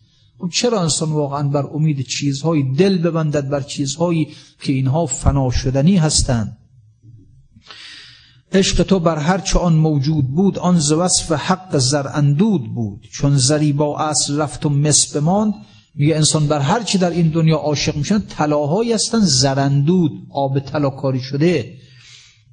چرا 0.49 0.81
انسان 0.83 1.13
واقعا 1.13 1.49
بر 1.49 1.67
امید 1.67 2.07
چیزهایی 2.07 2.73
دل 2.73 2.99
ببندد 2.99 3.49
بر 3.49 3.61
چیزهایی 3.61 4.29
که 4.63 4.73
اینها 4.73 5.07
فنا 5.07 5.51
شدنی 5.51 5.97
هستند؟ 5.97 6.57
عشق 8.53 8.83
تو 8.83 8.99
بر 8.99 9.19
هر 9.19 9.39
چه 9.39 9.59
آن 9.59 9.73
موجود 9.73 10.29
بود 10.29 10.59
آن 10.59 10.79
ز 10.79 10.93
وصف 10.93 11.33
حق 11.33 11.79
زر 11.79 12.07
اندود 12.15 12.75
بود. 12.75 13.09
چون 13.13 13.37
زری 13.37 13.73
با 13.73 13.99
اصل 13.99 14.39
رفت 14.39 14.67
و 14.67 14.69
مس 14.69 15.17
بماند 15.17 15.55
میگه 15.95 16.17
انسان 16.17 16.47
بر 16.47 16.61
هر 16.61 16.83
چی 16.83 16.99
در 16.99 17.11
این 17.11 17.29
دنیا 17.29 17.57
عاشق 17.57 17.97
میشن 17.97 18.19
طلاهایی 18.19 18.93
هستن 18.93 19.21
زرندود 19.21 20.13
آب 20.31 20.59
طلا 20.59 20.91
کاری 20.91 21.21
شده. 21.21 21.75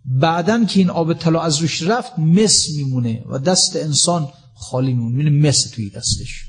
بعدن 0.06 0.66
که 0.66 0.80
این 0.80 0.90
آب 0.90 1.14
طلا 1.14 1.42
از 1.42 1.62
روش 1.62 1.84
رفت 1.84 2.20
مس 2.20 2.68
میمونه 2.78 3.24
و 3.30 3.40
دست 3.40 3.76
انسان 3.76 4.28
خالی 4.56 4.94
میمونه. 4.94 5.30
مس 5.30 5.70
توی 5.70 5.90
دستش. 5.90 6.47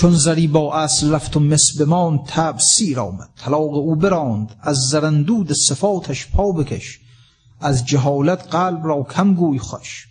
چون 0.00 0.14
زری 0.14 0.46
با 0.46 0.78
اصل 0.78 1.10
رفت 1.10 1.36
و 1.36 1.40
مس 1.40 1.80
بمان 1.80 2.20
تب 2.26 2.58
سیر 2.58 3.00
آمد. 3.00 3.28
طلاق 3.36 3.74
او 3.74 3.96
براند. 3.96 4.56
از 4.60 4.76
زرندود 4.76 5.52
صفاتش 5.52 6.26
پا 6.26 6.52
بکش. 6.52 7.00
از 7.60 7.86
جهالت 7.86 8.54
قلب 8.54 8.86
را 8.86 9.02
کم 9.02 9.34
گوی 9.34 9.58
خوش. 9.58 10.06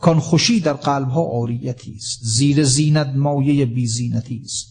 کان 0.00 0.20
خوشی 0.20 0.60
در 0.60 0.72
قلب 0.72 1.08
ها 1.08 1.22
آریتی 1.22 1.94
است. 1.94 2.18
زیر 2.22 2.64
زینت 2.64 3.06
مایه 3.06 3.66
بی 3.66 3.86
زینتی 3.86 4.42
است. 4.44 4.66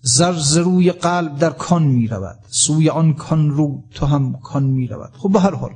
زر 0.00 0.62
روی 0.62 0.92
قلب 0.92 1.38
در 1.38 1.50
کان 1.50 1.84
می 1.84 2.08
رود. 2.08 2.38
سوی 2.50 2.88
آن 2.88 3.14
کان 3.14 3.50
رو 3.50 3.84
تو 3.90 4.06
هم 4.06 4.40
کان 4.40 4.64
می 4.64 4.86
رود. 4.86 5.12
خب 5.12 5.32
به 5.32 5.40
هر 5.40 5.54
حال. 5.54 5.72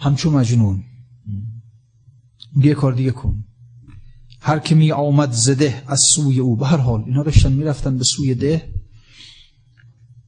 همچون 0.00 0.34
مجنون. 0.34 0.84
یه 2.56 2.74
کار 2.74 2.92
دیگه 2.92 3.10
کن. 3.10 3.44
هر 4.46 4.58
که 4.58 4.74
می 4.74 4.92
آمد 4.92 5.32
زده 5.32 5.82
از 5.86 6.00
سوی 6.14 6.38
او 6.38 6.56
به 6.56 6.66
هر 6.66 6.76
حال 6.76 7.02
اینها 7.06 7.22
داشتن 7.22 7.52
می‌رفتن 7.52 7.98
به 7.98 8.04
سوی 8.04 8.34
ده. 8.34 8.68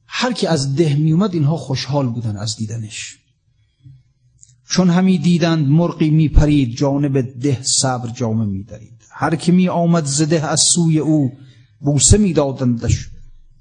هر 0.05 0.33
کی 0.33 0.47
از 0.47 0.75
ده 0.75 0.95
می 0.95 1.11
اومد 1.11 1.33
اینها 1.33 1.57
خوشحال 1.57 2.09
بودن 2.09 2.37
از 2.37 2.55
دیدنش. 2.57 3.17
چون 4.69 4.89
همی 4.89 5.17
دیدند 5.17 5.67
مرقی 5.67 6.09
می 6.09 6.29
پرید 6.29 6.77
جانب 6.77 7.21
ده 7.21 7.63
صبر 7.63 8.09
جامه 8.09 8.45
می 8.45 8.63
دارید 8.63 9.01
هر 9.11 9.35
که 9.35 9.51
می 9.51 9.69
آمد 9.69 10.05
زده 10.05 10.45
از 10.47 10.61
سوی 10.75 10.99
او 10.99 11.31
بوسه 11.79 12.17
می 12.17 12.33
دادندش 12.33 13.09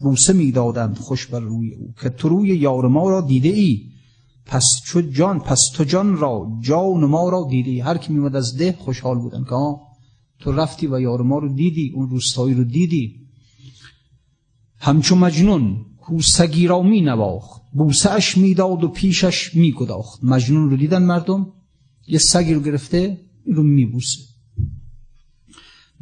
بوسه 0.01 0.33
می 0.33 0.53
دادند 0.53 0.99
خوش 0.99 1.27
بر 1.27 1.41
روی 1.41 1.75
او 1.75 1.95
که 2.03 2.09
تو 2.09 2.29
روی 2.29 2.49
یار 2.49 2.89
ما 2.89 3.11
را 3.11 3.21
دیده 3.21 3.49
ای 3.49 3.81
پس 4.47 4.67
چو 4.85 5.01
جان 5.01 5.41
پس 5.41 5.61
تو 5.75 5.85
جان 5.85 6.17
را 6.17 6.59
جان 6.61 7.05
ما 7.05 7.29
را 7.29 7.47
دیده 7.51 7.71
ای 7.71 7.81
هر 7.81 7.99
کی 7.99 8.13
می 8.13 8.37
از 8.37 8.57
ده 8.57 8.77
خوشحال 8.79 9.19
بودن. 9.19 9.45
که 9.45 9.88
تو 10.39 10.53
رفتی 10.53 10.87
و 10.87 11.01
یار 11.01 11.23
ما 11.23 11.39
رو 11.39 11.55
دیدی 11.55 11.93
اون 11.95 12.11
روستایی 12.11 12.55
رو 12.55 12.65
دیدی. 12.65 13.21
همچو 14.79 15.17
مجنون 15.17 15.87
کو 15.99 16.23
سگی 16.23 16.67
را 16.67 16.83
می 16.83 17.01
نواخت 17.01 17.63
بوسه 17.73 18.11
اش 18.11 18.37
می‌داد 18.37 18.85
و 18.85 18.89
پیشش 18.89 19.55
میگداخت 19.55 20.25
مجنون 20.25 20.71
رو 20.71 20.77
دیدن 20.77 21.03
مردم 21.03 21.53
یه 22.09 22.19
سگی 22.19 22.55
رو 22.55 22.61
گرفته 22.61 23.21
این 23.45 23.57
رو 23.57 23.63
میبوسه 23.63 24.19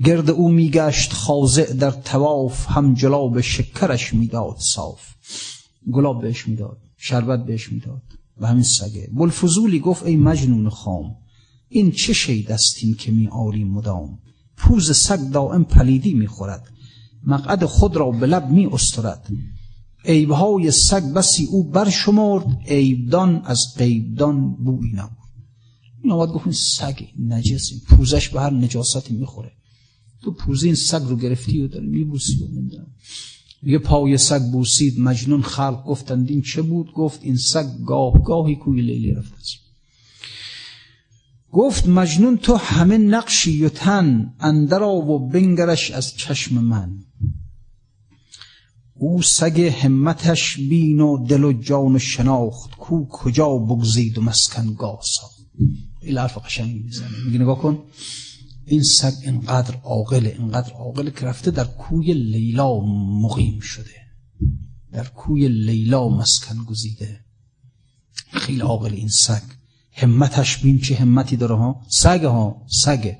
گرد 0.05 0.31
او 0.31 0.49
میگشت 0.49 1.13
خاضع 1.13 1.73
در 1.73 1.91
تواف 1.91 2.67
هم 2.71 2.95
جلاب 2.95 3.41
شکرش 3.41 4.15
می‌داد 4.15 4.57
صاف. 4.59 5.15
گلاب 5.93 6.23
بهش 6.23 6.49
می‌داد 6.49 6.79
شربت 6.97 7.47
بهش 7.47 7.73
می‌داد 7.73 8.03
و 8.41 8.47
همین 8.47 8.63
سگه. 8.63 9.11
بلفزولی 9.13 9.81
گفت 9.81 10.07
ای 10.07 10.17
مجنون 10.17 10.69
خام 10.69 11.17
این 11.69 11.93
چه 11.93 12.13
شید 12.13 12.53
استین 12.53 12.95
که 12.95 13.13
می 13.13 13.29
آری 13.29 13.65
مدام؟ 13.65 14.19
پوز 14.57 14.97
سگ 14.97 15.31
دائم 15.33 15.65
پلیدی 15.65 16.15
می‌خورد 16.15 16.69
مقعد 17.27 17.65
خود 17.65 17.97
را 17.97 18.11
به 18.11 18.27
لب 18.27 18.51
می 18.51 18.67
استرد. 18.67 19.29
عیبهای 20.05 20.71
سگ 20.71 21.03
بسی 21.13 21.47
او 21.51 21.71
برشمرد. 21.71 22.47
عیبدان 22.67 23.43
از 23.45 23.65
غیبدان 23.79 24.55
بویی 24.55 24.93
نبود. 24.93 25.17
این 26.03 26.13
آمد 26.13 26.29
گفت 26.29 26.47
این 26.47 26.53
سگ 26.53 27.05
نجس 27.19 27.71
پوزش 27.89 28.29
به 28.29 28.41
هر 28.41 28.51
نجاستی 28.51 29.15
می‌خوره 29.15 29.53
تو 30.23 30.33
پوزه 30.33 30.67
این 30.67 30.75
سگ 30.75 31.03
رو 31.09 31.17
گرفتی 31.17 31.61
و 31.61 31.69
داری 31.69 31.87
میبوسی 31.87 32.45
و 32.45 32.49
نمی‌دونم. 32.49 32.87
یه 33.63 33.79
پای 33.79 34.19
سگ 34.19 34.43
بوسید 34.53 35.01
مجنون 35.01 35.43
خلق 35.43 35.85
گفتند 35.85 36.31
این 36.31 36.43
چه 36.43 36.63
بود؟ 36.63 36.93
گفت 36.93 37.21
این 37.23 37.37
سگ 37.37 37.67
گاه 37.87 38.23
گاهی 38.25 38.57
کوی 38.57 38.83
لیلی 38.83 39.11
رفت 39.11 39.33
گفت 41.57 41.89
مجنون 41.89 42.37
تو 42.37 42.55
همه 42.57 42.99
نقشی 42.99 43.65
و 43.65 43.69
تن 43.69 44.35
اندرا 44.41 44.93
و 44.93 45.29
بنگرش 45.29 45.91
از 45.91 46.17
چشم 46.17 46.59
من. 46.59 46.99
او 48.95 49.23
سگ 49.23 49.61
همتش 49.61 50.57
بین 50.57 51.01
و 51.01 51.27
دل 51.27 51.45
و 51.45 51.53
جان 51.53 51.97
و 51.97 51.99
شناخت 51.99 52.71
کو 52.71 53.07
کجا 53.09 53.49
بگزید 53.49 54.19
و 54.19 54.23
مسکن 54.23 54.75
گاه 54.75 55.01
ساخت 55.03 55.37
این 56.03 56.19
حرف 56.19 56.39
قشنگی 56.39 56.79
می‌زنه. 56.79 57.25
میگه 57.27 57.39
نگاه 57.39 57.59
کن. 57.59 57.83
این 58.67 58.83
سگ 58.83 59.13
اینقدر 59.23 59.75
عاقله 59.75 60.37
اینقدر 60.39 60.73
عاقله 60.73 61.11
که 61.11 61.27
رفته 61.27 61.51
در 61.51 61.65
کوی 61.65 62.13
لیلا 62.13 62.81
مقیم 63.23 63.61
شده. 63.61 64.01
در 64.93 65.05
کوی 65.05 65.49
لیلا 65.49 66.09
مسکن 66.09 66.65
گزیده. 66.65 67.21
خیلی 68.33 68.61
عاقل 68.61 68.93
این 68.93 69.09
سگ. 69.09 69.56
همتش 69.99 70.59
بین 70.59 70.81
چه 70.81 70.95
همتی 70.95 71.37
داره 71.37 71.55
ها؟ 71.55 71.83
سگ 71.89 72.25
ها 72.25 72.67
سگه. 72.83 73.19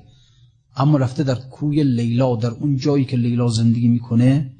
اما 0.75 0.97
رفته 0.97 1.23
در 1.23 1.35
کوی 1.35 1.83
لیلا 1.83 2.35
در 2.35 2.49
اون 2.49 2.77
جایی 2.77 3.05
که 3.05 3.17
لیلا 3.17 3.47
زندگی 3.49 3.87
می‌کنه 3.87 4.51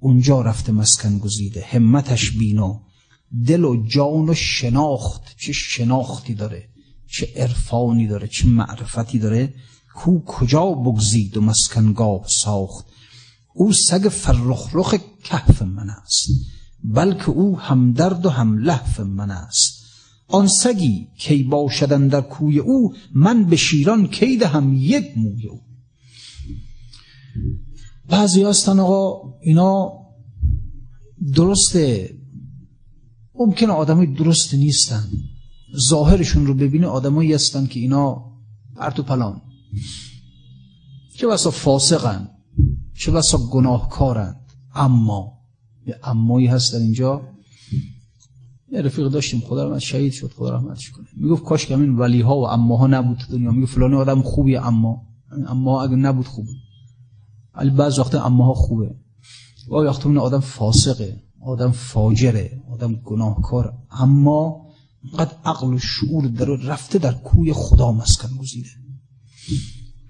اونجا 0.00 0.42
رفته 0.42 0.72
مسکن 0.72 1.18
گزیده. 1.18 1.64
همتش 1.70 2.30
بینا. 2.30 2.80
دل 3.46 3.64
و 3.64 3.86
جان 3.86 4.28
و 4.28 4.34
شناخت. 4.34 5.22
چه 5.36 5.52
شناختی 5.52 6.34
داره 6.34 6.68
چه 7.06 7.28
عرفانی 7.36 8.06
داره 8.06 8.28
چه 8.28 8.46
معرفتی 8.46 9.18
داره. 9.18 9.54
کو 9.94 10.20
کجا 10.26 10.64
بگزید 10.64 11.36
و 11.36 11.40
مسکنگاه 11.40 12.24
ساخت؟ 12.26 12.86
او 13.54 13.72
سگ 13.72 14.08
فرخرخ 14.08 14.94
کهف 15.24 15.62
من 15.62 15.90
است 15.90 16.28
بلکه 16.84 17.28
او 17.28 17.58
هم 17.58 17.92
درد 17.92 18.26
و 18.26 18.30
هم 18.30 18.58
لحف 18.58 19.00
من 19.00 19.30
است. 19.30 19.77
آن 20.28 20.46
سگی 20.46 21.08
کی 21.18 21.42
باشدن 21.42 22.08
در 22.08 22.20
کوی 22.20 22.58
او 22.58 22.94
من 23.14 23.44
به 23.44 23.56
شیران 23.56 24.06
کی 24.06 24.36
هم 24.36 24.74
یک 24.74 25.04
موی 25.16 25.46
او. 25.46 25.60
بعضی 28.08 28.42
هستن 28.42 28.78
آقا 28.78 29.32
اینا 29.42 29.92
درسته. 31.34 32.14
ممکنه 33.34 33.72
آدمای 33.72 34.06
درست 34.06 34.54
نیستن. 34.54 35.08
ظاهرشون 35.88 36.46
رو 36.46 36.54
ببینه 36.54 36.86
آدمایی 36.86 37.32
هستن 37.32 37.66
که 37.66 37.80
اینا 37.80 38.24
پرت 38.76 38.98
و 38.98 39.02
پلان. 39.02 39.42
چه 41.16 41.26
بسا 41.26 41.50
فاسقن 41.50 42.28
چه 42.98 43.12
بسا 43.12 43.38
گناهکارند 43.38 44.40
اما 44.74 45.32
یه 45.86 45.96
امایی 46.02 46.46
هست 46.46 46.72
در 46.72 46.78
اینجا. 46.78 47.37
یه 48.72 48.82
رفیق 48.82 49.08
داشتیم 49.08 49.40
خدا 49.40 49.68
رحمت 49.68 49.78
شهید 49.78 50.12
شد 50.12 50.32
خدا 50.36 50.56
رحمتش 50.56 50.90
کنه. 50.90 51.06
می‌گفت 51.16 51.44
کاش 51.44 51.66
که 51.66 51.74
همین 51.74 51.96
ولی 51.96 52.20
ها 52.20 52.36
و 52.38 52.48
اماها 52.48 52.86
نبود 52.86 53.18
دنیا. 53.30 53.50
می‌گفت 53.50 53.74
فلانی 53.74 53.94
آدم 53.94 54.22
خوبی 54.22 54.56
اما 54.56 55.02
اما 55.46 55.82
اگه 55.82 55.96
نبود 55.96 56.26
خوبه 56.26 56.50
ولی 57.54 57.70
بعض 57.70 57.98
وقت 57.98 58.14
اماها 58.14 58.54
خوبه. 58.54 58.94
و 59.70 59.74
وقت 59.74 60.06
اون 60.06 60.18
آدم 60.18 60.40
فاسقه 60.40 61.22
آدم 61.40 61.70
فاجره 61.70 62.62
آدم 62.70 62.94
گناهکار. 62.94 63.72
اما 63.90 64.66
قد 65.18 65.36
عقل 65.44 65.74
و 65.74 65.78
شعور 65.78 66.26
در 66.26 66.44
رفته 66.44 66.98
در 66.98 67.12
کوی 67.12 67.52
خدا 67.52 67.92
مسکن 67.92 68.36
گزیده. 68.36 68.68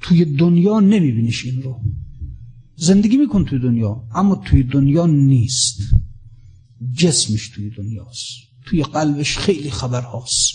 توی 0.00 0.24
دنیا 0.24 0.80
نمیبینیش 0.80 1.44
این 1.44 1.62
رو. 1.62 1.80
زندگی 2.76 3.16
میکن 3.16 3.44
توی 3.44 3.58
دنیا 3.58 4.04
اما 4.14 4.34
توی 4.34 4.62
دنیا 4.62 5.06
نیست. 5.06 5.78
جسمش 6.94 7.48
توی 7.48 7.70
دنیاست. 7.70 8.47
توی 8.68 8.82
قلبش 8.82 9.38
خیلی 9.38 9.70
خبر 9.70 10.02
هاست 10.02 10.52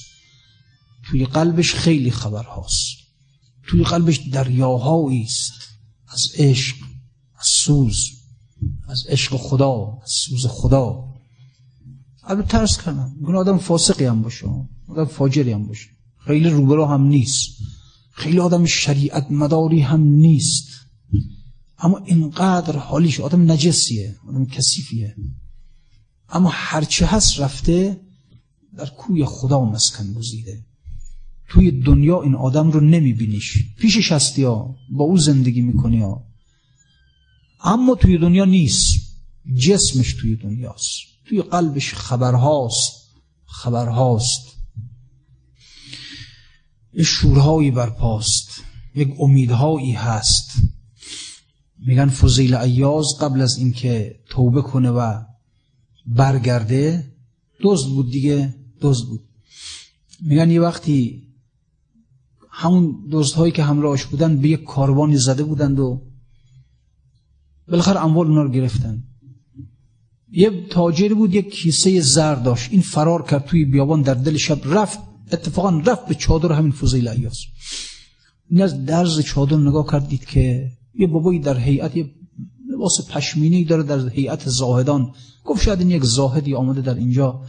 توی 1.10 1.26
قلبش 1.26 1.74
خیلی 1.74 2.12
خبر 2.12 2.44
هاست 2.44 3.04
توی 3.68 3.84
قلبش 3.84 4.18
دریاهایی 4.18 5.24
است. 5.24 5.54
از 6.08 6.32
عشق 6.38 6.76
از 7.40 7.48
سوز 7.48 8.10
از 8.88 9.06
عشق 9.10 9.38
خدا 9.38 10.00
از 10.04 10.10
سوز 10.12 10.46
خدا. 10.46 11.14
البته 12.24 12.48
ترس 12.48 12.78
کنم. 12.78 13.16
میگن 13.20 13.36
آدم 13.36 13.58
فاسقی 13.58 14.06
هم 14.06 14.22
باشه. 14.22 14.48
آدم 14.88 15.06
فاجری 15.06 15.52
هم 15.52 15.68
باشه. 15.68 15.90
خیلی 16.26 16.50
روبرو 16.50 16.86
هم 16.86 17.04
نیست. 17.04 17.50
خیلی 18.12 18.40
آدم 18.40 18.66
شریعت 18.66 19.32
مداری 19.32 19.82
هم 19.82 20.04
نیست. 20.04 20.68
اما 21.78 21.98
اینقدر 21.98 22.78
حالیش. 22.78 23.20
آدم 23.20 23.52
نجسیه. 23.52 24.16
آدم 24.28 24.46
کسیفیه 24.46 25.16
اما 26.30 26.50
هرچه 26.54 27.06
هست 27.06 27.40
رفته 27.40 28.02
در 28.78 28.90
کوی 28.90 29.26
خدا 29.26 29.66
مسکن 29.66 30.14
گزیده. 30.14 30.66
توی 31.50 31.72
دنیا 31.72 32.22
این 32.22 32.36
آدم 32.36 32.72
رو 32.72 32.80
نمیبینیش. 32.80 33.58
پیشش 33.78 34.12
هستی 34.12 34.44
ها 34.44 34.76
با 34.90 35.04
او 35.04 35.18
زندگی 35.18 35.62
می‌کنی 35.62 36.02
ها. 36.02 36.28
اما 37.64 37.96
توی 37.96 38.18
دنیا 38.18 38.46
نیست. 38.46 38.94
جسمش 39.56 40.14
توی 40.14 40.36
دنیاست. 40.36 41.00
توی 41.26 41.42
قلبش 41.42 41.94
خبرهاست. 41.94 43.10
خبرهاست. 43.46 44.58
یه 46.94 47.04
شورهایی 47.04 47.72
برپاست. 47.72 48.50
یک 48.96 49.14
امیدهایی 49.20 49.92
هست. 49.92 50.52
میگن 51.80 52.10
فضیل 52.10 52.56
ایاز 52.56 53.06
قبل 53.22 53.42
از 53.42 53.58
اینکه 53.58 54.20
توبه 54.30 54.62
کنه 54.62 54.90
و 54.90 55.24
برگرده 56.06 57.12
دزد 57.62 57.90
بود 57.90 58.12
دیگه 58.12 58.56
دزد 58.82 59.08
بود. 59.08 59.22
میگن 60.22 60.52
یه 60.52 60.62
وقتی 60.62 61.24
همون 62.50 63.08
دزدهایی 63.12 63.52
که 63.52 63.64
همراهش 63.64 64.06
بودن 64.06 64.38
به 64.38 64.50
یک 64.50 64.64
کاروانی 64.64 65.18
زده 65.18 65.44
بودند 65.44 65.80
و 65.80 66.02
بالاخره 67.68 68.04
اموال 68.06 68.28
اونا 68.28 68.44
رو 68.44 68.50
گرفتن. 68.52 69.04
یه 70.32 70.68
تاجری 70.70 71.14
بود 71.14 71.34
یک 71.34 71.50
کیسه 71.52 72.02
زر 72.02 72.36
داشت. 72.36 72.72
این 72.72 72.82
فرار 72.82 73.26
کرد 73.26 73.46
توی 73.46 73.66
بیابان 73.66 74.02
در 74.02 74.14
دل 74.14 74.38
شب 74.38 74.60
رفت 74.66 75.00
اتفاقا 75.32 75.70
رفت 75.70 76.06
به 76.06 76.16
چادر 76.16 76.52
همین 76.52 76.72
فضیل 76.72 77.08
ایاس. 77.08 77.38
این 78.50 78.62
از 78.62 78.86
درز 78.86 79.20
چادر 79.20 79.58
نگاه 79.58 79.88
کردید 79.92 80.26
که 80.26 80.72
یه 80.96 81.08
بابایی 81.08 81.40
در 81.40 81.58
هیئت 81.58 81.98
یه 81.98 82.12
لباس 82.70 83.10
پشمینی 83.10 83.66
داره 83.66 83.84
در 83.84 84.10
هیئت 84.10 84.50
زاهدان. 84.50 85.14
گفت 85.44 85.64
شاید 85.64 85.80
این 85.80 85.92
یک 85.92 86.04
زاهدی 86.04 86.56
آمده 86.56 86.82
در 86.82 86.96
اینجا 86.96 87.42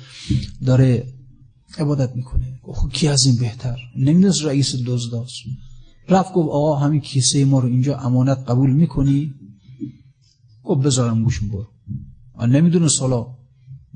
داره 0.67 1.15
عبادت 1.79 2.17
می‌کنه. 2.17 2.61
گفت 2.63 2.93
کی 2.93 3.09
از 3.09 3.27
این 3.27 3.37
بهتر؟ 3.37 3.77
نمی‌دونست 3.97 4.45
رئیس 4.45 4.75
دزداست. 4.87 5.33
رفت 6.09 6.33
گفت 6.33 6.49
آقا 6.49 6.77
همین 6.77 7.01
کیسه 7.01 7.45
ما 7.45 7.59
رو 7.59 7.69
اینجا 7.69 7.99
امانت 7.99 8.39
قبول 8.49 8.71
می‌کنی؟ 8.71 9.35
گفت 10.65 10.87
بذارم 10.87 11.25
گوشم 11.25 11.49
برو 11.49 11.67
نمی‌دونه 12.47 12.89
سالا 12.89 13.27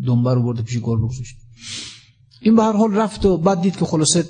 دنبه 0.07 0.35
رو 0.35 0.43
برده 0.43 0.63
پیش 0.63 0.79
گربه 0.79 1.07
گذاشت. 1.07 1.37
این 2.41 2.57
به 2.57 2.63
هر 2.63 2.73
حال 2.73 2.95
رفت 2.95 3.27
و 3.27 3.37
بعد 3.37 3.61
دید 3.61 3.77
که 3.77 3.85
خلاصه 3.85 4.25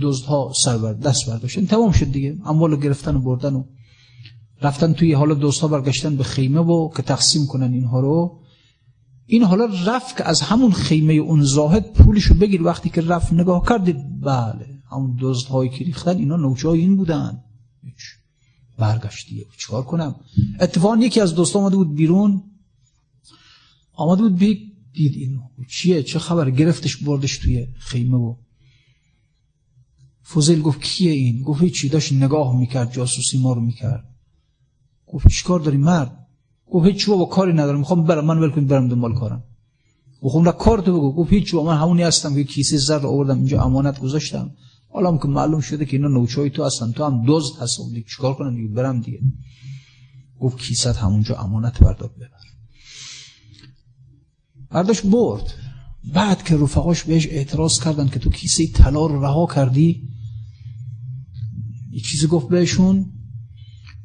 دزدها 0.00 0.52
سر 0.64 0.78
بر 0.78 0.92
دست 0.92 1.26
برداشتن. 1.26 1.66
تمام 1.66 1.92
شد 1.92 2.12
دیگه. 2.12 2.38
اموال 2.44 2.80
گرفتن 2.80 3.16
و 3.16 3.20
بردن 3.20 3.54
و 3.54 3.64
رفتن 4.62 4.92
توی 4.92 5.12
حالا 5.12 5.34
دوستا 5.34 5.68
برگشتن 5.68 6.16
به 6.16 6.24
خیمه 6.24 6.60
و 6.60 6.90
که 6.96 7.02
تقسیم 7.02 7.46
کنن 7.46 7.72
اینها 7.72 8.00
رو 8.00 8.41
این 9.32 9.42
حالا 9.42 9.64
رفت 9.86 10.16
که 10.16 10.24
از 10.24 10.40
همون 10.40 10.72
خیمه 10.72 11.14
اون 11.14 11.42
زاهد 11.42 11.92
پولشو 11.92 12.34
بگیر. 12.34 12.62
وقتی 12.62 12.90
که 12.90 13.00
رفت 13.00 13.32
نگاه 13.32 13.68
کردید 13.68 14.20
بله 14.20 14.82
همون 14.90 15.34
هایی 15.50 15.70
که 15.70 15.84
ریختن 15.84 16.16
اینا 16.16 16.36
نوچه 16.36 16.68
های 16.68 16.80
این 16.80 16.96
بودن. 16.96 17.44
برگشت 18.78 19.28
دیگه 19.28 19.46
چیکار 19.58 19.82
کنم؟ 19.82 20.14
اتفاقا 20.60 20.96
یکی 20.96 21.20
از 21.20 21.34
دوستا 21.34 21.58
آمده 21.58 21.76
بود 21.76 21.94
بیرون. 21.94 22.42
آمده 23.92 24.22
بود 24.22 24.36
بی 24.36 24.72
دید 24.92 25.14
اینو. 25.14 25.40
چیه؟ 25.68 26.02
چه 26.02 26.18
خبر 26.18 26.50
گرفتش 26.50 26.96
بردش 26.96 27.38
توی 27.38 27.66
خیمه 27.78 28.16
و 28.16 28.34
فوزیل 30.22 30.62
گفت 30.62 30.80
کیه 30.82 31.12
این؟ 31.12 31.42
گفت 31.42 31.66
چی 31.66 31.88
داشت 31.88 32.12
نگاه 32.12 32.58
می‌کرد 32.58 32.92
جاسوسی 32.92 33.38
ما 33.38 33.52
رو 33.52 33.60
می‌کرد. 33.60 34.04
گفت 35.06 35.28
چیکار 35.28 35.60
داری 35.60 35.76
مرد؟ 35.76 36.21
گفت 36.72 36.86
هیچ 36.86 37.08
با 37.08 37.24
کاری 37.24 37.52
ندارم. 37.52 37.78
می‌خوام 37.78 38.04
برم 38.04 38.24
من 38.24 38.38
ول 38.38 38.64
برم 38.64 38.88
دنبال 38.88 39.14
کارم. 39.14 39.44
گفتم 40.22 40.44
را 40.44 40.52
کار 40.52 40.80
تو 40.80 40.92
بگو. 40.92 41.12
گفت 41.12 41.32
هیچ 41.32 41.54
من 41.54 41.76
همونی 41.76 42.02
هستم 42.02 42.34
که 42.34 42.44
کیسه 42.44 42.76
زر 42.76 43.06
آوردم 43.06 43.36
اینجا 43.36 43.62
امانت 43.62 44.00
گذاشتم. 44.00 44.50
حالا 44.88 45.18
که 45.18 45.28
معلوم 45.28 45.60
شده 45.60 45.84
که 45.84 45.96
اینا 45.96 46.08
نوچای 46.08 46.50
تو 46.50 46.64
هستن. 46.64 46.92
تو 46.92 47.04
هم 47.04 47.24
دزد 47.26 47.62
هست 47.62 47.80
دیگه 47.88 48.06
چیکار 48.16 48.34
کنم 48.34 48.56
دیگه 48.56 48.74
برم 48.74 49.00
دیگه. 49.00 49.20
گفت 50.40 50.58
کیسه 50.58 50.92
همونجا 50.92 51.36
امانت 51.36 51.80
بردار 51.80 52.08
ببر. 52.08 52.28
برداشت 54.70 55.06
برد. 55.06 55.54
بعد 56.14 56.42
که 56.42 56.56
رفقاش 56.56 57.04
بهش 57.04 57.26
اعتراض 57.26 57.80
کردن 57.80 58.08
که 58.08 58.18
تو 58.18 58.30
کیسه 58.30 58.66
طلا 58.66 59.06
رو 59.06 59.24
رها 59.24 59.46
کردی 59.54 60.08
یه 61.90 62.00
چیزی 62.00 62.26
گفت 62.26 62.48
بهشون. 62.48 63.12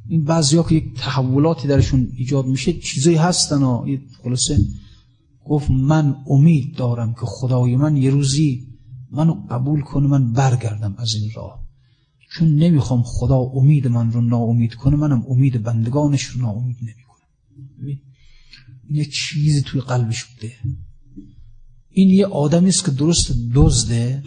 این 0.09 0.23
بعضی 0.23 0.57
ها 0.57 0.63
که 0.63 0.75
یک 0.75 0.93
تحولاتی 0.97 1.67
درشون 1.67 2.11
ایجاد 2.15 2.45
میشه 2.45 2.73
چیزایی 2.73 3.17
هستن 3.17 3.63
و 3.63 3.97
خلاصه 4.23 4.59
گفت 5.45 5.69
من 5.71 6.15
امید 6.27 6.75
دارم 6.75 7.13
که 7.13 7.21
خدای 7.23 7.75
من 7.75 7.97
یه 7.97 8.09
روزی 8.09 8.67
منو 9.11 9.33
قبول 9.49 9.81
کنه 9.81 10.07
من 10.07 10.31
برگردم 10.31 10.95
از 10.97 11.13
این 11.13 11.31
راه. 11.35 11.67
چون 12.29 12.55
نمی‌خوام 12.55 13.03
خدا 13.05 13.37
امید 13.37 13.87
من 13.87 14.11
رو 14.11 14.21
ناامید 14.21 14.75
کنه 14.75 14.95
منم 14.95 15.23
امید 15.29 15.63
بندگانش 15.63 16.23
رو 16.23 16.41
ناامید 16.41 16.77
نمی‌کنم. 16.81 17.27
یه 18.89 19.05
چیزی 19.05 19.61
توی 19.61 19.81
قلبش 19.81 20.23
بوده. 20.23 20.53
این 21.89 22.09
یه 22.09 22.25
آدمی 22.25 22.69
است 22.69 22.85
که 22.85 22.91
درست 22.91 23.31
دزده 23.53 24.23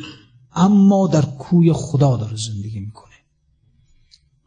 اما 0.52 1.06
در 1.06 1.22
کوی 1.22 1.72
خدا 1.72 2.16
داره 2.16 2.36
زندگی 2.36 2.80
می‌کنه. 2.80 3.14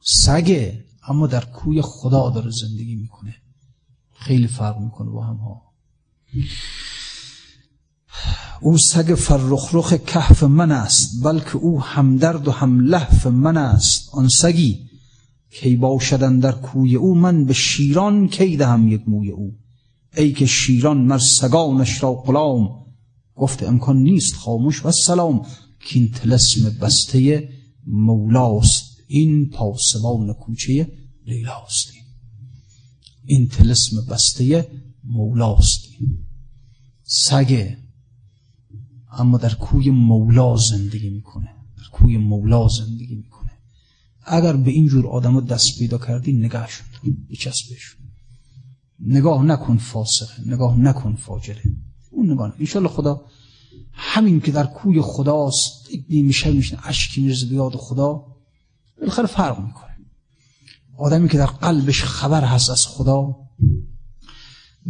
سگه. 0.02 0.84
اما 1.08 1.28
در 1.28 1.46
کوی 1.46 1.82
خدا 1.82 2.30
داره 2.30 2.52
زندگی 2.52 2.96
می‌کنه. 2.96 3.36
خیلی 4.14 4.48
فرق 4.48 4.80
می‌کنه 4.80 5.10
با 5.10 5.24
هم 5.24 5.36
ها 5.36 5.62
او 8.62 8.78
سگ 8.78 9.16
فرخرخ 9.18 9.94
کهف 9.94 10.44
من 10.44 10.72
است 10.72 11.24
بلکه 11.24 11.56
او 11.56 11.82
همدرد 11.82 12.48
و 12.48 12.52
هم 12.52 12.80
لحف 12.80 13.28
من 13.28 13.58
است. 13.58 14.10
آن 14.14 14.30
سگی 14.30 14.80
کی 15.52 15.76
باشدن 15.76 16.40
در 16.40 16.52
کوی 16.52 16.96
او 16.96 17.16
من 17.16 17.46
به 17.46 17.54
شیران 17.54 18.28
کی 18.28 18.58
دهم 18.58 18.88
یک 18.88 19.02
موی 19.08 19.32
او؟ 19.32 19.52
ای 20.18 20.34
که 20.34 20.46
شیران 20.46 20.98
مر 20.98 21.18
سگانش 21.18 22.04
را 22.04 22.14
غلام. 22.14 22.70
گفت 23.36 23.64
امکان 23.64 23.98
نیست 23.98 24.36
خاموش 24.36 24.86
و 24.86 24.92
سلام 24.92 25.46
که 25.80 26.00
این 26.00 26.12
تلسم 26.12 26.70
بسته 26.82 27.50
مولاست. 27.88 28.93
این 29.14 29.50
پاسبان 29.50 30.34
کوچه 30.34 30.92
لیلاست. 31.26 31.92
این 33.26 33.48
تلسم 33.48 34.06
بسته 34.06 34.72
مولاست. 35.04 35.82
سگه 37.04 37.78
اما 39.12 39.38
در 39.38 39.54
کوی 39.54 39.90
مولا 39.90 40.58
زندگی 40.58 41.10
می‌کنه. 41.10 41.50
در 41.78 41.84
کوی 41.92 42.18
مولا 42.18 42.68
زندگی 42.68 43.16
می‌کنه. 43.16 43.52
اگر 44.26 44.58
به 44.58 44.72
این 44.72 44.88
جور 44.88 45.08
آدم 45.08 45.46
دست 45.46 45.80
پیدا 45.80 45.98
کردی 45.98 46.34
نگهشون 46.34 46.88
بچسبشون 47.30 48.02
نگاه 49.00 49.44
نکن 49.44 49.78
فاسقه. 49.78 50.50
نگاه 50.50 50.80
نکن 50.80 51.16
فاجره 51.16 51.64
اون 52.12 52.32
نگاه 52.32 52.54
انشالله 52.60 52.90
خدا 52.90 53.26
همین 53.92 54.42
که 54.42 54.52
در 54.52 54.66
کوی 54.66 55.02
خداست 55.02 55.88
میشه 56.10 56.52
میشه 56.52 56.80
اشکی 56.84 57.22
میرزه 57.22 57.46
به 57.46 57.56
یاد 57.56 57.76
خدا. 57.76 58.33
بالاخره 59.00 59.26
فرق 59.26 59.60
می‌کنه. 59.60 59.98
آدمی 60.98 61.30
که 61.30 61.38
در 61.38 61.46
قلبش 61.46 62.04
خبر 62.04 62.46
هست 62.46 62.70
از 62.70 62.88
خدا 62.88 63.36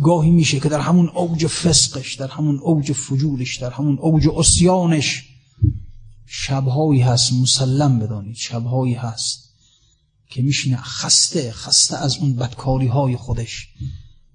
گاهی 0.01 0.31
میشه 0.31 0.59
که 0.59 0.69
در 0.69 0.79
همون 0.79 1.09
اوج 1.09 1.47
فسقش 1.47 2.15
در 2.15 2.27
همون 2.27 2.59
اوج 2.59 2.91
فجورش 2.91 3.57
در 3.57 3.69
همون 3.69 3.99
اوج 3.99 4.27
اسیانش 4.35 5.23
شبهایی 6.25 7.01
هست 7.01 7.33
مسلم 7.33 7.99
بدانید 7.99 8.35
شبهایی 8.35 8.93
هست 8.93 9.43
که 10.29 10.41
میشینه 10.41 10.77
خسته 10.77 11.51
خسته 11.51 11.97
از 11.97 12.17
اون 12.17 12.35
بدکاری 12.35 12.87
های 12.87 13.17
خودش 13.17 13.67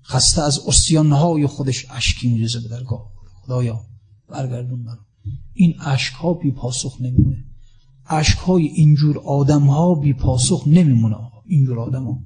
خسته 0.04 0.42
از 0.42 0.60
اسیان 0.66 1.12
های 1.12 1.46
خودش 1.46 1.86
اشکی 1.90 2.28
میریزه 2.28 2.60
به 2.60 2.68
درگاه 2.68 3.12
خدایا. 3.42 3.86
برگردون 4.28 4.80
من 4.80 4.98
این 5.54 5.80
اشک 5.80 6.14
ها 6.14 6.34
بی 6.34 6.50
پاسخ 6.50 7.00
نمیمونه. 7.00 7.44
اشک 8.09 8.38
های 8.38 8.66
اینجور 8.66 9.18
آدم 9.18 9.62
ها 9.62 9.94
بی 9.94 10.12
پاسخ 10.12 10.64
نمیمونه. 10.66 11.16
اینجور 11.46 11.80
آدم 11.80 12.04
ها 12.04 12.24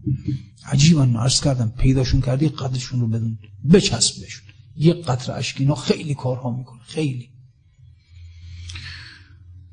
عجیبا 0.73 1.05
عرض 1.05 1.41
کردم 1.41 1.73
پیداشون 1.79 2.21
کردی 2.21 2.49
قدرشون 2.49 3.01
رو 3.01 3.09
بدون 3.09 3.39
بچسب 3.73 4.21
بهشون. 4.21 4.45
یک 4.77 5.05
قطر 5.05 5.33
اشک 5.33 5.57
اینا 5.61 5.75
خیلی 5.75 6.15
کارها 6.15 6.57
می‌کنه. 6.57 6.81
خیلی. 6.83 7.29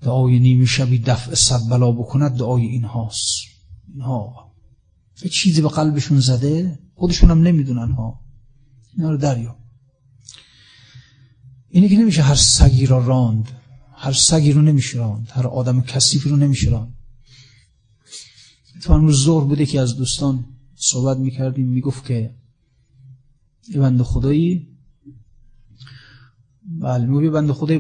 دعای 0.02 0.40
نیمی 0.40 0.68
شبی 0.68 1.00
دفع 1.00 1.36
صد 1.36 1.70
بلا 1.70 1.92
بکند 1.92 2.38
دعای 2.38 2.66
این 2.66 2.84
هاست 2.84 3.36
اینها. 3.94 4.52
یه 5.24 5.30
چیزی 5.30 5.62
به 5.62 5.70
قلبشون 5.70 6.20
زده 6.20 6.80
خودشون 6.96 7.32
هم 7.32 7.42
نمی‌دونن 7.42 7.92
ها. 7.92 8.20
اینا 8.98 9.12
رو 9.12 9.18
دریا. 9.18 9.56
اینه 11.70 11.90
که 11.90 11.98
نمیشه 11.98 12.22
هر 12.22 12.36
سگی 12.36 12.86
را 12.86 13.06
راند. 13.06 13.52
هر 14.02 14.14
سگی 14.14 14.52
رو 14.52 14.62
نمیشه 14.62 14.98
راند 14.98 15.28
هر 15.32 15.48
آدم 15.48 15.82
کسیفی 15.82 16.30
رو 16.30 16.36
نمیشه 16.36 16.70
راند 16.70 16.94
اتفاقا 18.76 19.00
روز 19.00 19.24
ظهر 19.24 19.46
بوده 19.46 19.66
که 19.66 19.80
از 19.80 19.96
دوستان 19.96 20.46
صحبت 20.76 21.18
می‌کردیم 21.18 21.68
می‌گفت 21.68 22.06
که 22.06 22.36
یه 23.70 23.80
بند 23.80 24.02
خدایی 24.02 24.68
بله 26.64 27.06
میگه 27.06 27.30
بنده 27.30 27.54
خدای 27.54 27.80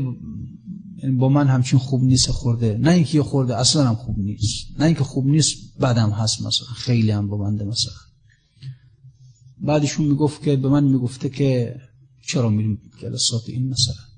یعنی 1.03 1.15
با 1.15 1.29
من 1.29 1.47
همچین 1.47 1.79
خوب 1.79 2.03
نیست 2.03 2.31
خورده. 2.31 2.77
نه 2.77 2.91
اینکه 2.91 3.23
خورده 3.23 3.57
اصلا 3.57 3.87
هم 3.87 3.95
خوب 3.95 4.19
نیست. 4.19 4.79
نه 4.79 4.85
اینکه 4.85 5.03
خوب 5.03 5.27
نیست 5.27 5.77
بدم 5.81 6.09
هست 6.09 6.41
مثلا 6.41 6.67
خیلی 6.67 7.11
هم 7.11 7.27
با 7.27 7.37
بنده 7.37 7.63
مثلا. 7.63 7.93
بعدشون 9.61 10.05
می‌گفت 10.05 10.43
که 10.43 10.55
به 10.55 10.69
من 10.69 10.83
می‌گفته 10.83 11.29
که 11.29 11.75
چرا 12.27 12.49
میریم 12.49 12.81
جلسات 13.01 13.49
این 13.49 13.69
مثلا؟ 13.69 14.08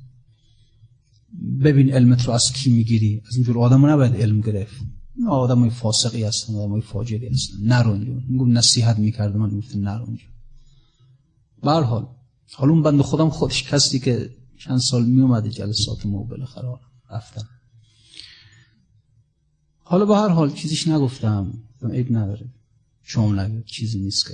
ببین 1.64 1.94
علمت 1.94 2.26
رو 2.26 2.34
از 2.34 2.54
کی 2.54 2.70
می‌گیری؟ 2.70 3.22
از 3.28 3.36
اینجور 3.36 3.60
آدم 3.60 3.86
نباید 3.86 4.16
علم 4.16 4.42
گرفت. 4.42 4.82
این 5.16 5.28
آدم 5.28 5.60
های 5.60 5.70
فاسقی 5.70 6.24
هستن 6.24 6.56
آدم 6.56 6.72
های 6.72 6.82
فاجری 6.82 7.28
هستن 7.28 7.72
اینجا 7.72 8.14
میگم 8.28 8.58
نصیحت 8.58 9.00
می‌کرد 9.00 9.38
من 9.38 9.50
می‌گفت 9.50 9.76
نرو 9.76 10.06
اینجا 10.06 10.24
حال 11.64 12.08
حالا 12.54 12.72
اون 12.72 12.84
بند 12.84 13.02
خودم 13.02 13.30
خودش 13.30 13.64
کسی 13.64 14.00
که 14.00 14.30
چند 14.60 14.80
سال 14.80 15.06
میومده 15.06 15.50
جلسات 15.50 16.06
ما 16.06 16.24
بالاخره 16.24 16.68
رفتم. 17.12 17.48
حالا 19.78 20.06
به 20.06 20.16
هر 20.16 20.28
حال 20.28 20.54
چیزیش 20.54 20.88
نگفتم. 20.88 21.54
عیب 21.92 22.18
نداره 22.18 22.50
شما 23.04 23.44
نگید 23.44 23.66
چیزی 23.66 24.00
نیست 24.00 24.28
که. 24.28 24.34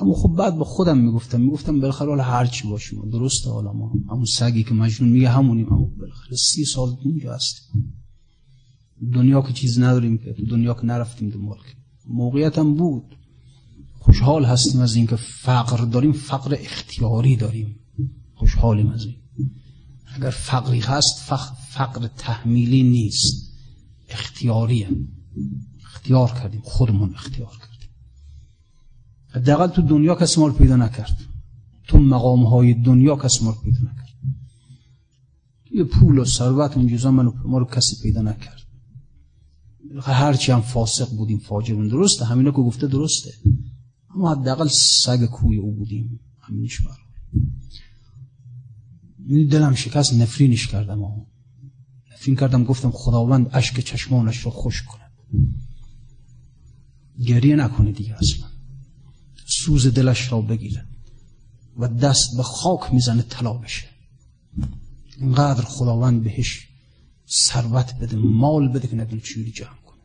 اما 0.00 0.14
خب 0.14 0.28
بعد 0.28 0.56
با 0.56 0.64
خودم 0.64 0.98
می‌گفتم 0.98 1.40
می‌گفتم 1.40 1.80
بالاخره 1.80 2.08
حالا 2.08 2.22
هر 2.22 2.46
چی 2.46 2.68
باشیم 2.68 3.10
درسته 3.10 3.50
حالا 3.50 3.72
ما. 3.72 3.92
همون 4.10 4.24
سگی 4.24 4.64
که 4.64 4.74
مجنون 4.74 5.10
میگه 5.10 5.30
همونیم. 5.30 5.72
اما 5.72 5.84
بالاخره 5.84 6.36
سی 6.36 6.64
سال 6.64 6.96
اونجا 7.04 7.34
هستیم. 7.34 7.92
دنیا 9.12 9.42
که 9.42 9.52
چیز 9.52 9.78
نداریم 9.78 10.18
که 10.18 10.32
دنیا 10.50 10.74
که 10.74 10.86
نرفتیم 10.86 11.30
دنبال 11.30 11.56
که. 11.58 11.74
موقعیتم 12.08 12.74
بود. 12.74 13.16
خوشحال 13.98 14.44
هستیم 14.44 14.80
از 14.80 14.94
اینکه 14.94 15.16
فقر 15.16 15.84
داریم 15.84 16.12
فقر 16.12 16.56
اختیاری 16.60 17.36
داریم. 17.36 17.76
خوشحالیم 18.34 18.88
از 18.88 19.04
این. 19.04 19.16
اگر 20.16 20.30
فقری 20.30 20.80
هست 20.80 21.32
فقر 21.70 22.06
تحمیلی 22.06 22.82
نیست. 22.82 23.52
اختیاریه 24.08 24.88
اختیار 25.84 26.28
کردیم. 26.28 26.60
خودمون 26.64 27.14
اختیار 27.14 27.50
کردیم. 27.50 27.69
حداقل 29.34 29.66
تو 29.66 29.82
دنیا 29.82 30.14
کسی 30.14 30.40
ما 30.40 30.50
پیدا 30.50 30.76
نکرد. 30.76 31.16
تو 31.88 31.98
مقام 31.98 32.44
های 32.44 32.74
دنیا 32.74 33.16
کسی 33.16 33.44
ما 33.44 33.52
پیدا 33.52 33.80
نکرد. 33.80 34.08
یه 35.70 35.84
پول 35.84 36.18
و 36.18 36.24
ثروت 36.24 36.76
اون 36.76 36.88
چیزا 36.88 37.10
ما 37.10 37.58
رو 37.58 37.64
کسی 37.64 37.96
پیدا 38.02 38.22
نکرد. 38.22 38.60
هرچی 40.02 40.52
هم 40.52 40.60
فاسق 40.60 41.16
بودیم 41.16 41.38
فاجر 41.38 41.74
بودیم 41.74 41.90
درسته. 41.90 42.24
همینا 42.24 42.50
که 42.50 42.56
گفته 42.56 42.86
درسته. 42.86 43.30
اما 44.14 44.34
حداقل 44.34 44.68
سگ 44.68 45.24
کوی 45.24 45.56
او 45.56 45.72
بودیم. 45.72 46.20
همینش 46.40 46.80
برای 46.80 47.00
دلم 49.44 49.74
شکست 49.74 50.14
نفرینش 50.14 50.66
کردم 50.66 51.04
آه. 51.04 51.26
نفرین 52.12 52.36
کردم 52.36 52.64
گفتم 52.64 52.90
خداوند 52.90 53.50
اشک 53.52 53.80
چشمانش 53.80 54.38
رو 54.38 54.50
خوش 54.50 54.82
کنه 54.82 55.00
گریه 57.26 57.56
نکنه 57.56 57.92
دیگه 57.92 58.14
اصلا. 58.14 58.49
سوز 59.50 59.86
دلش 59.86 60.32
را 60.32 60.40
بگیره 60.40 60.86
و 61.76 61.88
دست 61.88 62.36
به 62.36 62.42
خاک 62.42 62.92
می‌زنه 62.92 63.22
طلا 63.22 63.52
بشه. 63.52 63.86
اینقدر 65.18 65.62
خداوند 65.64 66.24
بهش 66.24 66.68
ثروت 67.46 67.94
بده 67.94 68.16
مال 68.16 68.68
بده 68.68 68.88
که 68.88 68.96
ندونه 68.96 69.22
چجوری 69.22 69.50
جمع 69.50 69.68
کنه. 69.86 70.00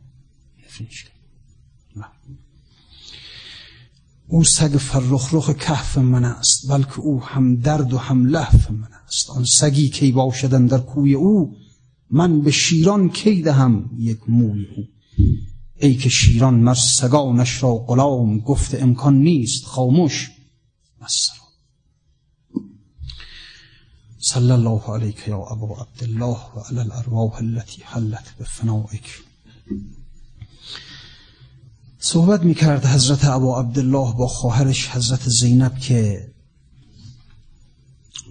او 4.28 4.44
سگ 4.44 4.76
فرخ 4.76 5.56
کهف 5.58 5.98
من 5.98 6.24
است 6.24 6.70
بلکه 6.70 7.00
او 7.00 7.22
هم 7.22 7.56
درد 7.56 7.92
و 7.92 7.98
هم 7.98 8.26
لحف 8.26 8.70
من 8.70 8.88
است. 9.06 9.30
آن 9.30 9.44
سگی 9.44 9.88
کی 9.88 10.12
باشدن 10.12 10.66
در 10.66 10.78
کوی 10.78 11.14
او 11.14 11.56
من 12.10 12.40
به 12.40 12.50
شیران 12.50 13.08
کی 13.08 13.42
دهم 13.42 13.90
یک 13.98 14.18
موی 14.28 14.66
او. 14.76 14.84
ای 15.78 15.96
که 15.96 16.08
شیران 16.08 16.54
مر 16.54 16.74
سگانش 16.74 17.62
را 17.62 17.74
غلام 17.74 18.38
گفت 18.38 18.74
امکان 18.74 19.16
نیست 19.16 19.64
خاموش 19.64 20.30
مسرا 21.02 21.46
صلی 24.18 24.50
الله 24.50 24.82
علیک 24.94 25.28
یا 25.28 25.38
ابا 25.38 25.76
عبدالله 25.76 26.38
و 26.56 26.60
علی 26.70 26.78
الارواح 26.78 27.34
التي 27.34 27.82
حلت 27.84 28.34
بفنائک 28.40 29.22
صحبت 31.98 32.42
می‌کرد 32.42 32.86
حضرت 32.86 33.24
ابا 33.24 33.60
عبدالله 33.60 34.14
با 34.14 34.26
خواهرش 34.26 34.88
حضرت 34.88 35.28
زینب 35.28 35.78
که 35.78 36.30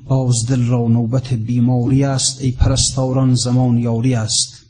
باز 0.07 0.45
دل 0.47 0.65
را 0.65 0.87
نوبت 0.87 1.33
بیماری 1.33 2.03
است 2.03 2.41
ای 2.41 2.51
پرستاران 2.51 3.35
زمان 3.35 3.77
یاری 3.77 4.15
است. 4.15 4.64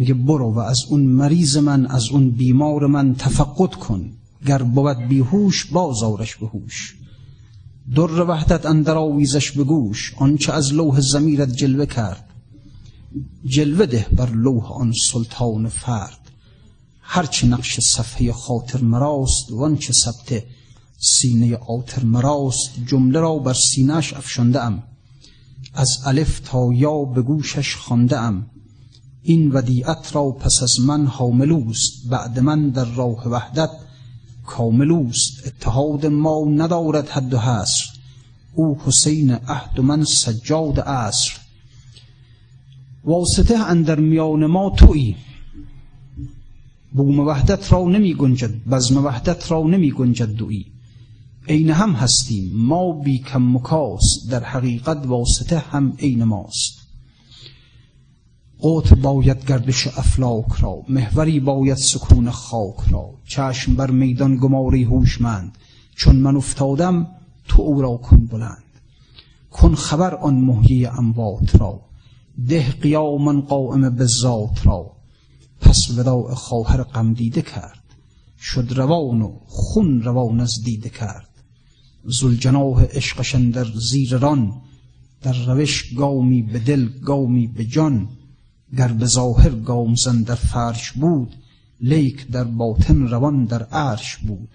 میگه 0.00 0.14
برو 0.14 0.54
و 0.54 0.58
از 0.58 0.78
اون 0.88 1.02
مریض 1.02 1.56
من 1.56 1.86
از 1.86 2.08
اون 2.08 2.30
بیمار 2.30 2.86
من 2.86 3.14
تفقد 3.14 3.74
کن. 3.74 4.12
گر 4.46 4.62
بود 4.62 4.98
بیهوش 5.08 5.64
بازارش 5.64 6.36
به 6.36 6.46
هوش. 6.46 6.96
در 7.96 8.22
وحدت 8.22 8.66
اندر 8.66 8.96
آویزش 8.96 9.50
به 9.50 9.64
گوش. 9.64 10.14
آنچه 10.16 10.52
از 10.52 10.72
لوح 10.74 11.00
زمیرت 11.00 11.52
جلوه 11.52 11.86
کرد. 11.86 12.24
جلوه 13.44 13.86
ده 13.86 14.06
بر 14.16 14.30
لوح 14.30 14.72
آن 14.72 14.92
سلطان 15.12 15.68
فرد. 15.68 16.30
هرچه 17.00 17.46
نقش 17.46 17.80
صفحه 17.80 18.32
خاطر 18.32 18.80
مراست 18.80 19.50
وانچه 19.50 19.92
ثبت 19.92 20.42
سینه 20.98 21.56
آتر 21.56 22.04
مراست 22.04 22.70
جمله 22.86 23.20
را 23.20 23.38
بر 23.38 23.56
سینهش 23.72 24.14
افشانده 24.14 24.62
ام 24.62 24.82
از 25.74 25.88
الف 26.06 26.40
تا 26.40 26.68
یا 26.72 27.04
به 27.04 27.22
گوشش 27.22 27.76
خانده 27.76 28.18
ام 28.18 28.46
این 29.22 29.52
ودیعت 29.52 30.14
را 30.14 30.30
پس 30.30 30.62
از 30.62 30.80
من 30.80 31.06
حاملوست 31.06 32.08
بعد 32.08 32.38
من 32.38 32.70
در 32.70 32.84
راه 32.84 33.28
وحدت 33.28 33.70
کاملوست. 34.46 35.46
اتحاد 35.46 36.06
ما 36.06 36.44
ندارد 36.48 37.08
حد 37.08 37.34
و 37.34 37.38
حصر. 37.38 37.84
او 38.54 38.78
حسین 38.86 39.30
عهد 39.30 39.78
و 39.78 39.82
من 39.82 40.04
سجاد 40.04 40.80
عصر. 40.80 41.32
واسطه 43.04 43.58
اندر 43.58 44.00
میان 44.00 44.46
ما 44.46 44.70
تویی. 44.70 45.16
بوم 46.92 47.20
وحدت 47.20 47.72
را 47.72 47.84
نمی 47.84 48.14
گنجد 48.14 48.64
بزم 48.64 49.04
وحدت 49.04 49.50
را 49.50 49.62
نمی 49.62 49.90
گنجد 49.90 50.32
دویی. 50.32 50.66
عین 51.48 51.70
هم 51.70 51.92
هستیم 51.92 52.52
ما 52.54 52.92
بی 52.92 53.18
کم 53.18 53.42
مکاس 53.42 54.26
در 54.30 54.44
حقیقت 54.44 55.06
واسطه 55.06 55.58
هم 55.58 55.92
عین 55.98 56.24
ماست. 56.24 56.79
قوت 58.60 58.94
باید 58.94 59.46
گردش 59.46 59.86
افلاک 59.86 60.52
را 60.60 60.82
محوری 60.88 61.40
باید 61.40 61.76
سکون 61.76 62.30
خاک 62.30 62.80
را. 62.90 63.10
چشم 63.26 63.74
بر 63.74 63.90
میدان 63.90 64.36
گماری 64.36 64.84
هوشمند 64.84 65.58
چون 65.96 66.16
من 66.16 66.36
افتادم 66.36 67.06
تو 67.48 67.62
او 67.62 67.82
را 67.82 67.96
کن 67.96 68.26
بلند. 68.26 68.64
کن 69.50 69.74
خبر 69.74 70.14
آن 70.14 70.34
محیی 70.34 70.86
اموات 70.86 71.56
را 71.56 71.80
ده 72.48 72.72
قیاما 72.72 73.40
قائم 73.40 73.90
به 73.96 74.06
ذات 74.06 74.66
را. 74.66 74.90
پس 75.60 75.90
وداع 75.98 76.34
خواهر 76.34 76.82
غم 76.82 77.12
دیده 77.12 77.42
کرد 77.42 77.84
شد 78.40 78.72
روان 78.72 79.22
و 79.22 79.32
خون 79.46 80.02
روان 80.02 80.40
از 80.40 80.62
دیده 80.64 80.88
کرد. 80.88 81.28
زلجناه 82.04 82.84
عشقشن 82.84 83.50
در 83.50 83.66
زیر 83.74 84.16
ران 84.16 84.52
در 85.22 85.32
روش 85.46 85.94
گامی 85.94 86.42
به 86.42 86.58
دل 86.58 86.88
گامی 86.88 87.46
به 87.46 87.64
جان. 87.64 88.08
گر 88.78 88.88
به 88.88 89.06
ظاهر 89.06 89.50
گامزن 89.50 90.22
در 90.22 90.34
فرش 90.34 90.92
بود 90.92 91.34
لیک 91.80 92.28
در 92.28 92.44
باطن 92.44 93.08
روان 93.08 93.44
در 93.44 93.62
عرش 93.62 94.16
بود. 94.16 94.48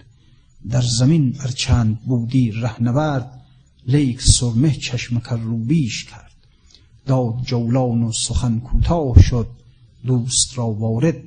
در 0.70 0.82
زمین 0.82 1.38
ارچند 1.40 2.00
بودی 2.00 2.52
رهنورد 2.52 3.42
لیک 3.88 4.22
سرمه 4.22 4.72
چشم 4.72 5.20
کروبیش 5.20 6.06
کرد. 6.06 6.32
داد 7.06 7.42
جولان 7.46 8.04
و 8.04 8.12
سخن 8.12 8.60
کوتاه 8.60 9.22
شد 9.22 9.48
دوست 10.06 10.58
را 10.58 10.68
وارد 10.68 11.18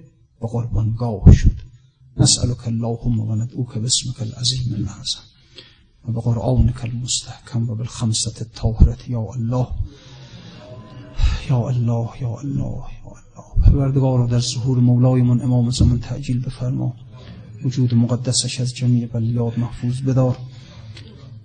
به 0.40 0.46
قربانگاه 0.52 1.32
شد. 1.32 1.56
نسألك 2.16 2.68
اللهم 2.68 3.20
و 3.20 3.34
ندعوك 3.34 3.78
باسمك 3.78 4.22
العظیم 4.22 4.74
العظم 4.74 5.20
و 6.08 6.12
به 6.12 6.20
قرآنك 6.20 6.84
المستحکم 6.84 7.70
و 7.70 7.74
بالخمسة 7.74 8.34
الطاهرة 8.40 9.10
یا 9.10 9.20
الله. 9.20 9.68
یا 11.50 11.68
الله 11.68 12.08
یا 12.20 12.36
الله 12.36 12.84
یا 13.04 13.10
الله. 13.10 13.66
پروردگار 13.66 14.26
در 14.26 14.38
ظهور 14.38 14.78
مولایمون 14.78 15.40
امام 15.40 15.70
زمان 15.70 16.00
تعجیل 16.00 16.40
بفرما. 16.40 16.94
وجود 17.64 17.94
مقدسش 17.94 18.60
از 18.60 18.74
جمیع 18.74 19.06
بلیاد 19.06 19.58
محفوظ 19.58 20.00
بدار. 20.00 20.36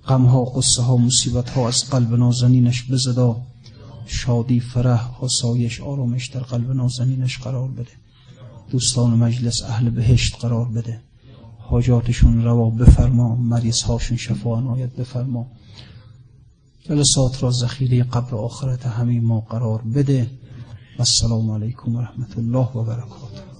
غمها 0.07 0.45
قصه 0.45 0.81
ها 0.81 0.97
مصیبت 0.97 1.49
ها 1.49 1.67
از 1.67 1.83
قلب 1.89 2.13
نازنینش 2.13 2.91
بزدا. 2.91 3.41
شادی 4.05 4.59
فرح 4.59 5.27
سایش 5.27 5.81
آرامش 5.81 6.27
در 6.27 6.39
قلب 6.39 6.71
نازنینش 6.71 7.37
قرار 7.37 7.67
بده. 7.67 7.91
دوستان 8.71 9.09
مجلس 9.13 9.61
اهل 9.61 9.89
بهشت 9.89 10.37
قرار 10.41 10.65
بده. 10.65 11.01
حاجاتشون 11.59 12.43
روا 12.43 12.69
بفرما. 12.69 13.35
مریض 13.35 13.81
هاشون 13.81 14.17
شفا 14.17 14.57
عنایت 14.57 14.95
بفرما. 14.95 15.47
جلسات 16.83 17.43
را 17.43 17.51
ذخیره 17.51 18.03
قبر 18.03 18.35
آخرت 18.35 18.85
همه 18.85 19.19
ما 19.19 19.39
قرار 19.39 19.81
بده. 19.81 20.31
و 20.99 21.01
السلام 21.01 21.51
علیکم 21.51 21.95
و 21.95 22.01
رحمت 22.01 22.37
الله 22.37 22.69
و 22.75 22.83
برکاته. 22.83 23.52